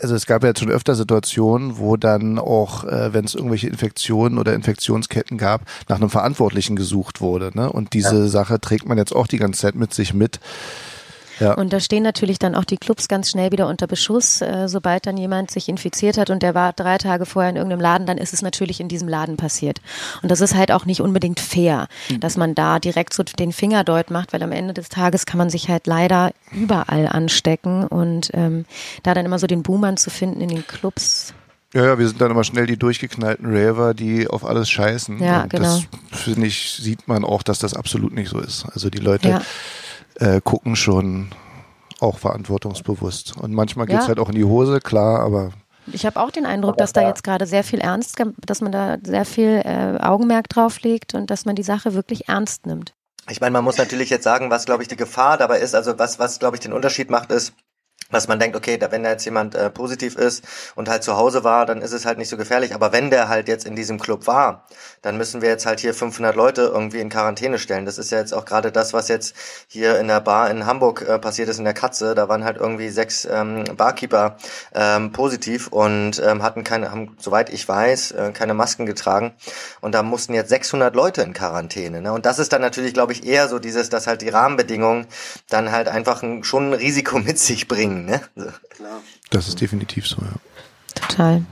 also 0.00 0.14
es 0.14 0.26
gab 0.26 0.42
ja 0.42 0.50
jetzt 0.50 0.60
schon 0.60 0.70
öfter 0.70 0.94
Situationen, 0.94 1.78
wo 1.78 1.96
dann 1.96 2.38
auch, 2.38 2.84
äh, 2.84 3.12
wenn 3.12 3.24
es 3.24 3.34
irgendwelche 3.34 3.66
Infektionen 3.66 4.38
oder 4.38 4.54
Infektionsketten 4.54 5.38
gab, 5.38 5.62
nach 5.88 5.96
einem 5.96 6.10
Verantwortlichen 6.10 6.76
gesucht 6.76 7.20
wurde. 7.20 7.50
Ne? 7.54 7.70
Und 7.70 7.94
diese 7.94 8.20
ja. 8.20 8.26
Sache 8.28 8.60
trägt 8.60 8.86
man 8.86 8.98
jetzt 8.98 9.14
auch 9.14 9.26
die 9.26 9.38
ganze 9.38 9.60
Zeit 9.60 9.74
mit 9.74 9.92
sich 9.92 10.14
mit. 10.14 10.38
Ja. 11.40 11.54
Und 11.54 11.72
da 11.72 11.80
stehen 11.80 12.02
natürlich 12.02 12.38
dann 12.38 12.54
auch 12.54 12.64
die 12.64 12.76
Clubs 12.76 13.08
ganz 13.08 13.30
schnell 13.30 13.52
wieder 13.52 13.68
unter 13.68 13.86
Beschuss. 13.86 14.40
Äh, 14.40 14.68
sobald 14.68 15.06
dann 15.06 15.16
jemand 15.16 15.50
sich 15.50 15.68
infiziert 15.68 16.18
hat 16.18 16.30
und 16.30 16.42
der 16.42 16.54
war 16.54 16.72
drei 16.72 16.98
Tage 16.98 17.26
vorher 17.26 17.50
in 17.50 17.56
irgendeinem 17.56 17.80
Laden, 17.80 18.06
dann 18.06 18.18
ist 18.18 18.32
es 18.32 18.42
natürlich 18.42 18.80
in 18.80 18.88
diesem 18.88 19.08
Laden 19.08 19.36
passiert. 19.36 19.80
Und 20.22 20.30
das 20.30 20.40
ist 20.40 20.54
halt 20.54 20.72
auch 20.72 20.84
nicht 20.84 21.00
unbedingt 21.00 21.40
fair, 21.40 21.88
mhm. 22.10 22.20
dass 22.20 22.36
man 22.36 22.54
da 22.54 22.78
direkt 22.78 23.14
so 23.14 23.22
den 23.22 23.52
Finger 23.52 23.84
deut 23.84 24.10
macht, 24.10 24.32
weil 24.32 24.42
am 24.42 24.52
Ende 24.52 24.74
des 24.74 24.88
Tages 24.88 25.26
kann 25.26 25.38
man 25.38 25.50
sich 25.50 25.68
halt 25.68 25.86
leider 25.86 26.32
überall 26.52 27.06
anstecken 27.06 27.86
und 27.86 28.30
ähm, 28.34 28.64
da 29.02 29.14
dann 29.14 29.26
immer 29.26 29.38
so 29.38 29.46
den 29.46 29.62
Boomern 29.62 29.96
zu 29.96 30.10
finden 30.10 30.40
in 30.40 30.48
den 30.48 30.66
Clubs. 30.66 31.34
Ja, 31.74 31.84
ja, 31.84 31.98
wir 31.98 32.08
sind 32.08 32.18
dann 32.20 32.30
immer 32.30 32.44
schnell 32.44 32.66
die 32.66 32.78
durchgeknallten 32.78 33.46
Raver, 33.46 33.92
die 33.92 34.26
auf 34.26 34.46
alles 34.46 34.70
scheißen. 34.70 35.22
Ja, 35.22 35.42
und 35.42 35.50
genau. 35.50 35.82
Das 36.10 36.20
finde 36.20 36.46
ich, 36.46 36.70
sieht 36.70 37.06
man 37.08 37.24
auch, 37.24 37.42
dass 37.42 37.58
das 37.58 37.74
absolut 37.74 38.14
nicht 38.14 38.30
so 38.30 38.38
ist. 38.38 38.64
Also 38.72 38.88
die 38.88 38.98
Leute 38.98 39.28
ja 39.28 39.42
äh, 40.18 40.40
gucken 40.42 40.76
schon 40.76 41.28
auch 42.00 42.18
verantwortungsbewusst. 42.18 43.36
Und 43.36 43.52
manchmal 43.52 43.86
geht 43.86 43.96
es 43.96 44.04
ja. 44.04 44.08
halt 44.08 44.18
auch 44.18 44.28
in 44.28 44.34
die 44.34 44.44
Hose, 44.44 44.80
klar, 44.80 45.20
aber. 45.20 45.50
Ich 45.90 46.04
habe 46.04 46.20
auch 46.20 46.30
den 46.30 46.44
Eindruck, 46.44 46.76
dass 46.76 46.92
da 46.92 47.06
jetzt 47.06 47.24
gerade 47.24 47.46
sehr 47.46 47.64
viel 47.64 47.80
ernst, 47.80 48.22
dass 48.44 48.60
man 48.60 48.72
da 48.72 48.98
sehr 49.02 49.24
viel 49.24 49.62
äh, 49.64 49.98
Augenmerk 50.00 50.48
drauf 50.48 50.80
legt 50.82 51.14
und 51.14 51.30
dass 51.30 51.46
man 51.46 51.56
die 51.56 51.62
Sache 51.62 51.94
wirklich 51.94 52.28
ernst 52.28 52.66
nimmt. 52.66 52.92
Ich 53.30 53.40
meine, 53.40 53.52
man 53.52 53.64
muss 53.64 53.78
natürlich 53.78 54.10
jetzt 54.10 54.24
sagen, 54.24 54.50
was 54.50 54.66
glaube 54.66 54.82
ich 54.82 54.88
die 54.88 54.96
Gefahr 54.96 55.38
dabei 55.38 55.60
ist. 55.60 55.74
Also 55.74 55.98
was, 55.98 56.18
was 56.18 56.38
glaube 56.38 56.56
ich 56.56 56.60
den 56.60 56.72
Unterschied 56.72 57.10
macht, 57.10 57.30
ist, 57.30 57.54
dass 58.10 58.26
man 58.26 58.38
denkt, 58.38 58.56
okay, 58.56 58.78
da, 58.78 58.90
wenn 58.90 59.02
da 59.02 59.10
jetzt 59.10 59.24
jemand 59.26 59.54
äh, 59.54 59.68
positiv 59.68 60.16
ist 60.16 60.44
und 60.74 60.88
halt 60.88 61.02
zu 61.02 61.16
Hause 61.16 61.44
war, 61.44 61.66
dann 61.66 61.82
ist 61.82 61.92
es 61.92 62.06
halt 62.06 62.16
nicht 62.16 62.30
so 62.30 62.38
gefährlich. 62.38 62.74
Aber 62.74 62.92
wenn 62.92 63.10
der 63.10 63.28
halt 63.28 63.48
jetzt 63.48 63.66
in 63.66 63.76
diesem 63.76 64.00
Club 64.00 64.26
war, 64.26 64.64
dann 65.02 65.18
müssen 65.18 65.42
wir 65.42 65.50
jetzt 65.50 65.66
halt 65.66 65.80
hier 65.80 65.92
500 65.92 66.34
Leute 66.34 66.62
irgendwie 66.62 67.00
in 67.00 67.10
Quarantäne 67.10 67.58
stellen. 67.58 67.84
Das 67.84 67.98
ist 67.98 68.10
ja 68.10 68.18
jetzt 68.18 68.32
auch 68.32 68.46
gerade 68.46 68.72
das, 68.72 68.94
was 68.94 69.08
jetzt 69.08 69.36
hier 69.66 69.98
in 69.98 70.08
der 70.08 70.20
Bar 70.20 70.50
in 70.50 70.64
Hamburg 70.64 71.02
äh, 71.02 71.18
passiert 71.18 71.50
ist 71.50 71.58
in 71.58 71.64
der 71.64 71.74
Katze. 71.74 72.14
Da 72.14 72.28
waren 72.30 72.44
halt 72.44 72.56
irgendwie 72.56 72.88
sechs 72.88 73.28
ähm, 73.30 73.64
Barkeeper 73.76 74.38
ähm, 74.74 75.12
positiv 75.12 75.68
und 75.68 76.22
ähm, 76.24 76.42
hatten 76.42 76.64
keine, 76.64 76.90
haben, 76.90 77.14
soweit 77.18 77.50
ich 77.50 77.68
weiß, 77.68 78.12
äh, 78.12 78.32
keine 78.32 78.54
Masken 78.54 78.86
getragen. 78.86 79.34
Und 79.82 79.94
da 79.94 80.02
mussten 80.02 80.32
jetzt 80.32 80.48
600 80.48 80.94
Leute 80.96 81.20
in 81.20 81.34
Quarantäne. 81.34 82.00
Ne? 82.00 82.12
Und 82.12 82.24
das 82.24 82.38
ist 82.38 82.54
dann 82.54 82.62
natürlich, 82.62 82.94
glaube 82.94 83.12
ich, 83.12 83.26
eher 83.26 83.48
so 83.48 83.58
dieses, 83.58 83.90
dass 83.90 84.06
halt 84.06 84.22
die 84.22 84.30
Rahmenbedingungen 84.30 85.06
dann 85.50 85.72
halt 85.72 85.88
einfach 85.88 86.22
ein, 86.22 86.42
schon 86.42 86.70
ein 86.70 86.74
Risiko 86.74 87.18
mit 87.28 87.38
sich 87.38 87.68
bringen 87.68 87.97
bringen. 87.98 88.06
Ne? 88.06 88.20
So. 88.36 88.50
Klar. 88.70 89.02
Das 89.30 89.48
ist 89.48 89.60
definitiv 89.60 90.06
so, 90.06 90.16
ja. 90.20 90.32
Total. 90.94 91.44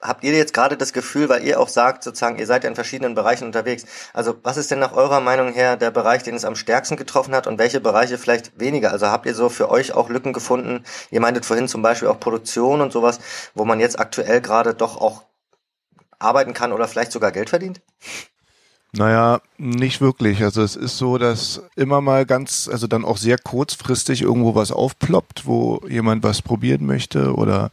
Habt 0.00 0.24
ihr 0.24 0.32
jetzt 0.32 0.54
gerade 0.54 0.76
das 0.76 0.92
Gefühl, 0.92 1.28
weil 1.28 1.44
ihr 1.44 1.60
auch 1.60 1.68
sagt, 1.68 2.02
sozusagen, 2.02 2.38
ihr 2.38 2.46
seid 2.46 2.64
ja 2.64 2.70
in 2.70 2.76
verschiedenen 2.76 3.14
Bereichen 3.14 3.44
unterwegs. 3.44 3.84
Also 4.14 4.36
was 4.42 4.56
ist 4.56 4.70
denn 4.70 4.78
nach 4.78 4.92
eurer 4.92 5.20
Meinung 5.20 5.52
her 5.52 5.76
der 5.76 5.90
Bereich, 5.90 6.22
den 6.22 6.36
es 6.36 6.44
am 6.44 6.54
stärksten 6.54 6.96
getroffen 6.96 7.34
hat 7.34 7.46
und 7.46 7.58
welche 7.58 7.80
Bereiche 7.80 8.16
vielleicht 8.16 8.58
weniger? 8.58 8.92
Also 8.92 9.08
habt 9.08 9.26
ihr 9.26 9.34
so 9.34 9.48
für 9.48 9.68
euch 9.70 9.92
auch 9.92 10.08
Lücken 10.08 10.32
gefunden? 10.32 10.84
Ihr 11.10 11.20
meintet 11.20 11.44
vorhin 11.44 11.68
zum 11.68 11.82
Beispiel 11.82 12.08
auch 12.08 12.20
Produktion 12.20 12.80
und 12.80 12.92
sowas, 12.92 13.18
wo 13.54 13.64
man 13.64 13.80
jetzt 13.80 13.98
aktuell 13.98 14.40
gerade 14.40 14.72
doch 14.72 14.96
auch 14.96 15.24
arbeiten 16.18 16.54
kann 16.54 16.72
oder 16.72 16.88
vielleicht 16.88 17.12
sogar 17.12 17.32
Geld 17.32 17.50
verdient? 17.50 17.82
Naja, 18.92 19.42
nicht 19.58 20.00
wirklich. 20.00 20.42
Also 20.42 20.62
es 20.62 20.74
ist 20.74 20.96
so, 20.96 21.18
dass 21.18 21.62
immer 21.76 22.00
mal 22.00 22.24
ganz, 22.24 22.68
also 22.72 22.86
dann 22.86 23.04
auch 23.04 23.18
sehr 23.18 23.36
kurzfristig 23.36 24.22
irgendwo 24.22 24.54
was 24.54 24.72
aufploppt, 24.72 25.44
wo 25.44 25.82
jemand 25.86 26.24
was 26.24 26.40
probieren 26.40 26.86
möchte. 26.86 27.34
Oder 27.34 27.70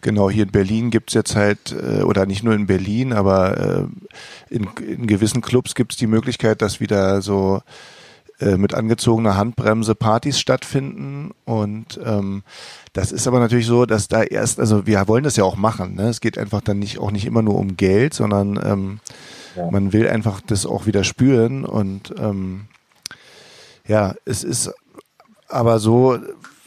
genau 0.00 0.30
hier 0.30 0.44
in 0.44 0.52
Berlin 0.52 0.90
gibt's 0.90 1.12
jetzt 1.12 1.36
halt, 1.36 1.72
äh, 1.72 2.02
oder 2.02 2.24
nicht 2.24 2.44
nur 2.44 2.54
in 2.54 2.66
Berlin, 2.66 3.12
aber 3.12 3.58
äh, 3.58 4.54
in, 4.54 4.68
in 4.78 5.06
gewissen 5.06 5.42
Clubs 5.42 5.74
gibt's 5.74 5.96
die 5.96 6.06
Möglichkeit, 6.06 6.62
dass 6.62 6.80
wieder 6.80 7.20
so 7.20 7.60
äh, 8.40 8.56
mit 8.56 8.72
angezogener 8.72 9.36
Handbremse 9.36 9.94
Partys 9.94 10.40
stattfinden. 10.40 11.32
Und 11.44 12.00
ähm, 12.02 12.42
das 12.94 13.12
ist 13.12 13.26
aber 13.28 13.38
natürlich 13.38 13.66
so, 13.66 13.84
dass 13.84 14.08
da 14.08 14.22
erst, 14.22 14.58
also 14.58 14.86
wir 14.86 15.06
wollen 15.08 15.24
das 15.24 15.36
ja 15.36 15.44
auch 15.44 15.56
machen. 15.56 15.94
Ne? 15.94 16.08
Es 16.08 16.22
geht 16.22 16.38
einfach 16.38 16.62
dann 16.62 16.78
nicht 16.78 16.98
auch 16.98 17.10
nicht 17.10 17.26
immer 17.26 17.42
nur 17.42 17.56
um 17.56 17.76
Geld, 17.76 18.14
sondern 18.14 18.58
ähm, 18.64 19.00
ja. 19.56 19.70
Man 19.70 19.92
will 19.92 20.08
einfach 20.08 20.40
das 20.40 20.66
auch 20.66 20.86
wieder 20.86 21.04
spüren 21.04 21.64
und 21.64 22.14
ähm, 22.18 22.66
ja, 23.86 24.14
es 24.24 24.44
ist 24.44 24.72
aber 25.48 25.78
so, 25.78 26.18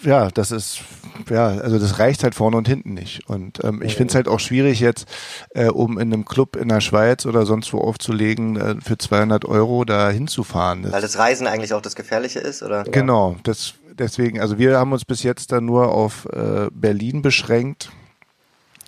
ja, 0.04 0.30
das 0.30 0.52
ist, 0.52 0.82
ja, 1.30 1.47
also 1.47 1.80
das 1.80 2.00
reicht 2.00 2.23
halt 2.23 2.36
vorne 2.36 2.58
und 2.58 2.67
hinten 2.67 2.93
nicht. 2.93 3.28
Und 3.28 3.63
ähm, 3.63 3.82
ich 3.82 3.95
finde 3.95 4.12
es 4.12 4.15
halt 4.15 4.28
auch 4.28 4.39
schwierig 4.39 4.80
jetzt, 4.80 5.08
äh, 5.50 5.67
um 5.67 5.97
in 5.97 6.13
einem 6.13 6.26
Club 6.26 6.56
in 6.56 6.69
der 6.69 6.82
Schweiz 6.82 7.26
oder 7.26 7.45
sonst 7.45 7.73
wo 7.73 7.80
aufzulegen, 7.80 8.56
äh, 8.56 8.76
für 8.82 8.97
200 8.97 9.45
Euro 9.45 9.84
da 9.84 10.10
hinzufahren. 10.10 10.91
Weil 10.91 11.02
das 11.02 11.17
Reisen 11.17 11.47
eigentlich 11.47 11.73
auch 11.73 11.82
das 11.82 11.95
Gefährliche 11.95 12.39
ist, 12.39 12.62
oder? 12.62 12.84
Genau, 12.84 13.36
das, 13.43 13.73
deswegen, 13.97 14.39
also 14.39 14.58
wir 14.58 14.78
haben 14.78 14.93
uns 14.93 15.06
bis 15.06 15.23
jetzt 15.23 15.52
dann 15.52 15.65
nur 15.65 15.91
auf 15.91 16.28
äh, 16.32 16.67
Berlin 16.71 17.21
beschränkt 17.21 17.91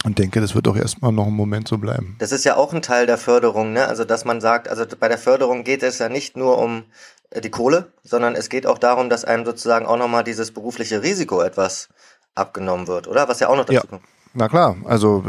und 0.05 0.17
denke, 0.17 0.39
das 0.39 0.55
wird 0.55 0.67
auch 0.67 0.77
erstmal 0.77 1.12
noch 1.12 1.27
einen 1.27 1.35
Moment 1.35 1.67
so 1.67 1.77
bleiben. 1.77 2.15
Das 2.19 2.31
ist 2.31 2.45
ja 2.45 2.55
auch 2.55 2.73
ein 2.73 2.81
Teil 2.81 3.05
der 3.05 3.17
Förderung, 3.17 3.73
ne? 3.73 3.88
Also, 3.88 4.05
dass 4.05 4.25
man 4.25 4.39
sagt, 4.39 4.69
also 4.69 4.85
bei 4.99 5.07
der 5.07 5.17
Förderung 5.17 5.63
geht 5.63 5.83
es 5.83 5.99
ja 5.99 6.09
nicht 6.09 6.38
nur 6.38 6.57
um 6.57 6.83
äh, 7.31 7.41
die 7.41 7.49
Kohle, 7.49 7.91
sondern 8.03 8.35
es 8.35 8.49
geht 8.49 8.65
auch 8.65 8.77
darum, 8.77 9.09
dass 9.09 9.25
einem 9.25 9.45
sozusagen 9.45 9.85
auch 9.85 9.97
nochmal 9.97 10.23
dieses 10.23 10.51
berufliche 10.51 11.03
Risiko 11.03 11.41
etwas 11.41 11.89
abgenommen 12.35 12.88
wird, 12.88 13.07
oder? 13.07 13.27
Was 13.27 13.39
ja 13.39 13.49
auch 13.49 13.57
noch 13.57 13.65
dazu 13.65 13.73
ja. 13.73 13.81
kommt. 13.81 14.03
Na 14.33 14.47
klar, 14.47 14.77
also 14.85 15.23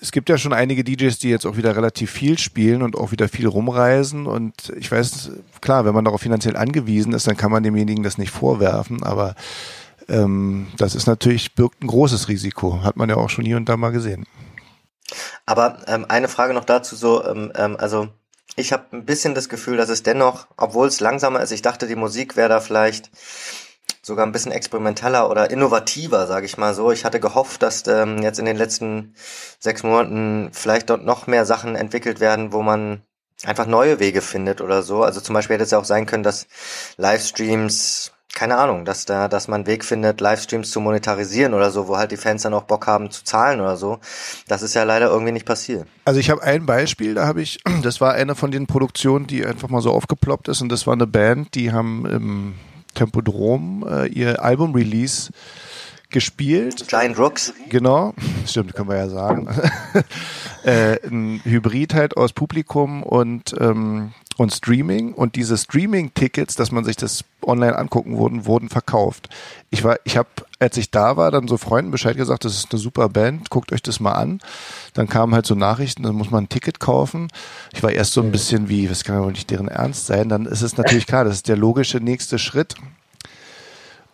es 0.00 0.12
gibt 0.12 0.28
ja 0.28 0.38
schon 0.38 0.52
einige 0.52 0.84
DJs, 0.84 1.18
die 1.18 1.30
jetzt 1.30 1.46
auch 1.46 1.56
wieder 1.56 1.76
relativ 1.76 2.10
viel 2.10 2.38
spielen 2.38 2.82
und 2.82 2.96
auch 2.96 3.12
wieder 3.12 3.28
viel 3.28 3.46
rumreisen. 3.46 4.26
Und 4.26 4.72
ich 4.76 4.90
weiß, 4.90 5.30
klar, 5.60 5.84
wenn 5.84 5.94
man 5.94 6.04
darauf 6.04 6.20
finanziell 6.20 6.56
angewiesen 6.56 7.12
ist, 7.12 7.26
dann 7.26 7.36
kann 7.36 7.50
man 7.50 7.62
demjenigen 7.62 8.02
das 8.02 8.18
nicht 8.18 8.30
vorwerfen, 8.30 9.02
aber 9.02 9.34
ähm, 10.08 10.68
das 10.76 10.94
ist 10.94 11.06
natürlich, 11.06 11.54
birgt 11.54 11.82
ein 11.82 11.88
großes 11.88 12.28
Risiko, 12.28 12.82
hat 12.82 12.96
man 12.96 13.08
ja 13.08 13.16
auch 13.16 13.30
schon 13.30 13.44
hier 13.44 13.56
und 13.56 13.68
da 13.68 13.76
mal 13.76 13.90
gesehen. 13.90 14.26
Aber 15.44 15.78
ähm, 15.86 16.06
eine 16.08 16.28
Frage 16.28 16.54
noch 16.54 16.64
dazu, 16.64 16.96
so, 16.96 17.24
ähm, 17.24 17.52
ähm 17.54 17.76
also 17.78 18.08
ich 18.56 18.72
habe 18.72 18.84
ein 18.92 19.04
bisschen 19.04 19.34
das 19.34 19.48
Gefühl, 19.48 19.76
dass 19.76 19.88
es 19.88 20.02
dennoch, 20.02 20.46
obwohl 20.56 20.88
es 20.88 21.00
langsamer 21.00 21.40
ist, 21.40 21.52
ich 21.52 21.62
dachte, 21.62 21.86
die 21.86 21.96
Musik 21.96 22.36
wäre 22.36 22.48
da 22.48 22.60
vielleicht 22.60 23.10
sogar 24.02 24.24
ein 24.24 24.32
bisschen 24.32 24.52
experimenteller 24.52 25.28
oder 25.28 25.50
innovativer, 25.50 26.26
sage 26.26 26.46
ich 26.46 26.58
mal 26.58 26.74
so. 26.74 26.92
Ich 26.92 27.04
hatte 27.04 27.20
gehofft, 27.20 27.62
dass 27.62 27.86
ähm, 27.88 28.22
jetzt 28.22 28.38
in 28.38 28.44
den 28.44 28.56
letzten 28.56 29.14
sechs 29.58 29.82
Monaten 29.82 30.50
vielleicht 30.52 30.90
dort 30.90 31.04
noch 31.04 31.26
mehr 31.26 31.44
Sachen 31.44 31.74
entwickelt 31.76 32.20
werden, 32.20 32.52
wo 32.52 32.62
man 32.62 33.02
einfach 33.44 33.66
neue 33.66 33.98
Wege 33.98 34.22
findet 34.22 34.60
oder 34.60 34.82
so. 34.82 35.02
Also 35.02 35.20
zum 35.20 35.34
Beispiel 35.34 35.54
hätte 35.54 35.64
es 35.64 35.72
ja 35.72 35.78
auch 35.78 35.84
sein 35.84 36.06
können, 36.06 36.22
dass 36.22 36.46
Livestreams 36.96 38.12
keine 38.36 38.58
Ahnung, 38.58 38.84
dass 38.84 39.06
da, 39.06 39.28
dass 39.28 39.48
man 39.48 39.60
einen 39.60 39.66
Weg 39.66 39.82
findet, 39.82 40.20
Livestreams 40.20 40.70
zu 40.70 40.78
monetarisieren 40.80 41.54
oder 41.54 41.70
so, 41.70 41.88
wo 41.88 41.96
halt 41.96 42.12
die 42.12 42.18
Fans 42.18 42.42
dann 42.42 42.52
auch 42.52 42.64
Bock 42.64 42.86
haben 42.86 43.10
zu 43.10 43.24
zahlen 43.24 43.60
oder 43.62 43.78
so. 43.78 43.98
Das 44.46 44.60
ist 44.60 44.74
ja 44.74 44.82
leider 44.84 45.08
irgendwie 45.08 45.32
nicht 45.32 45.46
passiert. 45.46 45.86
Also 46.04 46.20
ich 46.20 46.28
habe 46.28 46.42
ein 46.42 46.66
Beispiel, 46.66 47.14
da 47.14 47.26
habe 47.26 47.40
ich, 47.40 47.60
das 47.82 48.02
war 48.02 48.12
eine 48.12 48.34
von 48.34 48.50
den 48.50 48.66
Produktionen, 48.66 49.26
die 49.26 49.44
einfach 49.44 49.70
mal 49.70 49.80
so 49.80 49.90
aufgeploppt 49.90 50.48
ist 50.48 50.60
und 50.60 50.68
das 50.68 50.86
war 50.86 50.92
eine 50.92 51.06
Band, 51.06 51.54
die 51.54 51.72
haben 51.72 52.04
im 52.04 52.54
Tempodrom 52.94 53.86
äh, 53.88 54.06
ihr 54.08 54.42
Album-Release 54.44 55.30
gespielt. 56.10 56.88
Giant 56.88 57.18
Rooks. 57.18 57.54
Genau, 57.70 58.12
stimmt, 58.46 58.74
können 58.74 58.90
wir 58.90 58.98
ja 58.98 59.08
sagen. 59.08 59.48
äh, 60.62 60.98
ein 61.06 61.40
Hybrid 61.42 61.94
halt 61.94 62.18
aus 62.18 62.34
Publikum 62.34 63.02
und 63.02 63.54
ähm, 63.58 64.12
und 64.36 64.52
Streaming 64.52 65.14
und 65.14 65.34
diese 65.34 65.56
Streaming-Tickets, 65.56 66.56
dass 66.56 66.70
man 66.70 66.84
sich 66.84 66.96
das 66.96 67.24
online 67.42 67.76
angucken 67.76 68.16
wurden, 68.16 68.44
wurden 68.44 68.68
verkauft. 68.68 69.28
Ich 69.70 69.82
war, 69.84 69.98
ich 70.04 70.16
habe, 70.16 70.28
als 70.58 70.76
ich 70.76 70.90
da 70.90 71.16
war, 71.16 71.30
dann 71.30 71.48
so 71.48 71.56
Freunden 71.56 71.90
Bescheid 71.90 72.16
gesagt, 72.16 72.44
das 72.44 72.56
ist 72.56 72.72
eine 72.72 72.80
super 72.80 73.08
Band, 73.08 73.50
guckt 73.50 73.72
euch 73.72 73.82
das 73.82 74.00
mal 74.00 74.12
an. 74.12 74.40
Dann 74.94 75.08
kamen 75.08 75.34
halt 75.34 75.46
so 75.46 75.54
Nachrichten, 75.54 76.02
dann 76.02 76.16
muss 76.16 76.30
man 76.30 76.44
ein 76.44 76.48
Ticket 76.48 76.80
kaufen. 76.80 77.28
Ich 77.72 77.82
war 77.82 77.92
erst 77.92 78.12
so 78.12 78.22
ein 78.22 78.32
bisschen 78.32 78.68
wie, 78.68 78.90
was 78.90 79.04
kann 79.04 79.16
ja 79.16 79.22
wohl 79.22 79.32
nicht 79.32 79.50
deren 79.50 79.68
Ernst 79.68 80.06
sein? 80.06 80.28
Dann 80.28 80.46
ist 80.46 80.62
es 80.62 80.76
natürlich 80.76 81.06
klar, 81.06 81.24
das 81.24 81.34
ist 81.34 81.48
der 81.48 81.56
logische 81.56 81.98
nächste 81.98 82.38
Schritt. 82.38 82.74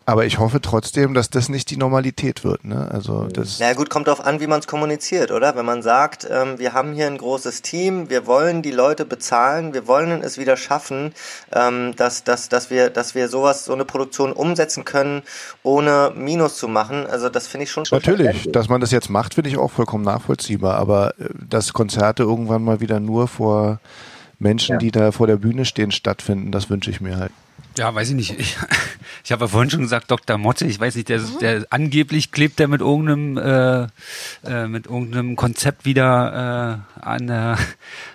Aber 0.05 0.27
ich 0.27 0.39
hoffe 0.39 0.61
trotzdem, 0.61 1.15
dass 1.15 1.31
das 1.31 1.49
nicht 1.49 1.71
die 1.71 1.77
Normalität 1.77 2.45
wird. 2.45 2.65
Ne? 2.65 2.89
Also 2.91 3.25
das. 3.25 3.59
Na 3.61 3.73
gut, 3.75 3.91
kommt 3.91 4.09
darauf 4.09 4.25
an, 4.25 4.41
wie 4.41 4.47
man 4.47 4.61
es 4.61 4.67
kommuniziert, 4.67 5.31
oder? 5.31 5.55
Wenn 5.55 5.65
man 5.65 5.83
sagt, 5.83 6.27
ähm, 6.31 6.59
wir 6.59 6.73
haben 6.73 6.93
hier 6.93 7.07
ein 7.07 7.19
großes 7.19 7.63
Team, 7.63 8.11
wir 8.11 8.27
wollen 8.27 8.63
die 8.63 8.71
Leute 8.71 9.05
bezahlen, 9.05 9.75
wir 9.75 9.87
wollen 9.87 10.23
es 10.23 10.39
wieder 10.39 10.57
schaffen, 10.57 11.13
ähm, 11.53 11.95
dass, 11.97 12.25
dass, 12.25 12.49
dass 12.49 12.71
wir, 12.71 12.91
dass 12.91 13.15
wir 13.15 13.29
sowas, 13.29 13.65
so 13.65 13.73
eine 13.73 13.85
Produktion 13.85 14.33
umsetzen 14.33 14.85
können, 14.85 15.23
ohne 15.63 16.13
Minus 16.17 16.57
zu 16.57 16.69
machen. 16.69 17.07
Also 17.07 17.29
das 17.29 17.47
finde 17.47 17.65
ich 17.65 17.71
schon. 17.71 17.85
schon 17.85 17.97
Natürlich, 17.97 18.51
dass 18.51 18.69
man 18.69 18.81
das 18.81 18.91
jetzt 18.91 19.11
macht, 19.11 19.35
finde 19.35 19.51
ich 19.51 19.57
auch 19.57 19.71
vollkommen 19.71 20.05
nachvollziehbar. 20.05 20.77
Aber 20.77 21.15
äh, 21.19 21.29
dass 21.49 21.73
Konzerte 21.73 22.25
irgendwann 22.25 22.65
mal 22.65 22.81
wieder 22.81 22.99
nur 23.01 23.29
vor 23.29 23.81
Menschen, 24.39 24.73
ja. 24.73 24.79
die 24.79 24.91
da 24.91 25.13
vor 25.13 25.27
der 25.27 25.37
Bühne 25.37 25.65
stehen, 25.65 25.93
stattfinden, 25.93 26.51
das 26.51 26.69
wünsche 26.69 26.91
ich 26.91 27.01
mir 27.01 27.17
halt. 27.17 27.33
Ja, 27.77 27.95
weiß 27.95 28.11
ich 28.11 28.15
nicht. 28.15 28.39
Ich, 28.39 28.57
ich 29.25 29.33
habe 29.33 29.45
ja 29.45 29.49
vorhin 29.49 29.71
schon 29.71 29.81
gesagt, 29.81 30.11
Dr. 30.11 30.39
Motte, 30.39 30.67
ich 30.67 30.79
weiß 30.79 30.95
nicht, 30.97 31.09
der, 31.09 31.21
mhm. 31.21 31.39
der 31.41 31.67
angeblich 31.71 32.33
klebt 32.33 32.59
der 32.59 32.69
mit 32.69 32.81
irgendeinem 32.81 33.39
äh, 33.39 33.83
äh, 34.45 34.67
mit 34.69 34.87
irgendeinem 34.87 35.37
Konzept 35.37 35.85
wieder 35.85 36.85
äh, 37.01 37.03
an 37.05 37.27
der, 37.27 37.59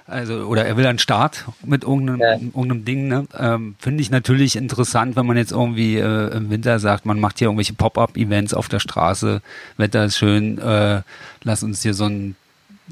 also 0.06 0.46
oder 0.46 0.65
er 0.65 0.78
will 0.78 0.86
einen 0.86 1.00
Start 1.00 1.46
mit 1.65 1.84
irgendeinem, 1.84 2.20
ja. 2.20 2.34
irgendeinem 2.34 2.86
Ding. 2.86 3.08
Ne? 3.08 3.28
Ähm, 3.38 3.76
Finde 3.80 4.02
ich 4.02 4.12
natürlich 4.12 4.56
interessant, 4.56 5.15
wenn 5.15 5.26
man 5.26 5.38
jetzt 5.38 5.52
irgendwie 5.52 5.98
äh, 5.98 6.36
im 6.36 6.50
Winter 6.50 6.80
sagt, 6.80 7.06
man 7.06 7.20
macht 7.20 7.39
hier 7.39 7.48
irgendwelche 7.48 7.74
Pop-up-Events 7.74 8.54
auf 8.54 8.70
der 8.70 8.80
Straße, 8.80 9.41
Wetter 9.78 10.06
ist 10.06 10.17
schön, 10.17 10.58
äh, 10.60 11.02
lass 11.43 11.63
uns 11.63 11.82
hier 11.82 11.93
so 11.93 12.06
ein 12.06 12.36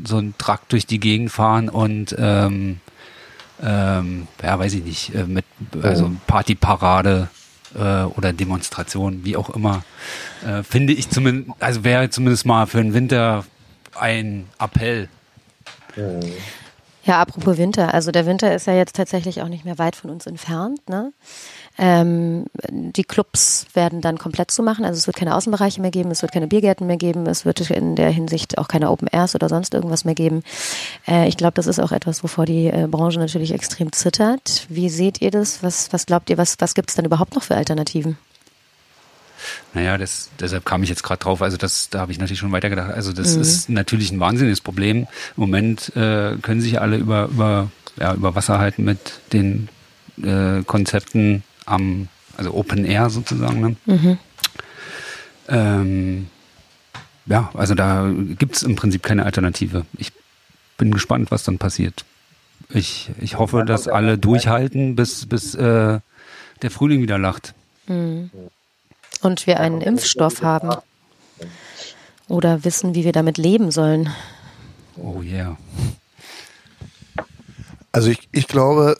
so 0.03 0.17
ein 0.17 0.33
Trakt 0.37 0.73
durch 0.73 0.85
die 0.85 0.99
Gegend 0.99 1.31
fahren 1.31 1.69
und 1.69 2.15
ähm, 2.19 2.81
ähm, 3.63 4.27
ja, 4.41 4.57
weiß 4.59 4.73
ich 4.73 4.83
nicht, 4.83 5.15
äh, 5.15 5.23
mit 5.23 5.45
also 5.81 6.11
Partyparade 6.27 7.29
äh, 7.75 8.03
oder 8.03 8.33
Demonstration, 8.33 9.23
wie 9.23 9.37
auch 9.37 9.49
immer, 9.49 9.83
äh, 10.45 10.63
finde 10.63 10.93
ich 10.93 11.09
zumindest, 11.09 11.51
also 11.61 11.83
wäre 11.83 12.09
zumindest 12.09 12.45
mal 12.45 12.65
für 12.65 12.77
den 12.77 12.93
Winter 12.93 13.45
ein 13.97 14.47
Appell. 14.59 15.09
Ja, 17.05 17.21
apropos 17.21 17.57
Winter, 17.57 17.93
also 17.93 18.11
der 18.11 18.25
Winter 18.25 18.53
ist 18.53 18.67
ja 18.67 18.73
jetzt 18.73 18.95
tatsächlich 18.95 19.41
auch 19.41 19.47
nicht 19.47 19.63
mehr 19.63 19.77
weit 19.77 19.95
von 19.95 20.09
uns 20.09 20.25
entfernt, 20.25 20.89
ne? 20.89 21.13
Ähm, 21.77 22.45
die 22.69 23.03
Clubs 23.03 23.67
werden 23.73 23.99
dann 24.01 24.17
komplett 24.17 24.51
zumachen, 24.51 24.85
also 24.85 24.97
es 24.97 25.07
wird 25.07 25.17
keine 25.17 25.35
Außenbereiche 25.35 25.81
mehr 25.81 25.91
geben, 25.91 26.09
es 26.11 26.21
wird 26.21 26.31
keine 26.31 26.47
Biergärten 26.47 26.87
mehr 26.87 26.97
geben, 26.97 27.25
es 27.27 27.43
wird 27.43 27.69
in 27.69 27.95
der 27.95 28.09
Hinsicht 28.09 28.57
auch 28.57 28.67
keine 28.67 28.89
Open 28.91 29.09
Airs 29.11 29.35
oder 29.35 29.49
sonst 29.49 29.73
irgendwas 29.73 30.05
mehr 30.05 30.15
geben. 30.15 30.43
Äh, 31.07 31.27
ich 31.27 31.35
glaube, 31.35 31.55
das 31.55 31.67
ist 31.67 31.79
auch 31.79 31.91
etwas, 31.91 32.23
wovor 32.23 32.45
die 32.45 32.67
äh, 32.67 32.87
Branche 32.89 33.19
natürlich 33.19 33.53
extrem 33.53 33.91
zittert. 33.91 34.67
Wie 34.69 34.89
seht 34.89 35.21
ihr 35.21 35.31
das? 35.31 35.63
Was, 35.63 35.91
was 35.91 36.05
glaubt 36.05 36.29
ihr, 36.29 36.37
was, 36.37 36.55
was 36.59 36.75
gibt 36.75 36.89
es 36.89 36.95
dann 36.95 37.05
überhaupt 37.05 37.35
noch 37.35 37.43
für 37.43 37.55
Alternativen? 37.55 38.17
Naja, 39.73 39.97
das, 39.97 40.29
deshalb 40.39 40.65
kam 40.65 40.83
ich 40.83 40.89
jetzt 40.89 41.03
gerade 41.03 41.19
drauf. 41.19 41.41
Also 41.41 41.57
das, 41.57 41.89
da 41.89 41.99
habe 41.99 42.11
ich 42.11 42.19
natürlich 42.19 42.39
schon 42.39 42.51
weitergedacht. 42.51 42.91
Also 42.91 43.11
das 43.11 43.35
mhm. 43.35 43.41
ist 43.41 43.69
natürlich 43.69 44.11
ein 44.11 44.19
wahnsinniges 44.19 44.61
Problem. 44.61 44.99
Im 44.99 45.07
Moment 45.35 45.95
äh, 45.95 46.37
können 46.41 46.61
sich 46.61 46.79
alle 46.79 46.97
über, 46.97 47.25
über, 47.25 47.69
ja, 47.99 48.13
über 48.13 48.35
Wasser 48.35 48.59
halten 48.59 48.83
mit 48.83 48.99
den 49.33 49.69
äh, 50.23 50.63
Konzepten 50.63 51.43
am, 51.65 52.07
also 52.37 52.53
Open 52.53 52.85
Air 52.85 53.09
sozusagen. 53.09 53.61
Ne? 53.61 53.75
Mhm. 53.85 54.17
Ähm, 55.47 56.27
ja, 57.25 57.49
also 57.53 57.75
da 57.75 58.11
gibt 58.37 58.55
es 58.55 58.63
im 58.63 58.75
Prinzip 58.75 59.03
keine 59.03 59.25
Alternative. 59.25 59.85
Ich 59.97 60.11
bin 60.77 60.91
gespannt, 60.91 61.31
was 61.31 61.43
dann 61.43 61.57
passiert. 61.57 62.05
Ich, 62.69 63.11
ich 63.19 63.37
hoffe, 63.37 63.63
dass 63.65 63.87
alle 63.87 64.17
durchhalten, 64.17 64.95
bis, 64.95 65.25
bis 65.25 65.55
äh, 65.55 65.99
der 66.61 66.71
Frühling 66.71 67.01
wieder 67.01 67.17
lacht. 67.17 67.53
Mhm. 67.87 68.31
Und 69.21 69.47
wir 69.47 69.59
einen 69.59 69.81
Impfstoff 69.81 70.41
haben. 70.41 70.75
Oder 72.27 72.63
wissen, 72.63 72.95
wie 72.95 73.03
wir 73.03 73.11
damit 73.11 73.37
leben 73.37 73.71
sollen. 73.71 74.09
Oh 74.97 75.21
yeah. 75.21 75.57
Also 77.91 78.09
ich, 78.09 78.27
ich 78.31 78.47
glaube, 78.47 78.97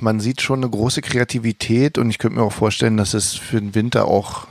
man 0.00 0.20
sieht 0.20 0.40
schon 0.40 0.60
eine 0.60 0.70
große 0.70 1.02
Kreativität 1.02 1.98
und 1.98 2.10
ich 2.10 2.18
könnte 2.18 2.38
mir 2.38 2.44
auch 2.44 2.52
vorstellen, 2.52 2.96
dass 2.96 3.14
es 3.14 3.34
für 3.34 3.60
den 3.60 3.74
Winter 3.74 4.06
auch 4.06 4.46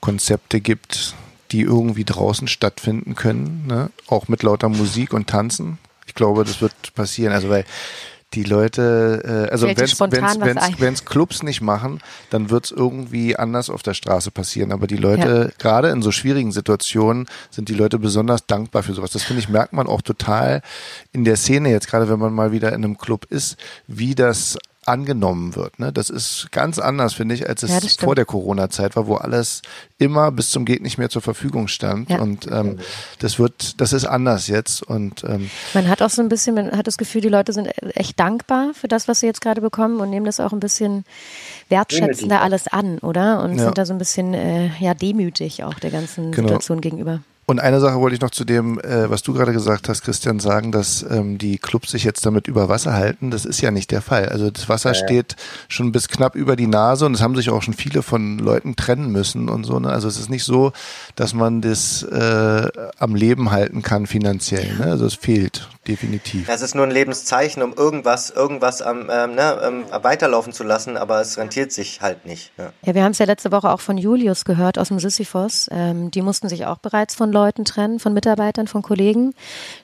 Konzepte 0.00 0.60
gibt, 0.60 1.14
die 1.52 1.62
irgendwie 1.62 2.04
draußen 2.04 2.48
stattfinden 2.48 3.14
können, 3.14 3.66
ne? 3.66 3.90
auch 4.06 4.28
mit 4.28 4.42
lauter 4.42 4.68
Musik 4.68 5.12
und 5.12 5.28
Tanzen. 5.28 5.78
Ich 6.06 6.14
glaube, 6.14 6.44
das 6.44 6.60
wird 6.60 6.94
passieren. 6.94 7.32
Also 7.32 7.48
weil 7.48 7.64
die 8.34 8.44
Leute, 8.44 9.46
äh, 9.48 9.50
also 9.50 9.66
wenn 9.66 10.94
es? 10.94 11.04
Clubs 11.04 11.42
nicht 11.42 11.60
machen, 11.60 12.00
dann 12.30 12.50
wird 12.50 12.66
es 12.66 12.70
irgendwie 12.70 13.36
anders 13.36 13.70
auf 13.70 13.82
der 13.82 13.94
Straße 13.94 14.30
passieren. 14.30 14.72
Aber 14.72 14.86
die 14.86 14.96
Leute, 14.96 15.52
gerade 15.58 15.88
in 15.90 16.02
so 16.02 16.12
schwierigen 16.12 16.52
Situationen, 16.52 17.26
sind 17.50 17.68
die 17.68 17.74
Leute 17.74 17.98
besonders 17.98 18.46
dankbar 18.46 18.82
für 18.82 18.94
sowas. 18.94 19.10
Das 19.10 19.24
finde 19.24 19.42
ich, 19.42 19.48
merkt 19.48 19.72
man 19.72 19.86
auch 19.86 20.02
total 20.02 20.62
in 21.12 21.24
der 21.24 21.36
Szene 21.36 21.70
jetzt, 21.70 21.88
gerade 21.88 22.08
wenn 22.08 22.18
man 22.18 22.32
mal 22.32 22.52
wieder 22.52 22.68
in 22.68 22.84
einem 22.84 22.98
Club 22.98 23.26
ist, 23.30 23.56
wie 23.86 24.14
das 24.14 24.56
angenommen 24.86 25.56
wird. 25.56 25.78
Ne? 25.78 25.92
Das 25.92 26.08
ist 26.10 26.48
ganz 26.52 26.78
anders, 26.78 27.12
finde 27.14 27.34
ich, 27.34 27.48
als 27.48 27.62
es 27.62 27.70
Ja, 27.70 27.80
vor 28.04 28.14
der 28.14 28.24
Corona-Zeit 28.24 28.96
war, 28.96 29.06
wo 29.06 29.16
alles 29.16 29.60
immer 29.98 30.32
bis 30.32 30.50
zum 30.50 30.64
geht 30.64 30.82
nicht 30.82 30.96
mehr 30.96 31.10
zur 31.10 31.20
Verfügung 31.22 31.68
stand. 31.68 32.08
Ja. 32.10 32.18
Und 32.20 32.46
ähm, 32.50 32.78
das 33.18 33.38
wird, 33.38 33.80
das 33.80 33.92
ist 33.92 34.06
anders 34.06 34.48
jetzt. 34.48 34.82
Und 34.82 35.22
ähm, 35.24 35.50
Man 35.74 35.88
hat 35.88 36.00
auch 36.02 36.08
so 36.10 36.22
ein 36.22 36.28
bisschen, 36.30 36.54
man 36.54 36.72
hat 36.72 36.86
das 36.86 36.96
Gefühl, 36.96 37.20
die 37.20 37.28
Leute 37.28 37.52
sind 37.52 37.66
echt 37.94 38.18
dankbar 38.18 38.70
für 38.74 38.88
das, 38.88 39.06
was 39.06 39.20
sie 39.20 39.26
jetzt 39.26 39.42
gerade 39.42 39.60
bekommen 39.60 40.00
und 40.00 40.08
nehmen 40.10 40.26
das 40.26 40.40
auch 40.40 40.52
ein 40.52 40.60
bisschen 40.60 41.04
wertschätzender 41.68 42.40
alles 42.40 42.66
an, 42.66 42.98
oder? 42.98 43.42
Und 43.42 43.56
Ja. 43.58 43.64
sind 43.66 43.78
da 43.78 43.84
so 43.86 43.92
ein 43.92 43.98
bisschen 43.98 44.34
äh, 44.34 44.70
ja 44.80 44.94
demütig 44.94 45.62
auch 45.62 45.78
der 45.78 45.90
ganzen 45.90 46.32
Genau. 46.32 46.48
Situation 46.48 46.80
gegenüber. 46.80 47.20
Und 47.50 47.58
eine 47.58 47.80
Sache 47.80 47.98
wollte 47.98 48.14
ich 48.14 48.20
noch 48.20 48.30
zu 48.30 48.44
dem, 48.44 48.78
äh, 48.78 49.10
was 49.10 49.24
du 49.24 49.32
gerade 49.32 49.52
gesagt 49.52 49.88
hast, 49.88 50.02
Christian, 50.02 50.38
sagen, 50.38 50.70
dass 50.70 51.04
ähm, 51.10 51.36
die 51.36 51.58
Clubs 51.58 51.90
sich 51.90 52.04
jetzt 52.04 52.24
damit 52.24 52.46
über 52.46 52.68
Wasser 52.68 52.92
halten. 52.92 53.32
Das 53.32 53.44
ist 53.44 53.60
ja 53.60 53.72
nicht 53.72 53.90
der 53.90 54.02
Fall. 54.02 54.28
Also 54.28 54.52
das 54.52 54.68
Wasser 54.68 54.94
steht 54.94 55.34
schon 55.66 55.90
bis 55.90 56.06
knapp 56.06 56.36
über 56.36 56.54
die 56.54 56.68
Nase 56.68 57.06
und 57.06 57.14
es 57.14 57.22
haben 57.22 57.34
sich 57.34 57.50
auch 57.50 57.62
schon 57.62 57.74
viele 57.74 58.04
von 58.04 58.38
Leuten 58.38 58.76
trennen 58.76 59.10
müssen 59.10 59.48
und 59.48 59.64
so. 59.64 59.80
Ne? 59.80 59.88
Also 59.88 60.06
es 60.06 60.16
ist 60.16 60.30
nicht 60.30 60.44
so, 60.44 60.70
dass 61.16 61.34
man 61.34 61.60
das 61.60 62.04
äh, 62.04 62.68
am 63.00 63.16
Leben 63.16 63.50
halten 63.50 63.82
kann 63.82 64.06
finanziell. 64.06 64.76
Ne? 64.76 64.84
Also 64.84 65.06
es 65.06 65.14
fehlt 65.14 65.68
definitiv. 65.86 66.46
Das 66.46 66.62
ist 66.62 66.74
nur 66.74 66.84
ein 66.84 66.90
Lebenszeichen, 66.90 67.62
um 67.62 67.74
irgendwas, 67.74 68.30
irgendwas 68.30 68.82
am, 68.82 69.08
ähm, 69.10 69.34
ne, 69.34 69.60
ähm, 69.62 69.84
weiterlaufen 70.02 70.52
zu 70.52 70.62
lassen, 70.64 70.96
aber 70.96 71.20
es 71.20 71.38
rentiert 71.38 71.72
sich 71.72 72.00
halt 72.00 72.26
nicht. 72.26 72.52
Ja. 72.58 72.72
Ja, 72.84 72.94
wir 72.94 73.04
haben 73.04 73.12
es 73.12 73.18
ja 73.18 73.26
letzte 73.26 73.50
Woche 73.52 73.70
auch 73.70 73.80
von 73.80 73.98
Julius 73.98 74.44
gehört 74.44 74.78
aus 74.78 74.88
dem 74.88 74.98
Sisyphos. 74.98 75.68
Ähm, 75.70 76.10
die 76.10 76.22
mussten 76.22 76.48
sich 76.48 76.66
auch 76.66 76.78
bereits 76.78 77.14
von 77.14 77.32
Leuten 77.32 77.64
trennen, 77.64 77.98
von 77.98 78.12
Mitarbeitern, 78.12 78.66
von 78.66 78.82
Kollegen, 78.82 79.34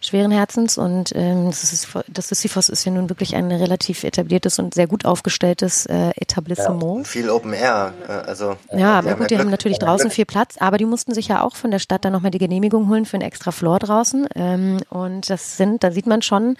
schweren 0.00 0.30
Herzens. 0.30 0.78
Und 0.78 1.12
ähm, 1.14 1.46
das, 1.46 1.72
ist, 1.72 1.88
das 2.08 2.28
Sisyphos 2.28 2.68
ist 2.68 2.84
ja 2.84 2.92
nun 2.92 3.08
wirklich 3.08 3.34
ein 3.34 3.50
relativ 3.50 4.04
etabliertes 4.04 4.58
und 4.58 4.74
sehr 4.74 4.86
gut 4.86 5.04
aufgestelltes 5.04 5.86
äh, 5.86 6.10
Etablissement. 6.16 7.06
Viel 7.06 7.30
Open 7.30 7.52
Air, 7.52 7.94
äh, 8.08 8.12
also. 8.12 8.56
Ja, 8.72 8.98
aber 8.98 9.10
haben 9.10 9.18
gut, 9.18 9.30
die 9.30 9.38
haben 9.38 9.50
natürlich 9.50 9.78
draußen 9.78 10.10
viel 10.10 10.26
Platz, 10.26 10.56
aber 10.58 10.78
die 10.78 10.84
mussten 10.84 11.14
sich 11.14 11.28
ja 11.28 11.42
auch 11.42 11.56
von 11.56 11.70
der 11.70 11.78
Stadt 11.78 12.04
dann 12.04 12.12
nochmal 12.12 12.30
die 12.30 12.38
Genehmigung 12.38 12.88
holen 12.88 13.06
für 13.06 13.14
einen 13.14 13.26
extra 13.26 13.50
Floor 13.50 13.78
draußen. 13.78 14.28
Ähm, 14.34 14.78
und 14.90 15.30
das 15.30 15.56
sind, 15.56 15.82
da 15.86 15.92
sieht 15.92 16.06
man 16.06 16.22
schon, 16.22 16.56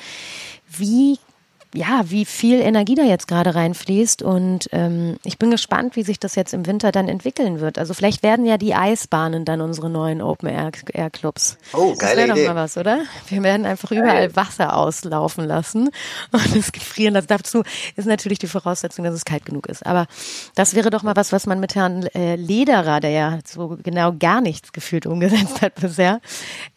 wie 0.69 1.19
ja, 1.77 2.05
wie 2.07 2.25
viel 2.25 2.61
Energie 2.61 2.95
da 2.95 3.03
jetzt 3.03 3.29
gerade 3.29 3.55
reinfließt. 3.55 4.23
Und 4.23 4.69
ähm, 4.73 5.17
ich 5.25 5.39
bin 5.39 5.51
gespannt, 5.51 5.95
wie 5.95 6.03
sich 6.03 6.19
das 6.19 6.35
jetzt 6.35 6.55
im 6.55 6.67
Winter 6.67 6.91
dann 6.91 7.09
entwickeln 7.09 7.61
wird. 7.61 7.79
Also 7.79 7.95
vielleicht 7.95 8.23
werden 8.23 8.47
ja 8.47 8.57
die 8.57 8.75
Eisbahnen 8.75 9.45
dann 9.45 9.61
unsere 9.61 9.91
neuen 9.91 10.23
Open 10.23 10.49
Air, 10.49 10.71
Air 10.93 11.11
Clubs. 11.11 11.59
Oh, 11.73 11.91
das 11.91 11.99
geile 11.99 12.29
wäre 12.29 12.39
doch 12.39 12.55
mal 12.55 12.63
was, 12.63 12.77
oder? 12.77 13.01
Wir 13.29 13.43
werden 13.43 13.67
einfach 13.67 13.91
überall 13.93 14.35
Wasser 14.35 14.77
auslaufen 14.77 15.45
lassen 15.45 15.91
und 16.33 16.57
es 16.57 16.73
gefrieren 16.73 17.15
lassen. 17.15 17.29
Dazu 17.29 17.63
ist 17.95 18.07
natürlich 18.07 18.39
die 18.39 18.47
Voraussetzung, 18.47 19.05
dass 19.05 19.15
es 19.15 19.25
kalt 19.25 19.45
genug 19.45 19.67
ist. 19.67 19.85
Aber 19.85 20.07
das 20.55 20.75
wäre 20.75 20.91
doch 20.91 21.03
mal 21.03 21.17
was, 21.17 21.33
was 21.33 21.47
man 21.47 21.61
mit 21.61 21.75
Herrn 21.75 22.05
äh, 22.15 22.37
Lederer, 22.37 23.01
der 23.01 23.11
ja 23.11 23.39
so 23.45 23.77
genau 23.83 24.13
gar 24.13 24.41
nichts 24.41 24.73
gefühlt 24.73 25.07
umgesetzt 25.07 25.61
hat 25.61 25.75
bisher, 25.75 26.21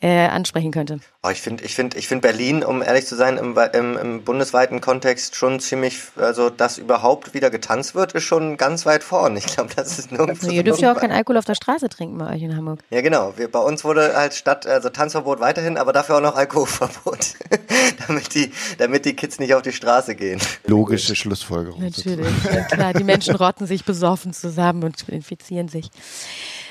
äh, 0.02 0.28
ansprechen 0.28 0.72
könnte. 0.72 1.00
Oh, 1.22 1.30
ich 1.30 1.42
finde, 1.42 1.64
ich 1.66 1.76
finde, 1.76 1.98
ich 1.98 2.08
finde 2.08 2.22
Berlin, 2.22 2.64
um 2.64 2.82
ehrlich 2.82 3.06
zu 3.06 3.16
sein, 3.16 3.38
im, 3.38 3.58
im, 3.74 3.98
im 3.98 4.24
bundesweiten 4.24 4.80
Kontext 4.90 5.36
schon 5.36 5.60
ziemlich, 5.60 6.00
also 6.16 6.50
dass 6.50 6.80
überhaupt 6.80 7.36
wieder 7.36 7.52
getanzt 7.52 7.94
wird, 7.94 8.14
ist 8.14 8.24
schon 8.24 8.58
ganz 8.58 8.88
weit 8.88 9.04
vorn. 9.04 9.38
Ich 9.38 9.46
glaube, 9.46 9.70
das 9.76 10.00
ist 10.00 10.12
nirgendwo. 10.12 10.48
Also 10.48 10.50
ihr 10.50 10.64
dürft 10.64 10.82
ja 10.82 10.92
auch 10.92 11.00
kein 11.00 11.12
Alkohol 11.12 11.38
auf 11.38 11.46
der 11.46 11.54
Straße 11.54 11.90
trinken 11.90 12.18
bei 12.18 12.34
euch 12.34 12.42
in 12.42 12.58
Hamburg. 12.58 12.80
Ja, 12.90 13.02
genau. 13.02 13.34
Wir, 13.38 13.52
bei 13.52 13.60
uns 13.60 13.84
wurde 13.84 14.16
halt 14.16 14.34
statt 14.34 14.66
also 14.66 14.90
Tanzverbot 14.90 15.40
weiterhin, 15.40 15.78
aber 15.78 15.94
dafür 15.94 16.18
auch 16.18 16.22
noch 16.22 16.36
Alkoholverbot, 16.36 17.36
damit 18.08 18.34
die, 18.34 18.52
damit 18.80 19.06
die 19.06 19.16
Kids 19.16 19.38
nicht 19.38 19.54
auf 19.54 19.62
die 19.62 19.74
Straße 19.74 20.16
gehen. 20.16 20.42
Logische 20.66 21.16
Schlussfolgerung. 21.16 21.80
Natürlich, 21.80 22.44
ja, 22.52 22.64
klar. 22.64 22.94
Die 22.94 23.04
Menschen 23.04 23.36
rotten 23.36 23.68
sich 23.68 23.86
besoffen 23.86 24.34
zusammen 24.34 24.84
und 24.84 25.08
infizieren 25.08 25.68
sich. 25.68 25.92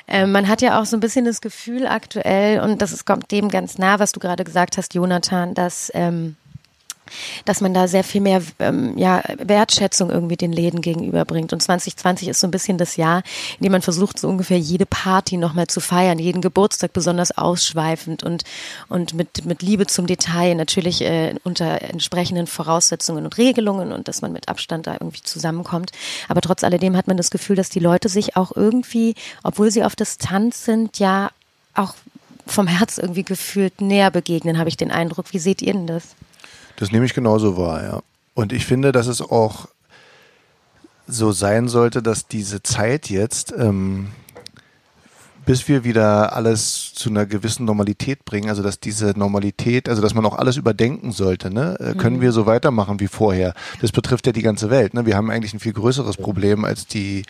Ähm, 0.08 0.32
man 0.32 0.48
hat 0.48 0.60
ja 0.60 0.80
auch 0.80 0.86
so 0.86 0.96
ein 0.96 1.00
bisschen 1.00 1.24
das 1.24 1.40
Gefühl 1.40 1.86
aktuell, 1.86 2.58
und 2.60 2.82
das 2.82 2.92
ist, 2.92 3.04
kommt 3.04 3.30
dem 3.30 3.48
ganz 3.48 3.78
nah, 3.78 4.00
was 4.00 4.10
du 4.10 4.18
gerade 4.18 4.42
gesagt 4.42 4.76
hast, 4.76 4.94
Jonathan, 4.94 5.54
dass 5.54 5.92
ähm, 5.94 6.34
dass 7.44 7.60
man 7.60 7.74
da 7.74 7.88
sehr 7.88 8.04
viel 8.04 8.20
mehr 8.20 8.42
ähm, 8.58 8.96
ja, 8.96 9.22
Wertschätzung 9.38 10.10
irgendwie 10.10 10.36
den 10.36 10.52
Läden 10.52 10.80
gegenüberbringt. 10.80 11.52
Und 11.52 11.62
2020 11.62 12.28
ist 12.28 12.40
so 12.40 12.46
ein 12.46 12.50
bisschen 12.50 12.78
das 12.78 12.96
Jahr, 12.96 13.22
in 13.58 13.64
dem 13.64 13.72
man 13.72 13.82
versucht, 13.82 14.18
so 14.18 14.28
ungefähr 14.28 14.58
jede 14.58 14.86
Party 14.86 15.36
nochmal 15.36 15.66
zu 15.66 15.80
feiern, 15.80 16.18
jeden 16.18 16.40
Geburtstag 16.40 16.92
besonders 16.92 17.36
ausschweifend 17.36 18.22
und, 18.22 18.44
und 18.88 19.14
mit, 19.14 19.44
mit 19.44 19.62
Liebe 19.62 19.86
zum 19.86 20.06
Detail, 20.06 20.54
natürlich 20.54 21.02
äh, 21.02 21.34
unter 21.44 21.82
entsprechenden 21.82 22.46
Voraussetzungen 22.46 23.24
und 23.24 23.38
Regelungen 23.38 23.92
und 23.92 24.08
dass 24.08 24.22
man 24.22 24.32
mit 24.32 24.48
Abstand 24.48 24.86
da 24.86 24.94
irgendwie 24.94 25.22
zusammenkommt. 25.22 25.92
Aber 26.28 26.40
trotz 26.40 26.64
alledem 26.64 26.96
hat 26.96 27.08
man 27.08 27.16
das 27.16 27.30
Gefühl, 27.30 27.56
dass 27.56 27.68
die 27.70 27.80
Leute 27.80 28.08
sich 28.08 28.36
auch 28.36 28.52
irgendwie, 28.54 29.14
obwohl 29.42 29.70
sie 29.70 29.84
auf 29.84 29.96
Distanz 29.96 30.64
sind, 30.64 30.98
ja 30.98 31.30
auch 31.74 31.94
vom 32.46 32.66
Herz 32.66 32.98
irgendwie 32.98 33.22
gefühlt 33.22 33.80
näher 33.80 34.10
begegnen, 34.10 34.58
habe 34.58 34.68
ich 34.68 34.76
den 34.76 34.90
Eindruck. 34.90 35.32
Wie 35.32 35.38
seht 35.38 35.62
ihr 35.62 35.72
denn 35.72 35.86
das? 35.86 36.14
Das 36.78 36.92
nehme 36.92 37.04
ich 37.04 37.12
genauso 37.12 37.56
wahr, 37.56 37.82
ja. 37.82 38.02
Und 38.34 38.52
ich 38.52 38.64
finde, 38.64 38.92
dass 38.92 39.08
es 39.08 39.20
auch 39.20 39.66
so 41.08 41.32
sein 41.32 41.66
sollte, 41.66 42.02
dass 42.02 42.28
diese 42.28 42.62
Zeit 42.62 43.10
jetzt, 43.10 43.52
ähm, 43.58 44.12
bis 45.48 45.66
wir 45.66 45.82
wieder 45.82 46.36
alles 46.36 46.92
zu 46.92 47.08
einer 47.08 47.24
gewissen 47.24 47.64
Normalität 47.64 48.26
bringen, 48.26 48.50
also 48.50 48.62
dass 48.62 48.80
diese 48.80 49.14
Normalität, 49.16 49.88
also 49.88 50.02
dass 50.02 50.12
man 50.12 50.26
auch 50.26 50.36
alles 50.36 50.58
überdenken 50.58 51.10
sollte, 51.10 51.50
ne? 51.50 51.74
Äh, 51.80 51.94
Können 51.94 52.20
wir 52.20 52.32
so 52.32 52.44
weitermachen 52.44 53.00
wie 53.00 53.08
vorher? 53.08 53.54
Das 53.80 53.90
betrifft 53.90 54.26
ja 54.26 54.32
die 54.32 54.42
ganze 54.42 54.68
Welt. 54.68 54.92
Ne? 54.92 55.06
Wir 55.06 55.16
haben 55.16 55.30
eigentlich 55.30 55.54
ein 55.54 55.60
viel 55.60 55.72
größeres 55.72 56.18
Problem 56.18 56.66
als 56.66 56.86
die 56.86 57.22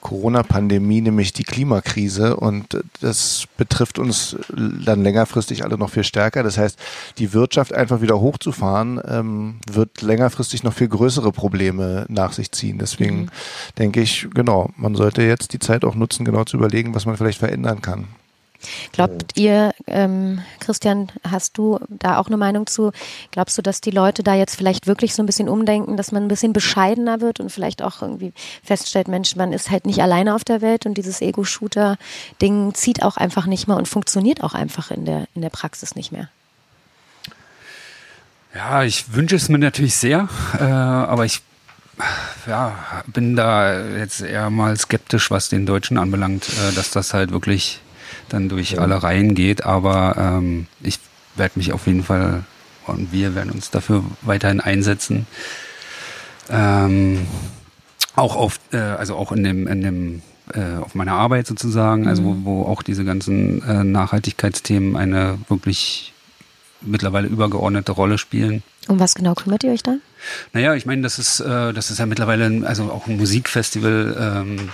Corona-Pandemie, 0.00 1.02
nämlich 1.02 1.34
die 1.34 1.44
Klimakrise. 1.44 2.36
Und 2.36 2.78
das 3.02 3.44
betrifft 3.58 3.98
uns 3.98 4.36
dann 4.56 5.02
längerfristig 5.02 5.62
alle 5.62 5.76
noch 5.76 5.90
viel 5.90 6.04
stärker. 6.04 6.42
Das 6.42 6.56
heißt, 6.56 6.78
die 7.18 7.34
Wirtschaft 7.34 7.74
einfach 7.74 8.00
wieder 8.00 8.18
hochzufahren, 8.18 8.98
ähm, 9.06 9.56
wird 9.70 10.00
längerfristig 10.00 10.62
noch 10.62 10.72
viel 10.72 10.88
größere 10.88 11.32
Probleme 11.32 12.06
nach 12.08 12.32
sich 12.32 12.50
ziehen. 12.50 12.78
Deswegen 12.78 13.28
denke 13.76 14.00
ich, 14.00 14.28
genau, 14.32 14.70
man 14.76 14.94
sollte 14.94 15.20
jetzt 15.22 15.52
die 15.52 15.58
Zeit 15.58 15.84
auch 15.84 15.94
nutzen, 15.94 16.24
genau 16.24 16.44
zu 16.44 16.56
überlegen, 16.56 16.94
was 16.94 17.04
man 17.04 17.18
vielleicht 17.18 17.42
verändern 17.58 17.82
kann. 17.82 18.08
Glaubt 18.90 19.36
ihr, 19.36 19.72
ähm, 19.86 20.40
Christian, 20.58 21.12
hast 21.22 21.56
du 21.56 21.78
da 21.88 22.18
auch 22.18 22.26
eine 22.26 22.36
Meinung 22.36 22.66
zu? 22.66 22.90
Glaubst 23.30 23.56
du, 23.56 23.62
dass 23.62 23.80
die 23.80 23.92
Leute 23.92 24.24
da 24.24 24.34
jetzt 24.34 24.56
vielleicht 24.56 24.88
wirklich 24.88 25.14
so 25.14 25.22
ein 25.22 25.26
bisschen 25.26 25.48
umdenken, 25.48 25.96
dass 25.96 26.10
man 26.10 26.24
ein 26.24 26.28
bisschen 26.28 26.52
bescheidener 26.52 27.20
wird 27.20 27.38
und 27.38 27.52
vielleicht 27.52 27.82
auch 27.82 28.02
irgendwie 28.02 28.32
feststellt, 28.64 29.06
Mensch, 29.06 29.36
man 29.36 29.52
ist 29.52 29.70
halt 29.70 29.86
nicht 29.86 30.02
alleine 30.02 30.34
auf 30.34 30.42
der 30.42 30.60
Welt 30.60 30.86
und 30.86 30.94
dieses 30.94 31.20
Ego-Shooter-Ding 31.20 32.74
zieht 32.74 33.04
auch 33.04 33.16
einfach 33.16 33.46
nicht 33.46 33.68
mehr 33.68 33.76
und 33.76 33.86
funktioniert 33.86 34.42
auch 34.42 34.54
einfach 34.54 34.90
in 34.90 35.04
der, 35.04 35.28
in 35.36 35.42
der 35.42 35.50
Praxis 35.50 35.94
nicht 35.94 36.10
mehr? 36.10 36.28
Ja, 38.56 38.82
ich 38.82 39.14
wünsche 39.14 39.36
es 39.36 39.48
mir 39.48 39.58
natürlich 39.58 39.94
sehr, 39.94 40.28
äh, 40.58 40.64
aber 40.64 41.24
ich 41.26 41.42
ja, 42.46 43.02
bin 43.06 43.36
da 43.36 43.86
jetzt 43.86 44.20
eher 44.20 44.50
mal 44.50 44.76
skeptisch, 44.76 45.30
was 45.30 45.48
den 45.48 45.66
Deutschen 45.66 45.98
anbelangt, 45.98 46.48
äh, 46.48 46.74
dass 46.74 46.90
das 46.90 47.14
halt 47.14 47.30
wirklich 47.30 47.80
dann 48.28 48.48
durch 48.48 48.80
alle 48.80 49.02
Reihen 49.02 49.34
geht. 49.34 49.64
Aber 49.64 50.16
ähm, 50.18 50.66
ich 50.80 50.98
werde 51.36 51.58
mich 51.58 51.72
auf 51.72 51.86
jeden 51.86 52.04
Fall 52.04 52.44
und 52.86 53.12
wir 53.12 53.34
werden 53.34 53.52
uns 53.52 53.70
dafür 53.70 54.04
weiterhin 54.22 54.60
einsetzen. 54.60 55.26
Ähm, 56.50 57.26
auch 58.16 58.36
auf, 58.36 58.58
äh, 58.72 58.78
also 58.78 59.16
auch 59.16 59.32
in 59.32 59.44
dem, 59.44 59.66
in 59.66 59.82
dem 59.82 60.22
äh, 60.54 60.76
auf 60.80 60.94
meiner 60.94 61.12
Arbeit 61.12 61.46
sozusagen, 61.46 62.08
also 62.08 62.24
wo, 62.24 62.36
wo 62.42 62.62
auch 62.64 62.82
diese 62.82 63.04
ganzen 63.04 63.62
äh, 63.62 63.84
Nachhaltigkeitsthemen 63.84 64.96
eine 64.96 65.38
wirklich 65.48 66.12
mittlerweile 66.80 67.28
übergeordnete 67.28 67.92
Rolle 67.92 68.18
spielen. 68.18 68.62
Um 68.88 68.98
was 68.98 69.14
genau 69.14 69.34
kümmert 69.34 69.64
ihr 69.64 69.72
euch 69.72 69.82
da? 69.82 69.96
Naja, 70.52 70.74
ich 70.74 70.86
meine, 70.86 71.02
das 71.02 71.18
ist, 71.18 71.40
äh, 71.40 71.72
das 71.72 71.90
ist 71.90 71.98
ja 71.98 72.06
mittlerweile 72.06 72.46
ein, 72.46 72.64
also 72.64 72.84
auch 72.84 73.06
ein 73.06 73.16
Musikfestival. 73.16 74.16
Ähm, 74.18 74.70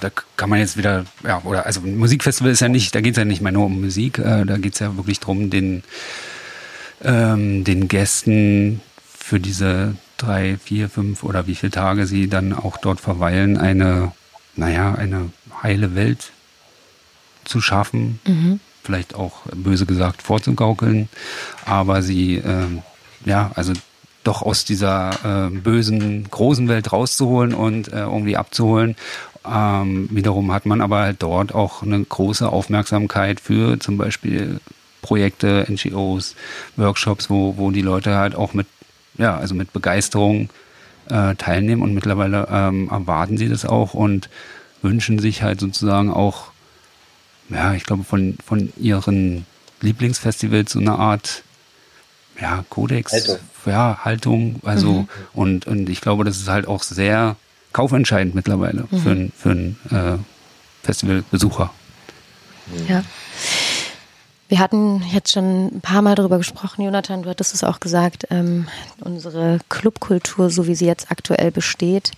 da 0.00 0.10
kann 0.36 0.48
man 0.48 0.60
jetzt 0.60 0.76
wieder, 0.76 1.04
ja, 1.24 1.40
oder 1.44 1.66
also 1.66 1.80
ein 1.80 1.96
Musikfestival 1.96 2.52
ist 2.52 2.60
ja 2.60 2.68
nicht, 2.68 2.94
da 2.94 3.00
geht 3.00 3.14
es 3.14 3.18
ja 3.18 3.24
nicht 3.24 3.42
mehr 3.42 3.52
nur 3.52 3.66
um 3.66 3.80
Musik, 3.80 4.18
äh, 4.18 4.44
da 4.44 4.56
geht 4.56 4.74
es 4.74 4.78
ja 4.78 4.96
wirklich 4.96 5.18
drum, 5.18 5.50
den, 5.50 5.82
ähm, 7.02 7.64
den 7.64 7.88
Gästen 7.88 8.80
für 9.18 9.40
diese 9.40 9.96
drei, 10.16 10.56
vier, 10.62 10.88
fünf 10.88 11.24
oder 11.24 11.46
wie 11.46 11.54
viele 11.54 11.72
Tage 11.72 12.06
sie 12.06 12.28
dann 12.28 12.52
auch 12.52 12.76
dort 12.76 13.00
verweilen, 13.00 13.56
eine, 13.56 14.12
naja, 14.54 14.94
eine 14.94 15.30
heile 15.62 15.94
Welt 15.94 16.30
zu 17.44 17.60
schaffen. 17.60 18.20
Vielleicht 18.82 19.14
auch 19.14 19.40
böse 19.54 19.86
gesagt 19.86 20.22
vorzugaukeln. 20.22 21.08
Aber 21.64 22.02
sie, 22.02 22.36
ähm, 22.36 22.82
ja, 23.24 23.50
also 23.54 23.72
doch 24.28 24.42
aus 24.42 24.64
dieser 24.64 25.48
äh, 25.48 25.50
bösen, 25.50 26.28
großen 26.30 26.68
Welt 26.68 26.92
rauszuholen 26.92 27.54
und 27.54 27.88
äh, 27.88 28.00
irgendwie 28.00 28.36
abzuholen. 28.36 28.94
Ähm, 29.50 30.08
wiederum 30.12 30.52
hat 30.52 30.66
man 30.66 30.82
aber 30.82 31.00
halt 31.00 31.22
dort 31.22 31.54
auch 31.54 31.82
eine 31.82 32.04
große 32.04 32.46
Aufmerksamkeit 32.46 33.40
für 33.40 33.80
zum 33.80 33.96
Beispiel 33.96 34.60
Projekte, 35.00 35.66
NGOs, 35.68 36.36
Workshops, 36.76 37.30
wo, 37.30 37.56
wo 37.56 37.70
die 37.70 37.80
Leute 37.80 38.16
halt 38.16 38.34
auch 38.34 38.52
mit, 38.52 38.66
ja, 39.16 39.36
also 39.36 39.54
mit 39.54 39.72
Begeisterung 39.72 40.50
äh, 41.08 41.34
teilnehmen 41.36 41.80
und 41.80 41.94
mittlerweile 41.94 42.48
ähm, 42.50 42.90
erwarten 42.90 43.38
sie 43.38 43.48
das 43.48 43.64
auch 43.64 43.94
und 43.94 44.28
wünschen 44.82 45.18
sich 45.18 45.42
halt 45.42 45.60
sozusagen 45.60 46.12
auch, 46.12 46.50
ja, 47.48 47.72
ich 47.72 47.84
glaube, 47.84 48.04
von, 48.04 48.36
von 48.44 48.72
ihren 48.76 49.46
Lieblingsfestivals 49.80 50.72
so 50.72 50.80
eine 50.80 50.98
Art 50.98 51.44
ja, 52.40 52.64
Kodex, 52.68 53.12
Haltung. 53.12 53.38
ja, 53.66 53.98
Haltung, 54.04 54.60
also 54.64 54.92
mhm. 54.92 55.08
und, 55.34 55.66
und 55.66 55.88
ich 55.88 56.00
glaube, 56.00 56.24
das 56.24 56.38
ist 56.38 56.48
halt 56.48 56.66
auch 56.66 56.82
sehr 56.82 57.36
kaufentscheidend 57.72 58.34
mittlerweile 58.34 58.86
mhm. 58.90 58.98
für, 58.98 59.30
für 59.36 59.50
einen 59.50 59.76
äh, 59.90 60.18
Festivalbesucher. 60.82 61.70
Ja. 62.88 63.02
Wir 64.48 64.60
hatten 64.60 65.02
jetzt 65.12 65.32
schon 65.32 65.66
ein 65.66 65.80
paar 65.82 66.00
Mal 66.00 66.14
darüber 66.14 66.38
gesprochen, 66.38 66.82
Jonathan, 66.82 67.22
du 67.22 67.28
hattest 67.28 67.52
es 67.52 67.64
auch 67.64 67.80
gesagt, 67.80 68.26
ähm, 68.30 68.66
unsere 69.00 69.58
Clubkultur, 69.68 70.48
so 70.48 70.66
wie 70.66 70.74
sie 70.74 70.86
jetzt 70.86 71.10
aktuell 71.10 71.50
besteht, 71.50 72.12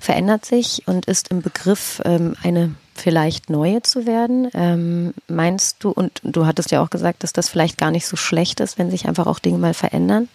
verändert 0.00 0.46
sich 0.46 0.82
und 0.86 1.04
ist 1.04 1.28
im 1.28 1.42
Begriff, 1.42 2.00
ähm, 2.06 2.34
eine 2.42 2.74
vielleicht 3.00 3.50
neue 3.50 3.82
zu 3.82 4.06
werden. 4.06 4.50
Ähm, 4.54 5.14
meinst 5.28 5.82
du, 5.84 5.90
und 5.90 6.20
du 6.22 6.46
hattest 6.46 6.70
ja 6.70 6.82
auch 6.82 6.90
gesagt, 6.90 7.22
dass 7.22 7.32
das 7.32 7.48
vielleicht 7.48 7.78
gar 7.78 7.90
nicht 7.90 8.06
so 8.06 8.16
schlecht 8.16 8.60
ist, 8.60 8.78
wenn 8.78 8.90
sich 8.90 9.06
einfach 9.06 9.26
auch 9.26 9.38
Dinge 9.38 9.58
mal 9.58 9.74
verändern. 9.74 10.28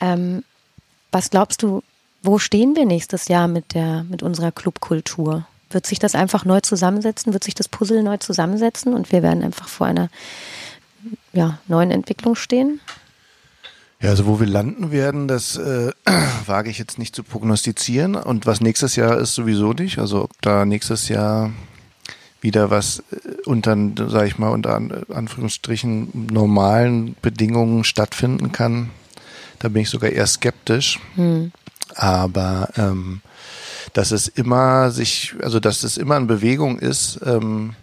Ähm, 0.00 0.44
was 1.12 1.30
glaubst 1.30 1.62
du, 1.62 1.82
wo 2.22 2.38
stehen 2.38 2.76
wir 2.76 2.86
nächstes 2.86 3.28
Jahr 3.28 3.48
mit 3.48 3.74
der, 3.74 4.04
mit 4.04 4.22
unserer 4.22 4.52
Clubkultur? 4.52 5.46
Wird 5.70 5.86
sich 5.86 5.98
das 5.98 6.14
einfach 6.14 6.44
neu 6.44 6.60
zusammensetzen? 6.60 7.32
Wird 7.32 7.44
sich 7.44 7.54
das 7.54 7.68
Puzzle 7.68 8.02
neu 8.02 8.18
zusammensetzen 8.18 8.94
und 8.94 9.12
wir 9.12 9.22
werden 9.22 9.42
einfach 9.42 9.68
vor 9.68 9.86
einer 9.86 10.08
ja, 11.32 11.58
neuen 11.68 11.90
Entwicklung 11.90 12.34
stehen? 12.34 12.80
Ja, 14.00 14.10
also 14.10 14.26
wo 14.26 14.40
wir 14.40 14.46
landen 14.46 14.90
werden, 14.90 15.26
das 15.26 15.56
äh, 15.56 15.90
wage 16.46 16.70
ich 16.70 16.78
jetzt 16.78 16.98
nicht 16.98 17.14
zu 17.14 17.22
prognostizieren. 17.22 18.14
Und 18.14 18.46
was 18.46 18.60
nächstes 18.60 18.96
Jahr 18.96 19.18
ist, 19.18 19.34
sowieso 19.34 19.72
nicht. 19.72 19.98
Also 19.98 20.24
ob 20.24 20.30
da 20.42 20.64
nächstes 20.64 21.08
Jahr 21.08 21.50
wieder 22.40 22.70
was 22.70 23.02
äh, 23.10 23.42
unter, 23.44 23.76
sage 24.08 24.28
ich 24.28 24.38
mal, 24.38 24.50
unter 24.50 24.74
Anführungsstrichen 24.74 26.28
normalen 26.30 27.16
Bedingungen 27.22 27.84
stattfinden 27.84 28.52
kann, 28.52 28.90
da 29.58 29.68
bin 29.68 29.82
ich 29.82 29.90
sogar 29.90 30.10
eher 30.10 30.26
skeptisch. 30.26 31.00
Hm. 31.14 31.52
Aber 31.94 32.68
ähm, 32.76 33.22
dass 33.92 34.10
es 34.10 34.28
immer 34.28 34.90
sich, 34.90 35.34
also 35.42 35.60
dass 35.60 35.82
es 35.82 35.96
immer 35.96 36.16
in 36.16 36.26
Bewegung 36.26 36.78
ist 36.78 37.18
ähm, 37.24 37.74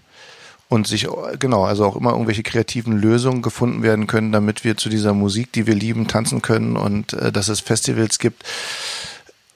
und 0.69 0.87
sich 0.87 1.07
genau, 1.39 1.65
also 1.65 1.85
auch 1.85 1.95
immer 1.95 2.11
irgendwelche 2.11 2.43
kreativen 2.43 2.97
Lösungen 2.97 3.41
gefunden 3.41 3.81
werden 3.81 4.05
können, 4.05 4.31
damit 4.31 4.63
wir 4.63 4.77
zu 4.77 4.89
dieser 4.89 5.13
Musik, 5.13 5.51
die 5.51 5.65
wir 5.65 5.75
lieben, 5.75 6.07
tanzen 6.07 6.41
können 6.41 6.77
und 6.77 7.13
äh, 7.13 7.31
dass 7.31 7.47
es 7.47 7.59
Festivals 7.59 8.19
gibt 8.19 8.43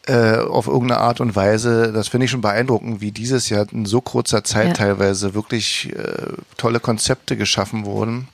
äh, 0.07 0.37
auf 0.37 0.67
irgendeine 0.67 1.01
Art 1.01 1.19
und 1.21 1.35
Weise, 1.35 1.91
das 1.91 2.07
finde 2.07 2.25
ich 2.25 2.31
schon 2.31 2.41
beeindruckend, 2.41 3.01
wie 3.01 3.11
dieses 3.11 3.49
Jahr 3.49 3.67
in 3.71 3.85
so 3.85 4.01
kurzer 4.01 4.43
Zeit 4.43 4.67
ja. 4.67 4.73
teilweise 4.73 5.33
wirklich 5.33 5.93
äh, 5.93 6.33
tolle 6.57 6.79
Konzepte 6.79 7.37
geschaffen 7.37 7.85
wurden. 7.85 8.27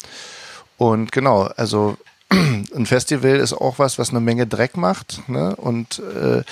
Und 0.78 1.12
genau, 1.12 1.44
also 1.56 1.98
ein 2.76 2.86
Festival 2.86 3.38
ist 3.38 3.54
auch 3.54 3.80
was, 3.80 4.00
was 4.00 4.10
eine 4.10 4.20
Menge 4.20 4.48
Dreck 4.48 4.78
macht. 4.78 5.28
Ne? 5.28 5.56
Und 5.56 6.00
äh, 6.00 6.44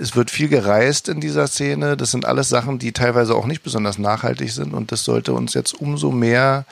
es 0.00 0.16
wird 0.16 0.30
viel 0.30 0.48
gereist 0.48 1.08
in 1.08 1.20
dieser 1.20 1.46
Szene. 1.46 1.96
Das 1.96 2.10
sind 2.10 2.24
alles 2.24 2.48
Sachen, 2.48 2.78
die 2.78 2.92
teilweise 2.92 3.34
auch 3.34 3.46
nicht 3.46 3.62
besonders 3.62 3.98
nachhaltig 3.98 4.52
sind. 4.52 4.74
Und 4.74 4.92
das 4.92 5.04
sollte 5.04 5.32
uns 5.32 5.54
jetzt 5.54 5.74
umso 5.74 6.10
mehr 6.10 6.64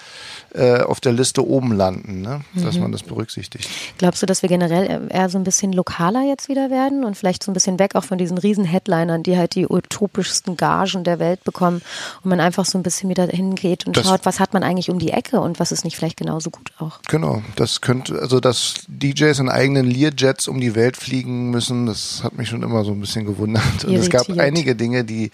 äh, 0.55 0.81
auf 0.81 1.01
der 1.01 1.13
Liste 1.13 1.47
oben 1.47 1.73
landen, 1.73 2.23
ne? 2.23 2.43
dass 2.55 2.77
mhm. 2.77 2.83
man 2.83 2.93
das 2.93 3.03
berücksichtigt. 3.03 3.69
Glaubst 3.99 4.23
du, 4.23 4.27
dass 4.27 4.43
wir 4.43 4.49
generell 4.49 5.09
eher 5.09 5.29
so 5.29 5.39
ein 5.39 5.45
bisschen 5.45 5.73
lokaler 5.73 6.23
jetzt 6.23 6.49
wieder 6.49 6.71
werden 6.71 7.05
und 7.05 7.17
vielleicht 7.17 7.43
so 7.43 7.51
ein 7.51 7.55
bisschen 7.55 7.79
weg 7.79 7.95
auch 7.95 8.05
von 8.05 8.19
diesen 8.19 8.39
riesen 8.39 8.65
Headlinern, 8.65 9.23
die 9.23 9.37
halt 9.37 9.55
die 9.55 9.67
utopischsten 9.69 10.57
Gagen 10.57 11.05
der 11.05 11.19
Welt 11.19 11.45
bekommen 11.45 11.83
und 12.23 12.31
man 12.31 12.41
einfach 12.41 12.65
so 12.65 12.79
ein 12.79 12.83
bisschen 12.83 13.09
wieder 13.11 13.27
hingeht 13.27 13.87
und 13.87 13.97
das, 13.97 14.07
schaut, 14.07 14.25
was 14.25 14.41
hat 14.41 14.53
man 14.53 14.63
eigentlich 14.63 14.91
um 14.91 14.99
die 14.99 15.11
Ecke 15.11 15.41
und 15.41 15.61
was 15.61 15.73
ist 15.73 15.85
nicht 15.85 15.97
vielleicht 15.97 16.17
genauso 16.17 16.51
gut 16.51 16.73
auch? 16.79 17.01
Genau, 17.09 17.43
das 17.57 17.81
könnte, 17.81 18.21
also 18.21 18.41
dass 18.41 18.83
DJs 18.89 19.39
in 19.39 19.49
eigenen 19.49 19.87
Learjets 19.87 20.49
um 20.49 20.61
die 20.61 20.75
Welt 20.75 20.97
fliegen 20.97 21.51
müssen, 21.51 21.87
das 21.87 22.23
hat 22.25 22.37
mich 22.37 22.49
schon 22.49 22.63
immer 22.63 22.85
so 22.85 22.93
ein 22.93 23.01
bisschen 23.01 23.27
gewundert. 23.27 23.85
Und 23.85 23.95
es 23.95 24.11
gab 24.11 24.29
einige 24.31 24.75
Dinge, 24.75 25.05
die 25.05 25.31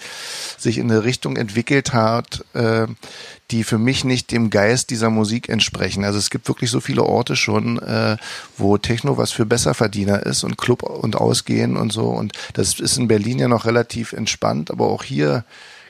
sich 0.58 0.78
in 0.78 0.90
eine 0.90 1.04
Richtung 1.04 1.36
entwickelt 1.36 1.92
hat, 1.92 2.44
äh, 2.54 2.86
die 3.50 3.64
für 3.64 3.78
mich 3.78 4.04
nicht 4.04 4.32
dem 4.32 4.50
Geist 4.50 4.90
dieser 4.90 5.10
Musik 5.10 5.48
entsprechen. 5.48 6.04
Also 6.04 6.18
es 6.18 6.30
gibt 6.30 6.48
wirklich 6.48 6.70
so 6.70 6.80
viele 6.80 7.04
Orte 7.04 7.36
schon, 7.36 7.78
äh, 7.78 8.16
wo 8.56 8.76
Techno 8.76 9.16
was 9.16 9.30
für 9.30 9.46
Besserverdiener 9.46 10.24
ist 10.24 10.42
und 10.42 10.58
Club 10.58 10.82
und 10.82 11.16
Ausgehen 11.16 11.76
und 11.76 11.92
so. 11.92 12.08
Und 12.08 12.32
das 12.54 12.80
ist 12.80 12.98
in 12.98 13.08
Berlin 13.08 13.38
ja 13.38 13.48
noch 13.48 13.64
relativ 13.64 14.12
entspannt, 14.12 14.70
aber 14.70 14.88
auch 14.88 15.04
hier 15.04 15.44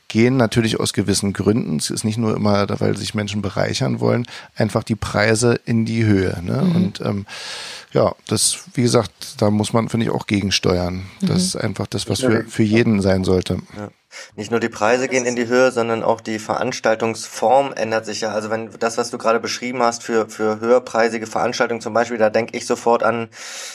gehen 0.08 0.36
natürlich 0.36 0.78
aus 0.78 0.92
gewissen 0.92 1.32
Gründen, 1.32 1.76
es 1.78 1.90
ist 1.90 2.04
nicht 2.04 2.18
nur 2.18 2.36
immer, 2.36 2.66
weil 2.80 2.96
sich 2.96 3.14
Menschen 3.14 3.42
bereichern 3.42 3.98
wollen, 4.00 4.26
einfach 4.54 4.84
die 4.84 4.94
Preise 4.94 5.58
in 5.64 5.84
die 5.84 6.04
Höhe. 6.04 6.40
Ne? 6.42 6.62
Mhm. 6.62 6.76
Und 6.76 7.00
ähm, 7.00 7.26
ja, 7.92 8.14
das, 8.28 8.58
wie 8.74 8.82
gesagt, 8.82 9.40
da 9.40 9.50
muss 9.50 9.72
man, 9.72 9.88
finde 9.88 10.06
ich, 10.06 10.12
auch 10.12 10.26
gegensteuern. 10.26 11.06
Mhm. 11.20 11.26
Das 11.26 11.42
ist 11.42 11.56
einfach 11.56 11.86
das, 11.86 12.08
was 12.08 12.20
für, 12.20 12.44
für 12.44 12.62
jeden 12.62 13.00
sein 13.00 13.24
sollte. 13.24 13.58
Ja. 13.76 13.90
Nicht 14.34 14.50
nur 14.50 14.60
die 14.60 14.68
Preise 14.68 15.08
gehen 15.08 15.24
in 15.24 15.36
die 15.36 15.46
Höhe, 15.46 15.72
sondern 15.72 16.02
auch 16.02 16.20
die 16.20 16.38
Veranstaltungsform 16.38 17.72
ändert 17.72 18.06
sich 18.06 18.20
ja. 18.20 18.30
Also 18.30 18.50
wenn 18.50 18.70
das, 18.78 18.98
was 18.98 19.10
du 19.10 19.18
gerade 19.18 19.40
beschrieben 19.40 19.82
hast 19.82 20.02
für, 20.02 20.28
für 20.28 20.60
höherpreisige 20.60 21.26
Veranstaltungen 21.26 21.80
zum 21.80 21.94
Beispiel, 21.94 22.18
da 22.18 22.30
denke 22.30 22.56
ich 22.56 22.66
sofort 22.66 23.02
an 23.02 23.28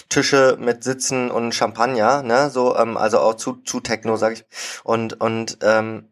Tische 0.09 0.57
mit 0.59 0.83
Sitzen 0.83 1.31
und 1.31 1.53
Champagner, 1.53 2.23
ne? 2.23 2.49
So, 2.49 2.77
ähm, 2.77 2.97
also 2.97 3.19
auch 3.19 3.35
zu, 3.35 3.53
zu 3.63 3.79
Techno, 3.79 4.17
sag 4.17 4.33
ich. 4.33 4.45
Und, 4.83 5.19
und 5.19 5.57
ähm, 5.61 6.07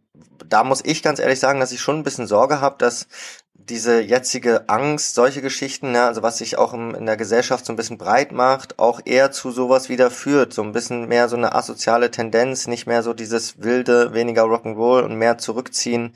da 0.47 0.63
muss 0.63 0.84
ich 0.84 1.03
ganz 1.03 1.19
ehrlich 1.19 1.39
sagen, 1.39 1.59
dass 1.59 1.71
ich 1.71 1.82
schon 1.82 1.97
ein 1.97 2.03
bisschen 2.03 2.27
Sorge 2.27 2.61
habe, 2.61 2.75
dass 2.80 3.07
diese 3.68 4.01
jetzige 4.01 4.70
Angst, 4.70 5.16
solche 5.16 5.41
Geschichten, 5.41 5.91
ne, 5.91 6.03
also 6.03 6.24
was 6.24 6.38
sich 6.38 6.57
auch 6.57 6.74
im, 6.74 6.95
in 6.95 7.05
der 7.05 7.18
Gesellschaft 7.18 7.66
so 7.66 7.74
ein 7.74 7.76
bisschen 7.76 7.97
breit 7.97 8.32
macht, 8.32 8.80
auch 8.80 9.01
eher 9.05 9.32
zu 9.32 9.51
sowas 9.51 9.89
wieder 9.89 10.10
führt. 10.10 10.53
So 10.53 10.64
ein 10.64 10.72
bisschen 10.72 11.07
mehr 11.07 11.30
so 11.30 11.36
eine 11.36 11.53
asoziale 11.53 12.10
Tendenz, 12.12 12.68
nicht 12.68 12.88
mehr 12.88 13.03
so 13.03 13.14
dieses 13.14 13.62
wilde, 13.62 14.14
weniger 14.14 14.43
Rock'n'Roll 14.43 15.03
und 15.03 15.16
mehr 15.16 15.38
zurückziehen. 15.38 16.14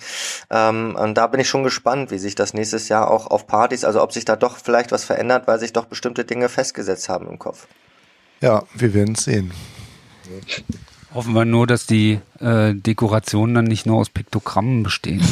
Ähm, 0.49 0.95
und 0.99 1.15
da 1.15 1.27
bin 1.27 1.39
ich 1.39 1.49
schon 1.49 1.63
gespannt, 1.63 2.11
wie 2.11 2.19
sich 2.19 2.35
das 2.35 2.53
nächstes 2.53 2.89
Jahr 2.89 3.11
auch 3.11 3.27
auf 3.27 3.45
Partys, 3.45 3.83
also 3.83 4.01
ob 4.01 4.13
sich 4.13 4.25
da 4.25 4.35
doch 4.35 4.57
vielleicht 4.57 4.91
was 4.91 5.03
verändert, 5.03 5.47
weil 5.47 5.59
sich 5.59 5.73
doch 5.73 5.85
bestimmte 5.85 6.25
Dinge 6.25 6.49
festgesetzt 6.49 7.09
haben 7.09 7.27
im 7.27 7.39
Kopf. 7.39 7.67
Ja, 8.41 8.63
wir 8.73 8.93
werden 8.93 9.15
es 9.15 9.25
sehen. 9.25 9.51
Hoffen 11.13 11.33
wir 11.33 11.45
nur, 11.45 11.67
dass 11.67 11.85
die 11.85 12.19
äh, 12.39 12.73
Dekorationen 12.73 13.53
dann 13.53 13.65
nicht 13.65 13.85
nur 13.85 13.97
aus 13.97 14.09
Piktogrammen 14.09 14.83
bestehen. 14.83 15.21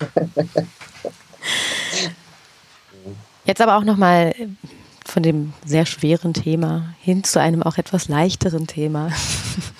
Jetzt 3.44 3.60
aber 3.60 3.76
auch 3.76 3.84
nochmal 3.84 4.34
von 5.04 5.22
dem 5.22 5.52
sehr 5.64 5.86
schweren 5.86 6.34
Thema 6.34 6.94
hin 7.00 7.24
zu 7.24 7.40
einem 7.40 7.62
auch 7.62 7.78
etwas 7.78 8.08
leichteren 8.08 8.66
Thema. 8.66 9.10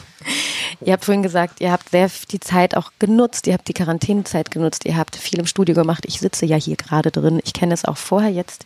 ihr 0.80 0.92
habt 0.92 1.04
vorhin 1.04 1.22
gesagt, 1.22 1.60
ihr 1.60 1.70
habt 1.70 1.90
sehr 1.90 2.10
die 2.30 2.40
Zeit 2.40 2.76
auch 2.76 2.90
genutzt, 2.98 3.46
ihr 3.46 3.52
habt 3.52 3.68
die 3.68 3.74
Quarantänezeit 3.74 4.50
genutzt, 4.50 4.84
ihr 4.86 4.96
habt 4.96 5.14
viel 5.16 5.38
im 5.38 5.46
Studio 5.46 5.74
gemacht. 5.74 6.04
Ich 6.06 6.18
sitze 6.20 6.46
ja 6.46 6.56
hier 6.56 6.76
gerade 6.76 7.10
drin. 7.10 7.40
Ich 7.44 7.52
kenne 7.52 7.74
es 7.74 7.84
auch 7.84 7.96
vorher. 7.96 8.30
Jetzt 8.30 8.64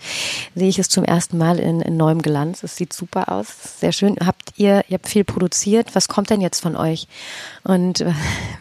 sehe 0.54 0.68
ich 0.68 0.78
es 0.78 0.88
zum 0.88 1.04
ersten 1.04 1.36
Mal 1.36 1.58
in, 1.58 1.80
in 1.80 1.96
neuem 1.96 2.22
Glanz. 2.22 2.62
Es 2.62 2.76
sieht 2.76 2.92
super 2.92 3.30
aus. 3.30 3.48
Sehr 3.80 3.92
schön. 3.92 4.16
Habt 4.24 4.54
ihr, 4.56 4.84
ihr 4.88 4.94
habt 4.94 5.08
viel 5.08 5.24
produziert. 5.24 5.94
Was 5.94 6.08
kommt 6.08 6.30
denn 6.30 6.40
jetzt 6.40 6.60
von 6.60 6.76
euch? 6.76 7.08
Und 7.62 8.04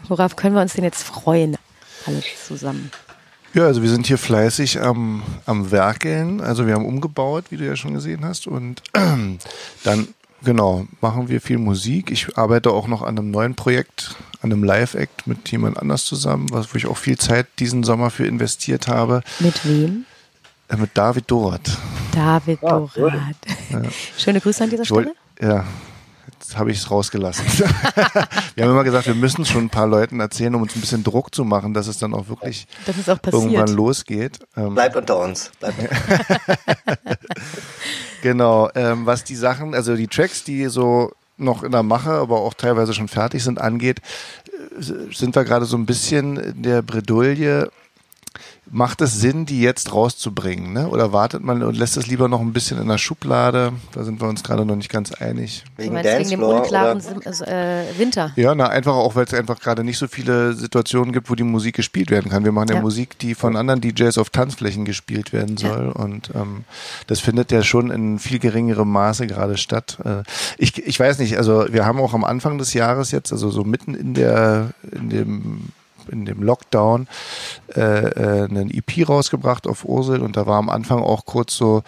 worauf 0.08 0.36
können 0.36 0.54
wir 0.54 0.62
uns 0.62 0.74
denn 0.74 0.84
jetzt 0.84 1.02
freuen? 1.02 1.56
Alles 2.06 2.24
zusammen. 2.46 2.90
Ja, 3.54 3.66
also 3.66 3.82
wir 3.82 3.88
sind 3.88 4.06
hier 4.06 4.18
fleißig 4.18 4.80
am, 4.80 5.22
am 5.46 5.70
Werkeln. 5.70 6.40
Also 6.40 6.66
wir 6.66 6.74
haben 6.74 6.84
umgebaut, 6.84 7.46
wie 7.50 7.56
du 7.56 7.64
ja 7.64 7.76
schon 7.76 7.94
gesehen 7.94 8.24
hast. 8.24 8.48
Und 8.48 8.82
dann, 9.84 10.08
genau, 10.42 10.86
machen 11.00 11.28
wir 11.28 11.40
viel 11.40 11.58
Musik. 11.58 12.10
Ich 12.10 12.36
arbeite 12.36 12.70
auch 12.70 12.88
noch 12.88 13.02
an 13.02 13.16
einem 13.16 13.30
neuen 13.30 13.54
Projekt, 13.54 14.16
an 14.42 14.50
einem 14.50 14.64
Live-Act 14.64 15.28
mit 15.28 15.48
jemand 15.52 15.78
anders 15.78 16.04
zusammen, 16.04 16.48
was, 16.50 16.74
wo 16.74 16.78
ich 16.78 16.86
auch 16.86 16.96
viel 16.96 17.16
Zeit 17.16 17.46
diesen 17.60 17.84
Sommer 17.84 18.10
für 18.10 18.26
investiert 18.26 18.88
habe. 18.88 19.22
Mit 19.38 19.64
wem? 19.64 20.04
Äh, 20.68 20.76
mit 20.76 20.90
David 20.94 21.30
Dorat. 21.30 21.78
David 22.12 22.58
ah, 22.64 22.88
Dorat. 22.92 23.36
Ja. 23.70 23.82
Schöne 24.18 24.40
Grüße 24.40 24.64
an 24.64 24.70
dieser 24.70 24.84
Stelle. 24.84 25.12
Wollt, 25.38 25.64
habe 26.54 26.70
ich 26.70 26.78
es 26.78 26.90
rausgelassen. 26.90 27.44
wir 28.54 28.64
haben 28.64 28.70
immer 28.70 28.84
gesagt, 28.84 29.06
wir 29.06 29.14
müssen 29.14 29.44
schon 29.44 29.64
ein 29.64 29.70
paar 29.70 29.86
Leuten 29.86 30.20
erzählen, 30.20 30.54
um 30.54 30.62
uns 30.62 30.76
ein 30.76 30.80
bisschen 30.80 31.04
Druck 31.04 31.34
zu 31.34 31.44
machen, 31.44 31.74
dass 31.74 31.86
es 31.86 31.98
dann 31.98 32.14
auch 32.14 32.28
wirklich 32.28 32.66
auch 33.06 33.18
irgendwann 33.32 33.68
losgeht. 33.68 34.38
Ähm, 34.56 34.74
Bleibt 34.74 34.96
unter 34.96 35.18
uns. 35.18 35.50
Bleibt. 35.58 35.76
genau, 38.22 38.70
ähm, 38.74 39.06
was 39.06 39.24
die 39.24 39.36
Sachen, 39.36 39.74
also 39.74 39.96
die 39.96 40.08
Tracks, 40.08 40.44
die 40.44 40.66
so 40.66 41.12
noch 41.36 41.62
in 41.62 41.72
der 41.72 41.82
Mache, 41.82 42.12
aber 42.12 42.40
auch 42.40 42.54
teilweise 42.54 42.94
schon 42.94 43.08
fertig 43.08 43.42
sind, 43.42 43.60
angeht, 43.60 44.00
äh, 44.78 45.12
sind 45.12 45.34
wir 45.34 45.44
gerade 45.44 45.64
so 45.64 45.76
ein 45.76 45.86
bisschen 45.86 46.36
in 46.36 46.62
der 46.62 46.82
Bredouille, 46.82 47.70
Macht 48.70 49.02
es 49.02 49.20
Sinn, 49.20 49.44
die 49.44 49.60
jetzt 49.60 49.92
rauszubringen? 49.92 50.72
Ne? 50.72 50.88
Oder 50.88 51.12
wartet 51.12 51.44
man 51.44 51.62
und 51.62 51.76
lässt 51.76 51.96
es 51.96 52.06
lieber 52.06 52.28
noch 52.28 52.40
ein 52.40 52.52
bisschen 52.52 52.80
in 52.80 52.88
der 52.88 52.98
Schublade? 52.98 53.72
Da 53.92 54.04
sind 54.04 54.20
wir 54.20 54.28
uns 54.28 54.42
gerade 54.42 54.64
noch 54.64 54.76
nicht 54.76 54.90
ganz 54.90 55.12
einig. 55.12 55.64
Wegen, 55.76 55.94
wegen 55.94 56.30
dem 56.30 56.42
unklaren 56.42 57.00
äh, 57.42 57.84
Winter. 57.98 58.32
Ja, 58.36 58.54
na, 58.54 58.68
einfach 58.68 58.94
auch, 58.94 59.16
weil 59.16 59.24
es 59.24 59.34
einfach 59.34 59.60
gerade 59.60 59.84
nicht 59.84 59.98
so 59.98 60.08
viele 60.08 60.54
Situationen 60.54 61.12
gibt, 61.12 61.28
wo 61.28 61.34
die 61.34 61.44
Musik 61.44 61.76
gespielt 61.76 62.10
werden 62.10 62.30
kann. 62.30 62.44
Wir 62.44 62.52
machen 62.52 62.68
ja, 62.68 62.76
ja 62.76 62.80
Musik, 62.80 63.18
die 63.18 63.34
von 63.34 63.56
anderen 63.56 63.82
DJs 63.82 64.16
auf 64.16 64.30
Tanzflächen 64.30 64.84
gespielt 64.84 65.32
werden 65.32 65.58
soll. 65.58 65.92
Ja. 65.94 66.02
Und 66.02 66.30
ähm, 66.34 66.64
das 67.06 67.20
findet 67.20 67.52
ja 67.52 67.62
schon 67.62 67.90
in 67.90 68.18
viel 68.18 68.38
geringerem 68.38 68.90
Maße 68.90 69.26
gerade 69.26 69.58
statt. 69.58 69.98
Äh, 70.04 70.22
ich, 70.56 70.78
ich 70.84 70.98
weiß 70.98 71.18
nicht, 71.18 71.36
also 71.36 71.66
wir 71.70 71.84
haben 71.84 72.00
auch 72.00 72.14
am 72.14 72.24
Anfang 72.24 72.56
des 72.56 72.72
Jahres 72.72 73.10
jetzt, 73.10 73.30
also 73.30 73.50
so 73.50 73.62
mitten 73.64 73.94
in 73.94 74.14
der, 74.14 74.70
in 74.90 75.10
dem 75.10 75.68
in 76.08 76.24
dem 76.24 76.42
Lockdown 76.42 77.08
äh, 77.74 77.80
äh, 77.80 78.44
einen 78.44 78.70
EP 78.70 79.08
rausgebracht 79.08 79.66
auf 79.66 79.84
Ursel 79.84 80.20
und 80.20 80.36
da 80.36 80.46
war 80.46 80.58
am 80.58 80.68
Anfang 80.68 81.02
auch 81.02 81.24
kurz 81.24 81.56
so 81.56 81.82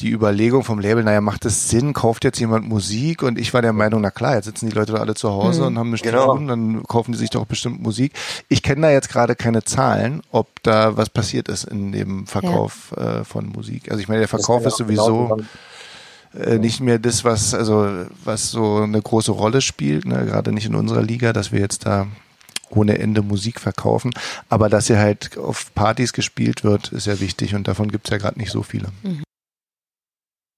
die 0.00 0.10
Überlegung 0.10 0.62
vom 0.62 0.78
Label, 0.78 1.02
naja, 1.02 1.22
macht 1.22 1.46
es 1.46 1.70
Sinn, 1.70 1.94
kauft 1.94 2.24
jetzt 2.24 2.38
jemand 2.38 2.68
Musik? 2.68 3.22
Und 3.22 3.38
ich 3.38 3.54
war 3.54 3.62
der 3.62 3.72
Meinung, 3.72 4.02
na 4.02 4.10
klar, 4.10 4.34
jetzt 4.34 4.44
sitzen 4.44 4.68
die 4.68 4.74
Leute 4.74 4.92
da 4.92 4.98
alle 4.98 5.14
zu 5.14 5.30
Hause 5.30 5.62
mhm. 5.62 5.66
und 5.66 5.78
haben 5.78 5.90
nichts 5.90 6.06
genau. 6.06 6.34
tun, 6.34 6.48
dann 6.48 6.82
kaufen 6.82 7.12
die 7.12 7.18
sich 7.18 7.30
doch 7.30 7.46
bestimmt 7.46 7.82
Musik. 7.82 8.12
Ich 8.48 8.62
kenne 8.62 8.82
da 8.82 8.90
jetzt 8.90 9.08
gerade 9.08 9.34
keine 9.34 9.64
Zahlen, 9.64 10.22
ob 10.30 10.48
da 10.62 10.96
was 10.98 11.08
passiert 11.08 11.48
ist 11.48 11.64
in 11.64 11.92
dem 11.92 12.26
Verkauf 12.26 12.92
ja. 12.96 13.20
äh, 13.20 13.24
von 13.24 13.48
Musik. 13.48 13.90
Also 13.90 14.00
ich 14.00 14.08
meine, 14.08 14.20
der 14.20 14.28
Verkauf 14.28 14.66
ist 14.66 14.76
sowieso 14.76 15.38
äh, 16.38 16.58
nicht 16.58 16.80
mehr 16.80 16.98
das, 16.98 17.24
was 17.24 17.54
also 17.54 17.88
was 18.22 18.50
so 18.50 18.82
eine 18.82 19.00
große 19.00 19.32
Rolle 19.32 19.62
spielt, 19.62 20.04
ne? 20.04 20.26
gerade 20.26 20.52
nicht 20.52 20.66
in 20.66 20.74
unserer 20.74 21.02
Liga, 21.02 21.32
dass 21.32 21.52
wir 21.52 21.60
jetzt 21.60 21.86
da 21.86 22.06
ohne 22.70 22.98
Ende 22.98 23.22
Musik 23.22 23.60
verkaufen. 23.60 24.12
Aber 24.48 24.68
dass 24.68 24.86
sie 24.86 24.98
halt 24.98 25.38
auf 25.38 25.74
Partys 25.74 26.12
gespielt 26.12 26.64
wird, 26.64 26.92
ist 26.92 27.06
ja 27.06 27.20
wichtig 27.20 27.54
und 27.54 27.68
davon 27.68 27.90
gibt 27.90 28.06
es 28.06 28.10
ja 28.10 28.18
gerade 28.18 28.38
nicht 28.38 28.50
so 28.50 28.62
viele. 28.62 28.88
Mhm. 29.02 29.22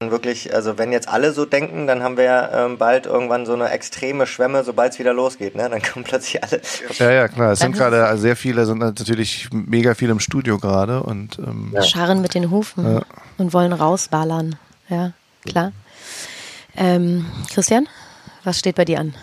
Wirklich, 0.01 0.55
also 0.55 0.79
wenn 0.79 0.93
jetzt 0.93 1.09
alle 1.09 1.33
so 1.33 1.45
denken, 1.45 1.89
dann 1.89 2.05
haben 2.05 2.17
wir 2.17 2.23
ja 2.23 2.67
ähm, 2.67 2.79
bald 2.79 3.07
irgendwann 3.07 3.47
so 3.47 3.55
eine 3.55 3.71
extreme 3.71 4.29
Schwemme, 4.29 4.63
sobald 4.63 4.93
es 4.93 5.01
wieder 5.01 5.13
losgeht, 5.13 5.57
ne? 5.57 5.69
Dann 5.69 5.83
kommen 5.83 6.05
plötzlich 6.09 6.41
alle. 6.41 6.61
Ja, 6.99 7.11
ja, 7.11 7.27
klar. 7.27 7.51
Es 7.51 7.59
sind 7.59 7.73
gerade 7.73 8.17
sehr 8.17 8.37
viele, 8.37 8.65
sind 8.65 8.79
natürlich 8.79 9.49
mega 9.51 9.95
viel 9.95 10.11
im 10.11 10.21
Studio 10.21 10.59
gerade 10.59 11.03
und 11.03 11.41
ähm, 11.41 11.73
ja. 11.75 11.83
scharren 11.83 12.23
mit 12.23 12.35
den 12.35 12.53
Hufen 12.53 12.89
ja. 12.89 13.03
und 13.39 13.53
wollen 13.53 13.73
rausballern. 13.73 14.55
Ja, 14.89 15.15
klar. 15.45 15.73
Ähm, 16.77 17.27
Christian, 17.53 17.89
was 18.45 18.61
steht 18.61 18.77
bei 18.77 18.85
dir 18.85 19.01
an? 19.01 19.15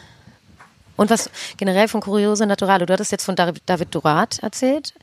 Und 0.97 1.09
was 1.09 1.29
generell 1.57 1.87
von 1.87 2.01
Kuriose 2.01 2.45
Naturale, 2.45 2.85
du 2.85 2.93
hattest 2.93 3.11
jetzt 3.11 3.25
von 3.25 3.35
David 3.35 3.93
Durat 3.93 4.39
erzählt 4.39 4.93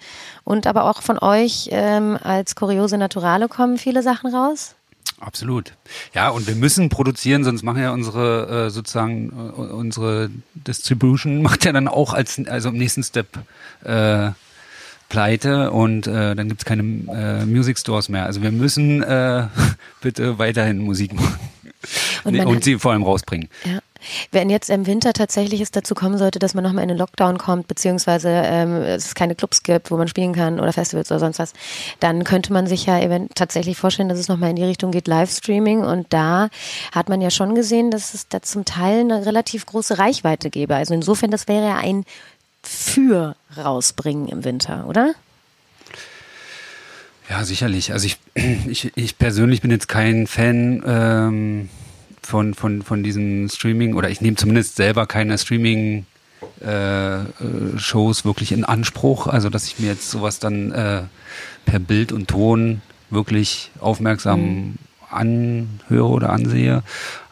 und 0.45 0.67
aber 0.67 0.85
auch 0.85 1.03
von 1.03 1.19
euch 1.19 1.69
ähm, 1.71 2.19
als 2.23 2.55
Kuriose 2.55 2.99
Naturale 2.99 3.49
kommen 3.49 3.79
viele 3.79 4.03
Sachen 4.03 4.35
raus? 4.35 4.75
Absolut. 5.21 5.75
Ja, 6.15 6.31
und 6.31 6.49
wir 6.49 6.57
müssen 6.57 6.89
produzieren, 6.89 7.45
sonst 7.45 7.63
machen 7.63 7.81
ja 7.81 7.93
unsere 7.93 8.67
äh, 8.67 8.71
sozusagen 8.71 9.31
äh, 9.31 9.61
unsere 9.61 10.31
Distribution 10.55 11.43
macht 11.43 11.65
ja 11.65 11.73
dann 11.73 11.87
auch 11.87 12.13
als 12.13 12.41
also 12.47 12.71
im 12.71 12.77
nächsten 12.77 13.05
Step 13.05 13.29
äh, 13.85 14.31
pleite 15.09 15.71
und 15.71 16.07
äh, 16.07 16.35
dann 16.35 16.49
gibt's 16.49 16.65
keine 16.65 16.83
äh, 16.83 17.45
Music 17.45 17.79
Stores 17.79 18.09
mehr. 18.09 18.25
Also 18.25 18.43
wir 18.43 18.51
müssen 18.51 19.03
äh, 19.03 19.47
bitte 20.01 20.39
weiterhin 20.39 20.79
Musik 20.79 21.13
machen 21.13 21.39
und, 22.25 22.41
und 22.41 22.65
sie 22.65 22.79
vor 22.79 22.93
allem 22.93 23.03
rausbringen. 23.03 23.49
Ja. 23.65 23.79
Wenn 24.31 24.51
jetzt 24.51 24.71
im 24.71 24.87
Winter 24.87 25.13
tatsächlich 25.13 25.61
es 25.61 25.71
dazu 25.71 25.95
kommen 25.95 26.19
sollte, 26.19 26.39
dass 26.39 26.55
man 26.55 26.65
nochmal 26.65 26.83
in 26.83 26.89
den 26.89 26.99
Lockdown 26.99 27.39
kommt, 27.39 27.69
beziehungsweise 27.69 28.29
ähm, 28.29 28.75
es 28.83 29.15
keine 29.15 29.35
Clubs 29.35 29.63
gibt, 29.63 29.91
wo 29.91 29.97
man 29.97 30.09
spielen 30.09 30.33
kann 30.33 30.61
oder 30.61 30.73
Festivals 30.73 31.11
oder 31.11 31.21
sonst 31.21 31.39
was, 31.39 31.53
dann 32.01 32.25
könnte 32.25 32.53
man 32.53 32.67
sich 32.67 32.87
ja 32.87 33.01
tatsächlich 33.35 33.77
vorstellen, 33.77 34.09
dass 34.09 34.19
es 34.19 34.29
nochmal 34.29 34.51
in 34.51 34.57
die 34.57 34.65
Richtung 34.65 34.91
geht, 34.91 35.09
Livestreaming. 35.09 35.81
Und 35.81 36.13
da 36.13 36.49
hat 36.93 37.09
man 37.09 37.21
ja 37.21 37.31
schon 37.31 37.55
gesehen, 37.55 37.91
dass 37.91 38.15
es 38.15 38.29
da 38.29 38.43
zum 38.43 38.65
Teil 38.65 39.01
eine 39.01 39.27
relativ 39.27 39.67
große 39.67 39.99
Reichweite 39.99 40.51
gäbe. 40.51 40.75
Also 40.75 40.95
insofern, 40.95 41.31
das 41.31 41.49
wäre 41.49 41.67
ja 41.67 41.77
ein 41.77 42.05
Für 42.63 43.37
rausbringen 43.57 44.29
im 44.29 44.45
Winter, 44.45 44.87
oder? 44.89 45.15
Ja, 47.29 47.45
sicherlich. 47.45 47.93
Also 47.93 48.07
ich, 48.07 48.19
ich, 48.67 48.93
ich 48.95 49.19
persönlich 49.19 49.63
bin 49.63 49.71
jetzt 49.71 49.89
kein 49.89 50.27
Fan 50.27 50.83
ähm, 50.87 51.69
von, 52.23 52.55
von, 52.55 52.83
von 52.83 53.03
diesen 53.03 53.49
Streaming 53.49 53.95
oder 53.95 54.11
ich 54.11 54.21
nehme 54.21 54.37
zumindest 54.37 54.77
selber 54.77 55.07
keine 55.07 55.39
Streaming 55.39 56.07
äh, 56.61 57.23
äh, 57.23 57.25
Shows 57.77 58.25
wirklich 58.25 58.53
in 58.53 58.65
Anspruch. 58.65 59.27
Also 59.27 59.51
dass 59.51 59.67
ich 59.67 59.79
mir 59.79 59.89
jetzt 59.89 60.11
sowas 60.11 60.39
dann 60.39 60.73
äh, 60.73 61.03
per 61.65 61.79
Bild 61.79 62.13
und 62.13 62.29
Ton 62.29 62.83
wirklich 63.11 63.71
aufmerksam 63.81 64.41
mhm. 64.41 64.75
anhöre 65.11 66.09
oder 66.09 66.31
ansehe. 66.31 66.83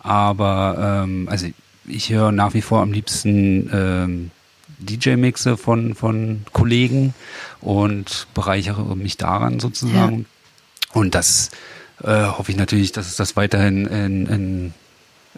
Aber 0.03 1.03
ähm, 1.05 1.29
also 1.31 1.47
ich 1.87 2.11
höre 2.11 2.33
nach 2.33 2.55
wie 2.55 2.63
vor 2.63 2.81
am 2.83 2.93
liebsten 2.93 3.71
ähm, 3.73 4.31
DJ-Mixe 4.79 5.57
von, 5.57 5.95
von 5.95 6.43
Kollegen 6.53 7.15
und 7.61 8.27
bereichere 8.35 8.97
mich 8.97 9.17
daran 9.17 9.61
sozusagen. 9.61 10.21
Ja. 10.21 11.01
Und 11.01 11.15
das 11.15 11.51
äh, 12.03 12.25
hoffe 12.25 12.51
ich 12.51 12.57
natürlich, 12.57 12.93
dass 12.93 13.07
es 13.07 13.17
das 13.17 13.37
weiterhin 13.37 13.87
in, 13.87 14.27
in, 14.27 14.75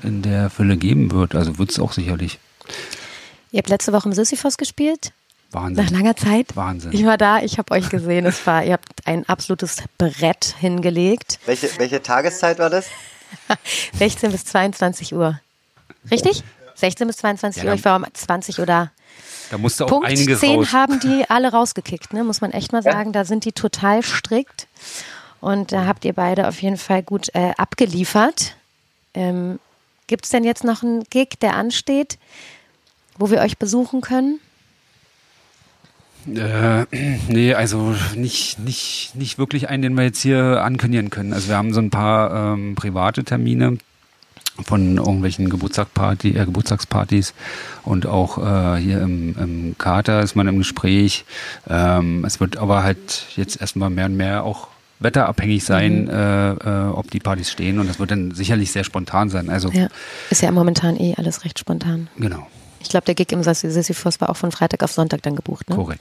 in 0.02 0.22
der 0.22 0.50
Fülle 0.50 0.76
geben 0.76 1.10
wird. 1.10 1.34
Also 1.34 1.58
wird 1.58 1.70
es 1.70 1.78
auch 1.78 1.92
sicherlich. 1.92 2.38
Ihr 3.50 3.58
habt 3.58 3.68
letzte 3.68 3.92
Woche 3.92 4.08
im 4.08 4.14
Sisyphos 4.14 4.56
gespielt. 4.56 5.12
Wahnsinn. 5.50 5.84
Nach 5.84 5.90
langer 5.90 6.16
Zeit. 6.16 6.56
Wahnsinn. 6.56 6.92
Ich 6.92 7.04
war 7.04 7.18
da, 7.18 7.40
ich 7.40 7.58
habe 7.58 7.72
euch 7.74 7.90
gesehen. 7.90 8.24
Es 8.24 8.46
war, 8.46 8.64
ihr 8.64 8.72
habt 8.72 9.06
ein 9.06 9.28
absolutes 9.28 9.82
Brett 9.98 10.54
hingelegt. 10.58 11.38
Welche, 11.44 11.68
welche 11.78 12.02
Tageszeit 12.02 12.58
war 12.58 12.70
das? 12.70 12.86
16 13.98 14.32
bis 14.32 14.46
22 14.46 15.14
Uhr. 15.14 15.38
Richtig? 16.10 16.42
16 16.74 17.06
bis 17.06 17.16
22 17.18 17.62
ja, 17.62 17.68
Uhr. 17.68 17.74
Ich 17.74 17.84
war 17.84 17.96
um 17.96 18.06
20 18.10 18.58
Uhr 18.58 18.66
da. 18.66 18.90
Da 19.50 19.58
musste 19.58 19.84
auch 19.84 19.88
Punkt 19.88 20.08
einiges 20.08 20.40
10 20.40 20.60
raus. 20.60 20.72
haben 20.72 20.98
die 21.00 21.28
alle 21.28 21.52
rausgekickt, 21.52 22.14
ne? 22.14 22.24
muss 22.24 22.40
man 22.40 22.52
echt 22.52 22.72
mal 22.72 22.82
sagen. 22.82 23.12
Da 23.12 23.26
sind 23.26 23.44
die 23.44 23.52
total 23.52 24.02
strikt. 24.02 24.66
Und 25.40 25.72
da 25.72 25.84
habt 25.86 26.04
ihr 26.04 26.14
beide 26.14 26.48
auf 26.48 26.62
jeden 26.62 26.78
Fall 26.78 27.02
gut 27.02 27.28
äh, 27.34 27.52
abgeliefert. 27.58 28.56
Ähm, 29.12 29.58
Gibt 30.06 30.24
es 30.24 30.30
denn 30.30 30.44
jetzt 30.44 30.64
noch 30.64 30.82
einen 30.82 31.04
Gig, 31.04 31.38
der 31.40 31.54
ansteht, 31.54 32.18
wo 33.18 33.30
wir 33.30 33.40
euch 33.40 33.58
besuchen 33.58 34.00
können? 34.00 34.40
Äh, 36.26 36.86
nee, 37.28 37.54
also 37.54 37.94
nicht, 38.14 38.58
nicht, 38.60 39.12
nicht 39.14 39.38
wirklich 39.38 39.68
einen, 39.68 39.82
den 39.82 39.94
wir 39.96 40.04
jetzt 40.04 40.22
hier 40.22 40.62
ankündigen 40.62 41.10
können. 41.10 41.32
Also 41.32 41.48
wir 41.48 41.56
haben 41.56 41.74
so 41.74 41.80
ein 41.80 41.90
paar 41.90 42.54
ähm, 42.54 42.74
private 42.76 43.24
Termine 43.24 43.78
von 44.64 44.98
irgendwelchen 44.98 45.48
Geburtstagsparty, 45.48 46.36
äh, 46.36 46.44
Geburtstagspartys 46.44 47.34
und 47.84 48.06
auch 48.06 48.38
äh, 48.38 48.80
hier 48.80 49.00
im, 49.00 49.36
im 49.38 49.74
Kater 49.78 50.20
ist 50.20 50.36
man 50.36 50.46
im 50.46 50.58
Gespräch. 50.58 51.24
Ähm, 51.68 52.24
es 52.24 52.38
wird 52.38 52.56
aber 52.56 52.82
halt 52.84 53.26
jetzt 53.34 53.60
erstmal 53.60 53.90
mehr 53.90 54.06
und 54.06 54.16
mehr 54.16 54.44
auch 54.44 54.68
wetterabhängig 55.02 55.64
sein, 55.64 56.04
mhm. 56.04 56.10
äh, 56.10 56.52
äh, 56.52 56.88
ob 56.90 57.10
die 57.10 57.20
Partys 57.20 57.50
stehen 57.50 57.78
und 57.78 57.88
das 57.88 57.98
wird 57.98 58.10
dann 58.10 58.32
sicherlich 58.32 58.72
sehr 58.72 58.84
spontan 58.84 59.28
sein. 59.28 59.50
Also 59.50 59.70
ja, 59.70 59.88
ist 60.30 60.42
ja 60.42 60.50
momentan 60.50 60.98
eh 60.98 61.14
alles 61.16 61.44
recht 61.44 61.58
spontan. 61.58 62.08
Genau. 62.16 62.46
Ich 62.80 62.88
glaube, 62.88 63.04
der 63.04 63.14
Gig 63.14 63.30
im 63.30 63.42
Sisyphos 63.42 64.20
war 64.20 64.28
auch 64.28 64.36
von 64.36 64.50
Freitag 64.50 64.82
auf 64.82 64.92
Sonntag 64.92 65.22
dann 65.22 65.36
gebucht, 65.36 65.70
ne? 65.70 65.76
Korrekt. 65.76 66.00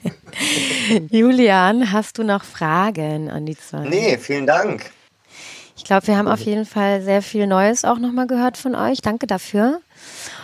Julian, 1.10 1.92
hast 1.92 2.18
du 2.18 2.24
noch 2.24 2.42
Fragen 2.42 3.30
an 3.30 3.46
die 3.46 3.56
zwei? 3.56 3.88
Nee, 3.88 4.18
vielen 4.18 4.46
Dank. 4.46 4.90
Ich 5.76 5.84
glaube, 5.84 6.06
wir 6.08 6.18
haben 6.18 6.28
auf 6.28 6.40
jeden 6.40 6.66
Fall 6.66 7.02
sehr 7.02 7.22
viel 7.22 7.46
Neues 7.46 7.84
auch 7.84 7.98
nochmal 7.98 8.26
gehört 8.26 8.56
von 8.56 8.74
euch. 8.74 9.00
Danke 9.00 9.26
dafür. 9.26 9.80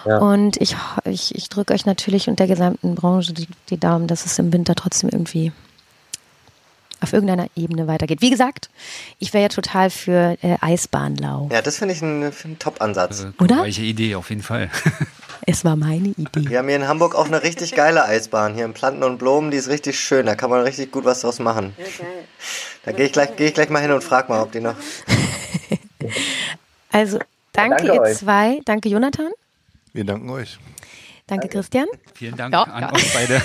Ja. 0.07 0.19
Und 0.19 0.61
ich, 0.61 0.77
ich, 1.05 1.35
ich 1.35 1.49
drücke 1.49 1.75
euch 1.75 1.85
natürlich 1.85 2.29
und 2.29 2.39
der 2.39 2.47
gesamten 2.47 2.95
Branche 2.95 3.35
die, 3.35 3.47
die 3.69 3.79
Daumen, 3.79 4.07
dass 4.07 4.25
es 4.25 4.39
im 4.39 4.53
Winter 4.53 4.75
trotzdem 4.75 5.11
irgendwie 5.11 5.53
auf 7.01 7.13
irgendeiner 7.13 7.47
Ebene 7.57 7.87
weitergeht. 7.87 8.23
Wie 8.23 8.31
gesagt, 8.31 8.71
ich 9.19 9.33
wäre 9.33 9.43
ja 9.43 9.49
total 9.49 9.91
für 9.91 10.37
äh, 10.43 10.57
Eisbahnlau. 10.61 11.49
Ja, 11.53 11.63
das 11.63 11.79
finde 11.79 11.95
ich 11.95 12.03
einen, 12.03 12.33
einen 12.45 12.59
Top-Ansatz. 12.59 13.25
Äh, 13.25 13.43
Oder? 13.43 13.63
Welche 13.63 13.83
Idee, 13.83 14.15
auf 14.15 14.31
jeden 14.31 14.43
Fall. 14.43 14.71
es 15.47 15.65
war 15.65 15.77
meine 15.77 16.09
Idee. 16.09 16.49
Wir 16.49 16.59
haben 16.59 16.69
hier 16.69 16.77
in 16.77 16.89
Hamburg 16.89 17.15
auch 17.15 17.27
eine 17.27 17.43
richtig 17.43 17.75
geile 17.75 18.05
Eisbahn. 18.05 18.55
Hier 18.55 18.65
in 18.65 18.73
Planten 18.73 19.03
und 19.03 19.19
Blumen, 19.19 19.51
die 19.51 19.57
ist 19.57 19.69
richtig 19.69 20.01
schön. 20.01 20.27
Da 20.27 20.35
kann 20.35 20.51
man 20.51 20.63
richtig 20.63 20.91
gut 20.91 21.05
was 21.05 21.21
draus 21.21 21.39
machen. 21.39 21.75
Ja, 21.79 21.85
geil. 21.85 22.25
Da 22.85 22.93
gehe 22.93 23.07
ich, 23.07 23.13
gleich, 23.13 23.37
geh 23.37 23.47
ich 23.47 23.55
gleich 23.55 23.69
mal 23.69 23.83
hin 23.83 23.91
und 23.91 24.05
frage 24.05 24.29
mal, 24.33 24.43
ob 24.43 24.53
die 24.53 24.61
noch. 24.61 24.77
also, 26.93 27.19
danke, 27.53 27.77
danke 27.77 27.95
ihr 27.95 28.01
euch. 28.01 28.17
zwei. 28.17 28.61
Danke, 28.65 28.89
Jonathan. 28.89 29.31
Wir 29.93 30.05
danken 30.05 30.31
euch. 30.31 30.59
Danke, 31.27 31.49
Christian. 31.49 31.87
Vielen 32.15 32.37
Dank 32.37 32.53
ja, 32.53 32.63
an 32.63 32.83
ja. 32.83 32.95
euch 32.95 33.13
beide. 33.13 33.43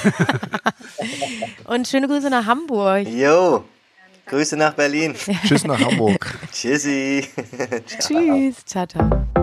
Und 1.65 1.87
schöne 1.87 2.07
Grüße 2.07 2.29
nach 2.29 2.45
Hamburg. 2.45 3.07
Jo. 3.07 3.63
Grüße 4.27 4.55
nach 4.55 4.73
Berlin. 4.73 5.15
Tschüss 5.45 5.65
nach 5.65 5.79
Hamburg. 5.79 6.37
Tschüssi. 6.51 7.27
Tschüss. 7.99 8.65
Ciao, 8.65 8.85
ciao. 8.85 9.40